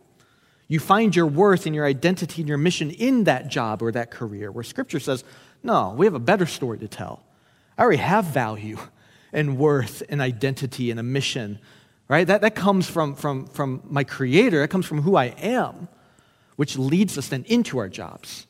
You 0.69 0.81
find 0.81 1.15
your 1.15 1.27
worth 1.27 1.67
and 1.67 1.75
your 1.75 1.85
identity 1.85 2.43
and 2.43 2.49
your 2.49 2.59
mission 2.59 2.91
in 2.91 3.25
that 3.25 3.49
job 3.49 3.83
or 3.83 3.93
that 3.93 4.11
career. 4.11 4.51
Where 4.51 4.65
Scripture 4.65 5.01
says, 5.01 5.25
no, 5.63 5.95
we 5.97 6.07
have 6.07 6.15
a 6.15 6.21
better 6.21 6.47
story 6.47 6.79
to 6.79 6.89
tell. 6.89 7.23
I 7.77 7.83
already 7.83 7.99
have 7.99 8.27
value 8.27 8.79
and 9.33 9.59
worth 9.59 10.03
and 10.09 10.21
identity 10.21 10.91
and 10.91 10.99
a 10.99 11.03
mission, 11.03 11.59
right? 12.09 12.27
That, 12.27 12.41
that 12.41 12.55
comes 12.55 12.89
from, 12.89 13.15
from, 13.15 13.47
from 13.47 13.83
my 13.85 14.05
Creator, 14.05 14.61
that 14.61 14.69
comes 14.69 14.87
from 14.87 15.03
who 15.03 15.17
I 15.17 15.27
am, 15.27 15.89
which 16.57 16.79
leads 16.79 17.19
us 17.19 17.29
then 17.29 17.45
into 17.49 17.79
our 17.79 17.89
jobs. 17.89 18.47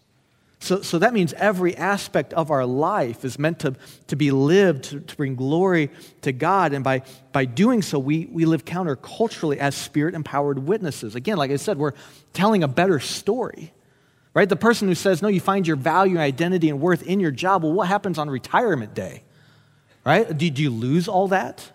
So, 0.63 0.83
so 0.83 0.99
that 0.99 1.15
means 1.15 1.33
every 1.33 1.75
aspect 1.75 2.35
of 2.35 2.51
our 2.51 2.67
life 2.67 3.25
is 3.25 3.39
meant 3.39 3.61
to, 3.61 3.75
to 4.09 4.17
be 4.17 4.31
lived 4.31 4.85
to, 4.85 5.01
to 5.01 5.17
bring 5.17 5.35
glory 5.35 5.91
to 6.21 6.33
God. 6.33 6.75
And 6.75 6.85
by, 6.85 7.03
by 7.33 7.47
doing 7.47 7.81
so, 7.81 7.99
we, 7.99 8.29
we 8.31 8.45
live 8.45 8.67
counterculturally 8.67 9.57
as 9.57 9.75
spirit 9.75 10.15
empowered 10.15 10.59
witnesses. 10.59 11.15
Again, 11.15 11.39
like 11.39 11.51
I 11.51 11.57
said, 11.57 11.79
we're 11.79 11.95
telling 12.35 12.63
a 12.63 12.69
better 12.69 13.01
story. 13.01 13.73
Right? 14.35 14.49
The 14.49 14.55
person 14.55 14.87
who 14.87 14.95
says, 14.95 15.23
no, 15.23 15.29
you 15.29 15.41
find 15.41 15.67
your 15.67 15.77
value, 15.77 16.17
and 16.17 16.23
identity, 16.23 16.69
and 16.69 16.79
worth 16.79 17.03
in 17.03 17.21
your 17.21 17.33
job. 17.33 17.65
Well, 17.65 17.73
what 17.73 17.89
happens 17.89 18.19
on 18.19 18.29
retirement 18.29 18.95
day? 18.95 19.23
Right? 20.05 20.37
Do, 20.37 20.51
do 20.51 20.63
you 20.63 20.71
lose 20.71 21.09
all 21.09 21.29
that? 21.29 21.73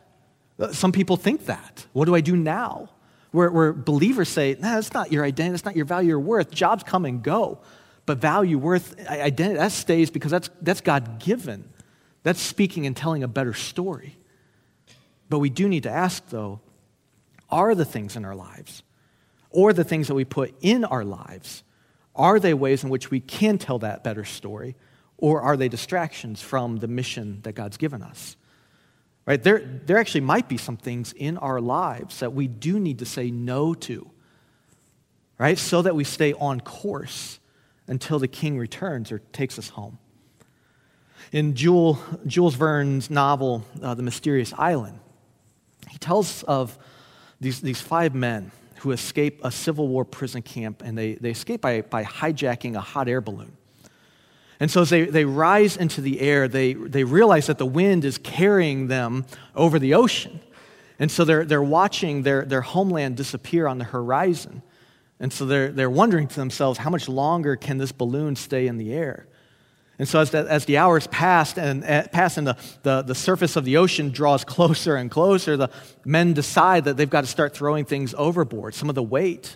Uh, 0.59 0.71
some 0.71 0.91
people 0.91 1.17
think 1.17 1.47
that. 1.47 1.85
What 1.91 2.05
do 2.05 2.15
I 2.15 2.21
do 2.21 2.37
now? 2.37 2.89
Where, 3.31 3.49
where 3.49 3.73
believers 3.73 4.29
say, 4.29 4.55
nah, 4.59 4.75
that's 4.75 4.93
not 4.93 5.11
your 5.11 5.25
identity, 5.25 5.51
that's 5.51 5.65
not 5.65 5.75
your 5.75 5.85
value 5.85 6.15
or 6.15 6.19
worth. 6.19 6.51
Jobs 6.51 6.83
come 6.83 7.03
and 7.03 7.21
go. 7.21 7.59
But 8.05 8.19
value, 8.19 8.57
worth, 8.57 8.99
identity, 9.09 9.57
that 9.57 9.71
stays 9.71 10.11
because 10.11 10.31
that's, 10.31 10.49
that's 10.61 10.81
God 10.81 11.19
given. 11.19 11.67
That's 12.23 12.39
speaking 12.39 12.85
and 12.85 12.95
telling 12.95 13.23
a 13.23 13.27
better 13.27 13.53
story. 13.53 14.17
But 15.29 15.39
we 15.39 15.49
do 15.49 15.67
need 15.67 15.83
to 15.83 15.91
ask, 15.91 16.27
though, 16.29 16.59
are 17.49 17.75
the 17.75 17.85
things 17.85 18.15
in 18.15 18.25
our 18.25 18.35
lives, 18.35 18.83
or 19.49 19.73
the 19.73 19.83
things 19.83 20.07
that 20.07 20.15
we 20.15 20.25
put 20.25 20.53
in 20.61 20.85
our 20.85 21.03
lives, 21.03 21.63
are 22.15 22.39
they 22.39 22.53
ways 22.53 22.83
in 22.83 22.89
which 22.89 23.11
we 23.11 23.19
can 23.19 23.57
tell 23.57 23.79
that 23.79 24.03
better 24.03 24.23
story, 24.23 24.75
or 25.17 25.41
are 25.41 25.57
they 25.57 25.69
distractions 25.69 26.41
from 26.41 26.77
the 26.77 26.87
mission 26.87 27.39
that 27.43 27.53
God's 27.53 27.77
given 27.77 28.01
us? 28.01 28.35
Right? 29.25 29.41
There, 29.41 29.59
there 29.85 29.97
actually 29.97 30.21
might 30.21 30.47
be 30.47 30.57
some 30.57 30.77
things 30.77 31.13
in 31.13 31.37
our 31.37 31.59
lives 31.59 32.19
that 32.19 32.33
we 32.33 32.47
do 32.47 32.79
need 32.79 32.99
to 32.99 33.05
say 33.05 33.31
no 33.31 33.73
to, 33.73 34.09
right? 35.39 35.57
So 35.57 35.81
that 35.81 35.95
we 35.95 36.03
stay 36.03 36.33
on 36.33 36.61
course 36.61 37.39
until 37.87 38.19
the 38.19 38.27
king 38.27 38.57
returns 38.57 39.11
or 39.11 39.19
takes 39.31 39.59
us 39.59 39.69
home. 39.69 39.97
In 41.31 41.55
Jules, 41.55 41.97
Jules 42.25 42.55
Verne's 42.55 43.09
novel, 43.09 43.63
uh, 43.81 43.93
The 43.93 44.03
Mysterious 44.03 44.53
Island, 44.57 44.99
he 45.89 45.97
tells 45.97 46.43
of 46.43 46.77
these, 47.39 47.61
these 47.61 47.81
five 47.81 48.15
men 48.15 48.51
who 48.77 48.91
escape 48.91 49.39
a 49.43 49.51
Civil 49.51 49.87
War 49.87 50.05
prison 50.05 50.41
camp, 50.41 50.81
and 50.83 50.97
they, 50.97 51.15
they 51.15 51.31
escape 51.31 51.61
by, 51.61 51.81
by 51.81 52.03
hijacking 52.03 52.75
a 52.75 52.81
hot 52.81 53.07
air 53.07 53.21
balloon. 53.21 53.55
And 54.59 54.71
so 54.71 54.81
as 54.81 54.89
they, 54.89 55.05
they 55.05 55.25
rise 55.25 55.75
into 55.75 56.01
the 56.01 56.21
air, 56.21 56.47
they, 56.47 56.73
they 56.73 57.03
realize 57.03 57.47
that 57.47 57.57
the 57.57 57.65
wind 57.65 58.05
is 58.05 58.17
carrying 58.17 58.87
them 58.87 59.25
over 59.55 59.79
the 59.79 59.93
ocean. 59.93 60.39
And 60.97 61.11
so 61.11 61.25
they're, 61.25 61.43
they're 61.43 61.63
watching 61.63 62.23
their, 62.23 62.45
their 62.45 62.61
homeland 62.61 63.17
disappear 63.17 63.67
on 63.67 63.79
the 63.79 63.85
horizon. 63.85 64.61
And 65.19 65.31
so 65.31 65.45
they're, 65.45 65.71
they're 65.71 65.89
wondering 65.89 66.27
to 66.27 66.35
themselves, 66.35 66.79
how 66.79 66.89
much 66.89 67.07
longer 67.07 67.55
can 67.55 67.77
this 67.77 67.91
balloon 67.91 68.35
stay 68.35 68.67
in 68.67 68.77
the 68.77 68.93
air? 68.93 69.27
And 69.97 70.07
so 70.07 70.19
as 70.19 70.31
the, 70.31 70.39
as 70.49 70.65
the 70.65 70.77
hours 70.77 71.07
passed 71.07 71.57
and 71.57 71.83
uh, 71.85 72.07
pass 72.09 72.37
and 72.37 72.47
the, 72.47 72.57
the, 72.83 73.01
the 73.01 73.15
surface 73.15 73.55
of 73.55 73.63
the 73.63 73.77
ocean 73.77 74.11
draws 74.11 74.43
closer 74.43 74.97
and 74.97 75.09
closer, 75.09 75.55
the 75.55 75.69
men 76.03 76.33
decide 76.33 76.85
that 76.85 76.97
they've 76.97 77.09
got 77.09 77.21
to 77.21 77.29
start 77.29 77.55
throwing 77.55 77.85
things 77.85 78.13
overboard, 78.17 78.73
some 78.73 78.89
of 78.89 78.95
the 78.95 79.03
weight 79.03 79.55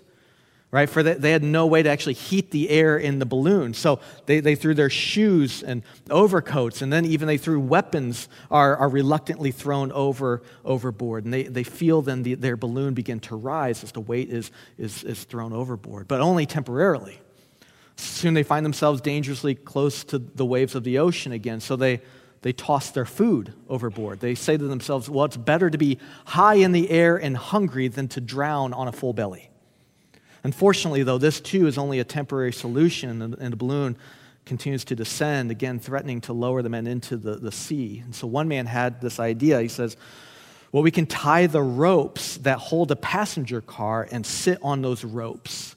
right? 0.72 0.89
For 0.89 1.01
the, 1.01 1.15
they 1.15 1.32
had 1.32 1.43
no 1.43 1.65
way 1.65 1.82
to 1.82 1.89
actually 1.89 2.13
heat 2.13 2.51
the 2.51 2.70
air 2.70 2.97
in 2.97 3.20
the 3.20 3.26
balloon. 3.26 3.74
So 3.74 3.99
they, 4.28 4.39
they 4.39 4.55
threw 4.55 4.76
their 4.76 4.89
shoes 4.89 5.63
and 5.63 5.82
overcoats, 6.09 6.82
and 6.82 6.93
then 6.93 7.05
even 7.05 7.28
they 7.28 7.38
threw 7.38 7.59
weapons 7.59 8.30
are, 8.51 8.78
are 8.78 8.89
reluctantly 8.89 9.51
thrown 9.51 9.91
over 9.91 10.43
overboard. 10.63 11.26
And 11.26 11.34
they, 11.34 11.43
they 11.43 11.63
feel 11.63 12.01
then 12.01 12.24
the, 12.24 12.36
their 12.36 12.57
balloon 12.57 12.93
begin 12.93 13.20
to 13.22 13.36
rise 13.36 13.84
as 13.84 13.91
the 13.91 14.01
weight 14.01 14.30
is, 14.30 14.51
is, 14.78 15.03
is 15.03 15.24
thrown 15.24 15.53
overboard, 15.53 16.07
but 16.07 16.22
only 16.22 16.45
temporarily. 16.45 17.20
Soon 17.95 18.34
they 18.34 18.43
find 18.43 18.65
themselves 18.65 19.01
dangerously 19.01 19.55
close 19.55 20.03
to 20.05 20.20
the 20.20 20.45
waves 20.45 20.76
of 20.76 20.84
the 20.84 20.99
ocean 20.99 21.32
again. 21.32 21.59
So 21.59 21.76
they, 21.76 22.01
they 22.43 22.53
toss 22.53 22.91
their 22.91 23.05
food 23.05 23.53
overboard. 23.67 24.20
They 24.20 24.36
say 24.36 24.55
to 24.55 24.67
themselves, 24.67 25.09
well, 25.09 25.26
it's 25.26 25.36
better 25.36 25.70
to 25.70 25.78
be 25.78 25.97
high 26.26 26.55
in 26.55 26.72
the 26.72 26.89
air 26.91 27.17
and 27.17 27.36
hungry 27.36 27.88
than 27.88 28.07
to 28.09 28.22
drown 28.22 28.72
on 28.72 28.88
a 28.88 28.91
full 28.91 29.13
belly. 29.13 29.49
Unfortunately, 30.44 31.04
though, 31.04 31.18
this 31.18 31.40
too 31.42 31.68
is 31.68 31.78
only 31.78 32.00
a 32.00 32.04
temporary 32.04 32.54
solution, 32.54 33.22
and, 33.22 33.52
the 33.54 33.58
balloon 33.58 33.98
continues 34.46 34.84
to 34.86 34.96
descend, 34.96 35.52
again, 35.52 35.80
threatening 35.80 36.22
to 36.22 36.34
lower 36.34 36.62
the 36.62 36.70
men 36.70 36.88
into 36.88 37.18
the, 37.18 37.36
the 37.36 37.52
sea. 37.52 38.02
And 38.04 38.16
so 38.16 38.26
one 38.26 38.48
man 38.48 38.66
had 38.66 39.02
this 39.02 39.20
idea. 39.20 39.62
He 39.62 39.68
says, 39.68 39.98
Well, 40.72 40.82
we 40.82 40.92
can 40.92 41.06
tie 41.06 41.48
the 41.48 41.62
ropes 41.62 42.38
that 42.38 42.58
hold 42.58 42.92
a 42.92 42.96
passenger 42.96 43.62
car 43.62 44.08
and 44.12 44.26
sit 44.26 44.58
on 44.64 44.82
those 44.82 45.04
ropes. 45.04 45.76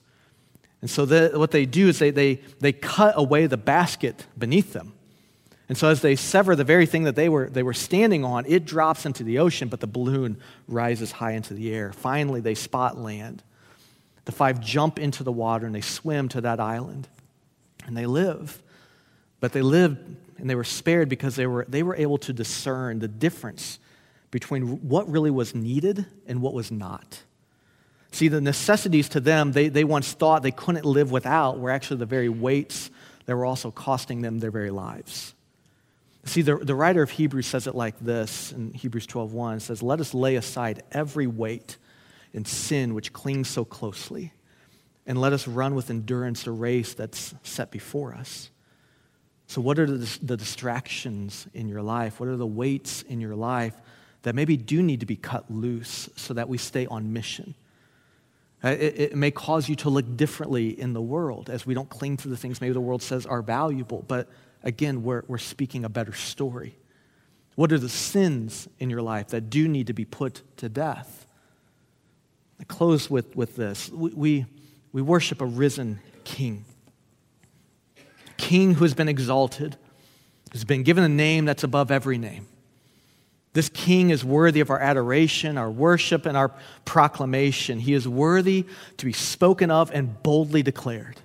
And 0.81 0.91
so 0.91 1.07
the, 1.07 1.33
what 1.39 1.53
they 1.53 1.65
do 1.65 1.89
is 1.89 1.99
they, 1.99 2.11
they, 2.11 2.41
they 2.61 2.73
cut 2.73 3.15
away 3.17 3.47
the 3.47 3.57
basket 3.57 4.27
beneath 4.37 4.73
them. 4.73 4.93
And 5.69 5.79
so 5.79 5.89
as 5.89 6.03
they 6.03 6.17
sever 6.17 6.57
the 6.57 6.65
very 6.65 6.87
thing 6.87 7.05
that 7.05 7.15
they 7.15 7.29
were, 7.29 7.49
they 7.49 7.63
were 7.63 7.73
standing 7.73 8.25
on, 8.25 8.45
it 8.47 8.65
drops 8.65 9.07
into 9.07 9.23
the 9.23 9.39
ocean, 9.39 9.69
but 9.69 9.81
the 9.81 9.87
balloon 9.87 10.39
rises 10.67 11.13
high 11.13 11.33
into 11.33 11.55
the 11.55 11.73
air. 11.73 11.93
Finally, 11.93 12.41
they 12.41 12.55
spot 12.55 12.99
land. 12.99 13.43
The 14.25 14.33
five 14.33 14.61
jump 14.61 14.99
into 14.99 15.25
the 15.25 15.33
water 15.33 15.67
and 15.67 15.75
they 15.75 15.81
swim 15.81 16.29
to 16.31 16.41
that 16.43 16.61
island 16.61 17.09
and 17.87 17.97
they 17.97 18.07
live. 18.07 18.63
But 19.41 19.53
they 19.53 19.63
lived 19.63 19.99
and 20.39 20.49
they 20.49 20.55
were 20.55 20.65
spared 20.65 21.09
because 21.09 21.37
they 21.37 21.47
were, 21.47 21.65
they 21.69 21.83
were 21.83 21.97
able 21.97 22.19
to 22.19 22.33
discern 22.33 22.99
the 22.99 23.09
difference 23.09 23.79
between 24.31 24.89
what 24.89 25.09
really 25.09 25.31
was 25.31 25.55
needed 25.55 26.07
and 26.27 26.41
what 26.41 26.55
was 26.55 26.71
not. 26.71 27.23
See, 28.13 28.29
the 28.29 28.41
necessities 28.41 29.09
to 29.11 29.21
them, 29.21 29.53
they, 29.53 29.69
they 29.69 29.85
once 29.85 30.13
thought 30.13 30.43
they 30.43 30.51
couldn't 30.51 30.85
live 30.85 31.11
without, 31.11 31.59
were 31.59 31.71
actually 31.71 31.99
the 31.99 32.07
very 32.07 32.29
weights 32.29 32.91
that 33.27 33.37
were 33.37 33.45
also 33.45 33.71
costing 33.71 34.21
them 34.21 34.39
their 34.39 34.51
very 34.51 34.71
lives. 34.71 35.35
See, 36.25 36.43
the, 36.43 36.57
the 36.57 36.75
writer 36.75 37.03
of 37.03 37.11
Hebrews 37.11 37.47
says 37.47 37.67
it 37.67 37.75
like 37.75 37.99
this 38.01 38.53
in 38.53 38.73
Hebrews 38.75 39.07
12:1 39.07 39.61
says, 39.61 39.83
Let 39.83 40.01
us 40.01 40.15
lay 40.15 40.37
aside 40.37 40.83
every 40.93 41.27
weight 41.27 41.79
and 42.35 42.47
sin 42.47 42.95
which 42.95 43.13
clings 43.13 43.49
so 43.49 43.65
closely. 43.65 44.33
And 45.07 45.21
let 45.21 45.33
us 45.33 45.49
run 45.49 45.75
with 45.75 45.91
endurance 45.91 46.45
the 46.45 46.53
race 46.53 46.95
that's 46.95 47.35
set 47.43 47.71
before 47.71 48.15
us. 48.15 48.51
So, 49.49 49.61
what 49.61 49.79
are 49.79 49.87
the, 49.87 50.19
the 50.23 50.37
distractions 50.37 51.47
in 51.53 51.69
your 51.69 51.83
life? 51.83 52.21
What 52.21 52.29
are 52.29 52.37
the 52.37 52.47
weights 52.47 53.03
in 53.03 53.21
your 53.21 53.35
life 53.35 53.75
that 54.23 54.35
maybe 54.35 54.57
do 54.57 54.83
need 54.83 55.01
to 55.01 55.07
be 55.07 55.17
cut 55.17 55.51
loose 55.51 56.09
so 56.17 56.35
that 56.35 56.49
we 56.49 56.57
stay 56.57 56.87
on 56.87 57.13
mission? 57.13 57.55
Uh, 58.65 58.69
it, 58.69 59.01
it, 59.01 59.17
may 59.17 59.33
cause 59.33 59.69
you 59.69 59.75
to 59.75 59.91
look 59.91 60.17
differently 60.17 60.69
in 60.81 60.93
the 60.93 61.03
world 61.03 61.51
as 61.51 61.67
we 61.67 61.75
don't 61.75 61.91
cling 61.91 62.17
to 62.17 62.29
the 62.29 62.37
things 62.37 62.61
maybe 62.61 62.73
the 62.73 62.81
world 62.81 63.03
says 63.03 63.27
are 63.27 63.43
valuable. 63.43 64.05
But 64.07 64.29
again, 64.63 65.03
we're, 65.03 65.25
we're 65.27 65.39
speaking 65.39 65.85
a 65.85 65.89
better 65.89 66.13
story. 66.13 66.77
What 67.57 67.73
are 67.73 67.79
the 67.79 67.89
sins 67.89 68.69
in 68.79 68.89
your 68.89 69.03
life 69.03 69.29
that 69.29 69.51
do 69.51 69.67
need 69.67 69.89
to 69.89 69.93
be 69.93 70.05
put 70.05 70.43
to 70.59 70.69
death? 70.69 71.27
I 72.63 72.65
close 72.65 73.11
with, 73.11 73.35
with 73.35 73.57
this. 73.57 73.91
We, 73.91 74.47
we, 74.93 75.03
worship 75.03 75.41
a 75.41 75.45
risen 75.45 75.99
king, 76.23 76.65
king 78.37 78.75
who 78.75 78.85
has 78.85 78.95
been 78.95 79.09
exalted, 79.09 79.77
who's 80.53 80.63
been 80.63 80.85
given 80.85 81.03
a 81.03 81.09
name 81.09 81.45
that's 81.45 81.65
above 81.65 81.91
every 81.91 82.19
name. 82.19 82.47
This 83.53 83.69
king 83.69 84.11
is 84.11 84.25
worthy 84.25 84.61
of 84.61 84.71
our 84.71 84.79
adoration, 84.79 85.59
our 85.59 85.71
worship, 85.71 86.25
and 86.25 86.37
our 86.37 86.53
proclamation. 86.85 87.81
He 87.81 87.95
is 87.95 88.07
worthy 88.07 88.65
to 88.97 89.07
be 89.07 89.13
spoken 89.13 89.73
of 89.73 89.91
and 89.91 90.23
boldly 90.23 90.63
declared. 90.63 91.21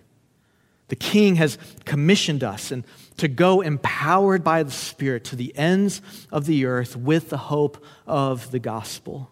The 0.87 0.95
king 0.95 1.35
has 1.35 1.59
commissioned 1.85 2.43
us 2.43 2.71
and 2.71 2.83
to 3.17 3.27
go 3.27 3.61
empowered 3.61 4.43
by 4.43 4.63
the 4.63 4.71
Spirit 4.71 5.23
to 5.25 5.35
the 5.35 5.55
ends 5.55 6.01
of 6.31 6.47
the 6.47 6.65
earth 6.65 6.95
with 6.95 7.29
the 7.29 7.37
hope 7.37 7.83
of 8.07 8.49
the 8.49 8.59
gospel. 8.59 9.29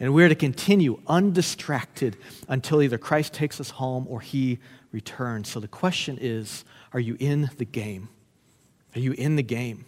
And 0.00 0.14
we're 0.14 0.30
to 0.30 0.34
continue 0.34 1.00
undistracted 1.06 2.16
until 2.48 2.82
either 2.82 2.96
Christ 2.96 3.34
takes 3.34 3.60
us 3.60 3.70
home 3.70 4.06
or 4.08 4.20
he 4.20 4.58
returns. 4.92 5.48
So 5.48 5.60
the 5.60 5.68
question 5.68 6.18
is 6.20 6.64
are 6.92 7.00
you 7.00 7.16
in 7.20 7.50
the 7.58 7.64
game? 7.66 8.08
Are 8.96 8.98
you 8.98 9.12
in 9.12 9.36
the 9.36 9.42
game? 9.42 9.84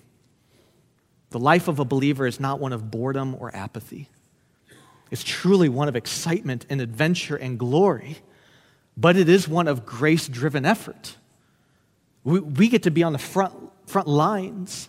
The 1.30 1.40
life 1.40 1.66
of 1.66 1.78
a 1.78 1.84
believer 1.84 2.26
is 2.26 2.38
not 2.38 2.60
one 2.60 2.72
of 2.72 2.90
boredom 2.90 3.34
or 3.38 3.54
apathy. 3.56 4.08
It's 5.10 5.24
truly 5.24 5.68
one 5.68 5.88
of 5.88 5.96
excitement 5.96 6.66
and 6.68 6.80
adventure 6.80 7.36
and 7.36 7.58
glory, 7.58 8.18
but 8.96 9.16
it 9.16 9.28
is 9.28 9.48
one 9.48 9.66
of 9.66 9.84
grace 9.84 10.28
driven 10.28 10.64
effort. 10.64 11.16
We, 12.22 12.40
we 12.40 12.68
get 12.68 12.84
to 12.84 12.90
be 12.90 13.02
on 13.02 13.12
the 13.12 13.18
front, 13.18 13.54
front 13.86 14.08
lines. 14.08 14.88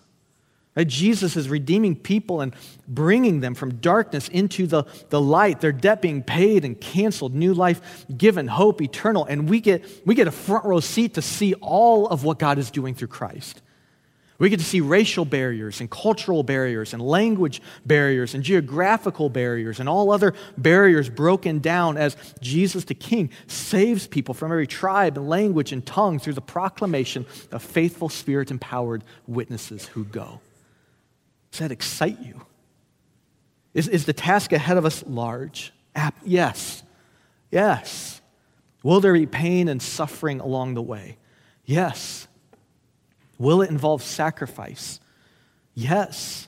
Right? 0.76 0.88
Jesus 0.88 1.36
is 1.36 1.50
redeeming 1.50 1.96
people 1.96 2.42
and 2.42 2.56
bringing 2.88 3.42
them 3.42 3.54
from 3.54 3.76
darkness 3.76 4.28
into 4.28 4.66
the, 4.66 4.86
the 5.10 5.22
light, 5.22 5.62
their 5.62 5.72
debt 5.72 6.02
being 6.02 6.24
paid 6.24 6.66
and 6.66 6.80
canceled, 6.80 7.36
new 7.36 7.54
life 7.54 8.06
given, 8.18 8.48
hope 8.48 8.82
eternal. 8.82 9.26
And 9.26 9.50
we 9.50 9.60
get, 9.60 9.86
we 10.06 10.16
get 10.16 10.28
a 10.28 10.32
front 10.32 10.66
row 10.66 10.80
seat 10.80 11.14
to 11.16 11.22
see 11.22 11.54
all 11.56 12.08
of 12.08 12.24
what 12.24 12.40
God 12.40 12.58
is 12.58 12.72
doing 12.72 12.96
through 12.96 13.10
Christ. 13.10 13.62
We 14.40 14.50
get 14.50 14.60
to 14.60 14.66
see 14.66 14.82
racial 14.82 15.26
barriers 15.26 15.80
and 15.80 15.90
cultural 15.90 16.44
barriers 16.44 16.94
and 16.94 17.02
language 17.02 17.62
barriers 17.86 18.34
and 18.34 18.44
geographical 18.44 19.30
barriers 19.30 19.80
and 19.80 19.88
all 19.88 20.12
other 20.12 20.34
barriers 20.58 21.08
broken 21.08 21.60
down 21.60 21.98
as 21.98 22.18
Jesus 22.42 22.84
the 22.86 22.96
King 22.96 23.30
saves 23.46 24.08
people 24.08 24.34
from 24.34 24.52
every 24.52 24.68
tribe 24.68 25.18
and 25.18 25.30
language 25.30 25.72
and 25.72 25.86
tongue 25.86 26.18
through 26.18 26.34
the 26.34 26.42
proclamation 26.42 27.28
of 27.52 27.62
faithful, 27.62 28.10
spirit 28.10 28.50
empowered 28.50 29.04
witnesses 29.28 29.86
who 29.86 30.04
go. 30.04 30.42
Does 31.54 31.60
that 31.60 31.72
excite 31.72 32.20
you? 32.20 32.42
Is, 33.76 33.88
is 33.88 34.06
the 34.06 34.14
task 34.14 34.54
ahead 34.54 34.76
of 34.76 34.88
us 34.88 35.04
large? 35.06 35.72
Yes. 36.26 36.82
Yes. 37.52 38.22
Will 38.82 39.00
there 39.00 39.14
be 39.14 39.28
pain 39.28 39.68
and 39.68 39.80
suffering 39.80 40.40
along 40.40 40.74
the 40.74 40.82
way? 40.82 41.20
Yes. 41.64 42.28
Will 43.38 43.62
it 43.62 43.70
involve 43.70 44.02
sacrifice? 44.02 45.00
Yes. 45.76 46.48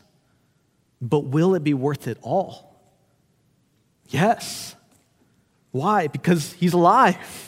But 0.99 1.25
will 1.25 1.53
it 1.53 1.63
be 1.63 1.75
worth 1.75 2.07
it 2.07 2.17
all? 2.23 2.75
Yes. 4.09 4.75
Why? 5.69 6.07
Because 6.07 6.53
he's 6.53 6.73
alive. 6.73 7.44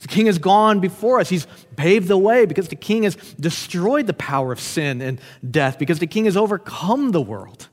The 0.00 0.08
king 0.08 0.26
has 0.26 0.38
gone 0.38 0.80
before 0.80 1.20
us. 1.20 1.28
He's 1.28 1.46
paved 1.76 2.08
the 2.08 2.18
way 2.18 2.46
because 2.46 2.68
the 2.68 2.76
king 2.76 3.02
has 3.02 3.16
destroyed 3.38 4.06
the 4.06 4.14
power 4.14 4.50
of 4.50 4.58
sin 4.58 5.02
and 5.02 5.20
death, 5.48 5.78
because 5.78 5.98
the 5.98 6.06
king 6.06 6.24
has 6.24 6.36
overcome 6.36 7.10
the 7.10 7.20
world. 7.20 7.68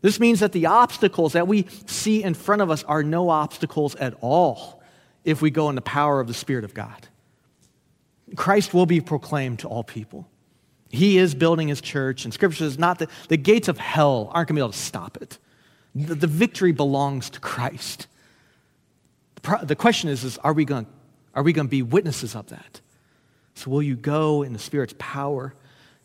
This 0.00 0.18
means 0.18 0.40
that 0.40 0.50
the 0.50 0.66
obstacles 0.66 1.34
that 1.34 1.46
we 1.46 1.66
see 1.86 2.22
in 2.22 2.34
front 2.34 2.62
of 2.62 2.70
us 2.70 2.82
are 2.84 3.04
no 3.04 3.30
obstacles 3.30 3.94
at 3.94 4.14
all 4.20 4.82
if 5.24 5.40
we 5.40 5.50
go 5.50 5.68
in 5.68 5.76
the 5.76 5.80
power 5.80 6.18
of 6.18 6.26
the 6.26 6.34
Spirit 6.34 6.64
of 6.64 6.74
God. 6.74 7.06
Christ 8.34 8.74
will 8.74 8.86
be 8.86 9.00
proclaimed 9.00 9.60
to 9.60 9.68
all 9.68 9.84
people. 9.84 10.28
He 10.88 11.16
is 11.18 11.34
building 11.34 11.68
his 11.68 11.80
church, 11.80 12.24
and 12.24 12.34
scripture 12.34 12.64
says 12.64 12.78
not 12.78 12.98
that 12.98 13.08
the 13.28 13.36
gates 13.36 13.68
of 13.68 13.78
hell 13.78 14.30
aren't 14.32 14.48
going 14.48 14.56
to 14.56 14.60
be 14.60 14.62
able 14.62 14.72
to 14.72 14.78
stop 14.78 15.16
it. 15.22 15.38
The, 15.94 16.16
the 16.16 16.26
victory 16.26 16.72
belongs 16.72 17.30
to 17.30 17.40
Christ. 17.40 18.08
The, 19.42 19.60
the 19.62 19.76
question 19.76 20.10
is, 20.10 20.24
is 20.24 20.38
are 20.38 20.52
we 20.52 20.64
going 20.64 20.86
to 20.86 20.90
are 21.34 21.42
we 21.42 21.52
going 21.52 21.66
to 21.66 21.70
be 21.70 21.82
witnesses 21.82 22.34
of 22.34 22.48
that? 22.48 22.80
So, 23.54 23.70
will 23.70 23.82
you 23.82 23.96
go 23.96 24.42
in 24.42 24.52
the 24.52 24.58
Spirit's 24.58 24.94
power 24.98 25.54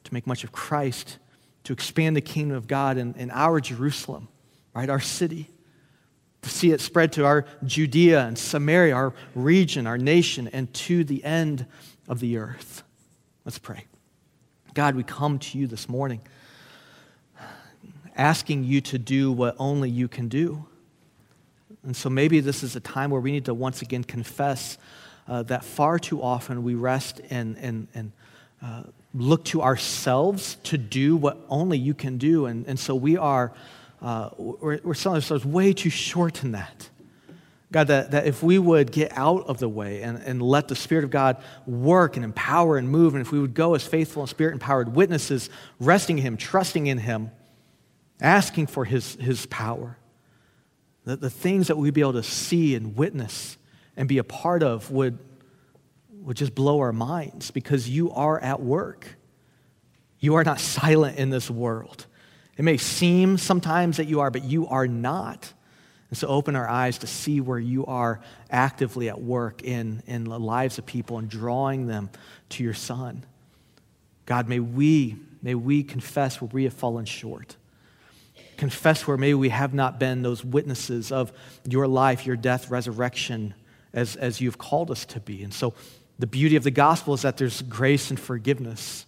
to 0.03 0.13
make 0.13 0.27
much 0.27 0.43
of 0.43 0.51
Christ, 0.51 1.17
to 1.63 1.73
expand 1.73 2.15
the 2.15 2.21
kingdom 2.21 2.57
of 2.57 2.67
God 2.67 2.97
in, 2.97 3.13
in 3.15 3.31
our 3.31 3.59
Jerusalem, 3.59 4.27
right, 4.73 4.89
our 4.89 4.99
city, 4.99 5.49
to 6.41 6.49
see 6.49 6.71
it 6.71 6.81
spread 6.81 7.13
to 7.13 7.25
our 7.25 7.45
Judea 7.65 8.25
and 8.25 8.37
Samaria, 8.37 8.95
our 8.95 9.13
region, 9.35 9.87
our 9.87 9.97
nation, 9.97 10.49
and 10.51 10.73
to 10.73 11.03
the 11.03 11.23
end 11.23 11.65
of 12.07 12.19
the 12.19 12.37
earth? 12.37 12.83
Let's 13.45 13.59
pray. 13.59 13.85
God, 14.73 14.95
we 14.95 15.03
come 15.03 15.39
to 15.39 15.57
you 15.57 15.67
this 15.67 15.89
morning 15.89 16.21
asking 18.17 18.63
you 18.63 18.81
to 18.81 18.97
do 18.97 19.31
what 19.31 19.55
only 19.59 19.89
you 19.89 20.07
can 20.07 20.27
do. 20.27 20.65
And 21.83 21.95
so 21.95 22.09
maybe 22.09 22.39
this 22.39 22.63
is 22.63 22.75
a 22.75 22.79
time 22.79 23.11
where 23.11 23.21
we 23.21 23.31
need 23.31 23.45
to 23.45 23.53
once 23.53 23.81
again 23.81 24.03
confess 24.03 24.77
uh, 25.27 25.43
that 25.43 25.63
far 25.63 25.99
too 25.99 26.21
often 26.21 26.63
we 26.63 26.75
rest 26.75 27.21
and, 27.29 27.57
and, 27.57 27.87
and 27.93 28.11
uh, 28.61 28.83
look 29.13 29.43
to 29.45 29.61
ourselves 29.61 30.57
to 30.63 30.77
do 30.77 31.15
what 31.15 31.37
only 31.49 31.77
you 31.77 31.93
can 31.93 32.17
do. 32.17 32.45
And, 32.45 32.65
and 32.67 32.79
so 32.79 32.95
we 32.95 33.17
are, 33.17 33.51
uh, 34.01 34.29
we're, 34.37 34.79
we're 34.83 34.93
selling 34.93 35.17
ourselves 35.17 35.45
way 35.45 35.73
too 35.73 35.89
short 35.89 36.43
in 36.43 36.51
that. 36.51 36.89
God, 37.69 37.87
that, 37.87 38.11
that 38.11 38.25
if 38.25 38.41
we 38.41 38.57
would 38.57 38.93
get 38.93 39.11
out 39.17 39.47
of 39.47 39.59
the 39.59 39.67
way 39.67 40.01
and, 40.01 40.17
and 40.19 40.41
let 40.41 40.69
the 40.69 40.75
Spirit 40.75 41.03
of 41.03 41.11
God 41.11 41.43
work 41.65 42.15
and 42.15 42.23
empower 42.23 42.77
and 42.77 42.89
move, 42.89 43.13
and 43.13 43.21
if 43.21 43.31
we 43.31 43.39
would 43.39 43.53
go 43.53 43.75
as 43.75 43.85
faithful 43.85 44.21
and 44.21 44.29
Spirit 44.29 44.53
empowered 44.53 44.95
witnesses, 44.95 45.49
resting 45.79 46.17
in 46.17 46.23
Him, 46.23 46.37
trusting 46.37 46.87
in 46.87 46.97
Him, 46.97 47.29
asking 48.21 48.67
for 48.67 48.85
His, 48.85 49.15
his 49.15 49.45
power, 49.47 49.97
that 51.03 51.19
the 51.19 51.29
things 51.29 51.67
that 51.67 51.77
we'd 51.77 51.93
be 51.93 52.01
able 52.01 52.13
to 52.13 52.23
see 52.23 52.73
and 52.75 52.95
witness 52.95 53.56
and 53.97 54.07
be 54.07 54.19
a 54.19 54.23
part 54.23 54.63
of 54.63 54.89
would, 54.91 55.17
would 56.21 56.37
just 56.37 56.55
blow 56.55 56.79
our 56.79 56.93
minds 56.93 57.51
because 57.51 57.89
you 57.89 58.11
are 58.11 58.39
at 58.39 58.61
work. 58.61 59.17
You 60.19 60.35
are 60.35 60.43
not 60.43 60.59
silent 60.59 61.17
in 61.17 61.31
this 61.31 61.49
world. 61.49 62.05
It 62.55 62.63
may 62.63 62.77
seem 62.77 63.37
sometimes 63.37 63.97
that 63.97 64.07
you 64.07 64.21
are, 64.21 64.31
but 64.31 64.43
you 64.43 64.67
are 64.67 64.87
not. 64.87 65.51
And 66.09 66.17
so 66.17 66.27
open 66.27 66.55
our 66.55 66.67
eyes 66.67 66.99
to 66.99 67.07
see 67.07 67.41
where 67.41 67.59
you 67.59 67.85
are 67.85 68.21
actively 68.49 69.09
at 69.09 69.21
work 69.21 69.63
in, 69.63 70.01
in 70.07 70.23
the 70.23 70.39
lives 70.39 70.77
of 70.77 70.85
people 70.85 71.17
and 71.17 71.29
drawing 71.29 71.87
them 71.87 72.09
to 72.49 72.63
your 72.63 72.73
Son. 72.73 73.25
God, 74.25 74.47
may 74.47 74.59
we, 74.59 75.17
may 75.41 75.55
we 75.55 75.83
confess 75.83 76.39
where 76.39 76.49
we 76.51 76.63
have 76.63 76.73
fallen 76.73 77.05
short. 77.05 77.57
Confess 78.57 79.05
where 79.05 79.17
maybe 79.17 79.35
we 79.35 79.49
have 79.49 79.73
not 79.73 79.99
been 79.99 80.21
those 80.21 80.43
witnesses 80.43 81.11
of 81.11 81.31
your 81.67 81.87
life, 81.87 82.25
your 82.25 82.35
death, 82.35 82.71
resurrection, 82.71 83.53
as, 83.93 84.15
as 84.15 84.39
you've 84.39 84.57
called 84.57 84.91
us 84.91 85.05
to 85.05 85.19
be. 85.19 85.43
And 85.43 85.53
so 85.53 85.73
the 86.19 86.27
beauty 86.27 86.55
of 86.55 86.63
the 86.63 86.71
gospel 86.71 87.13
is 87.13 87.23
that 87.23 87.37
there's 87.37 87.61
grace 87.63 88.09
and 88.11 88.19
forgiveness. 88.19 89.06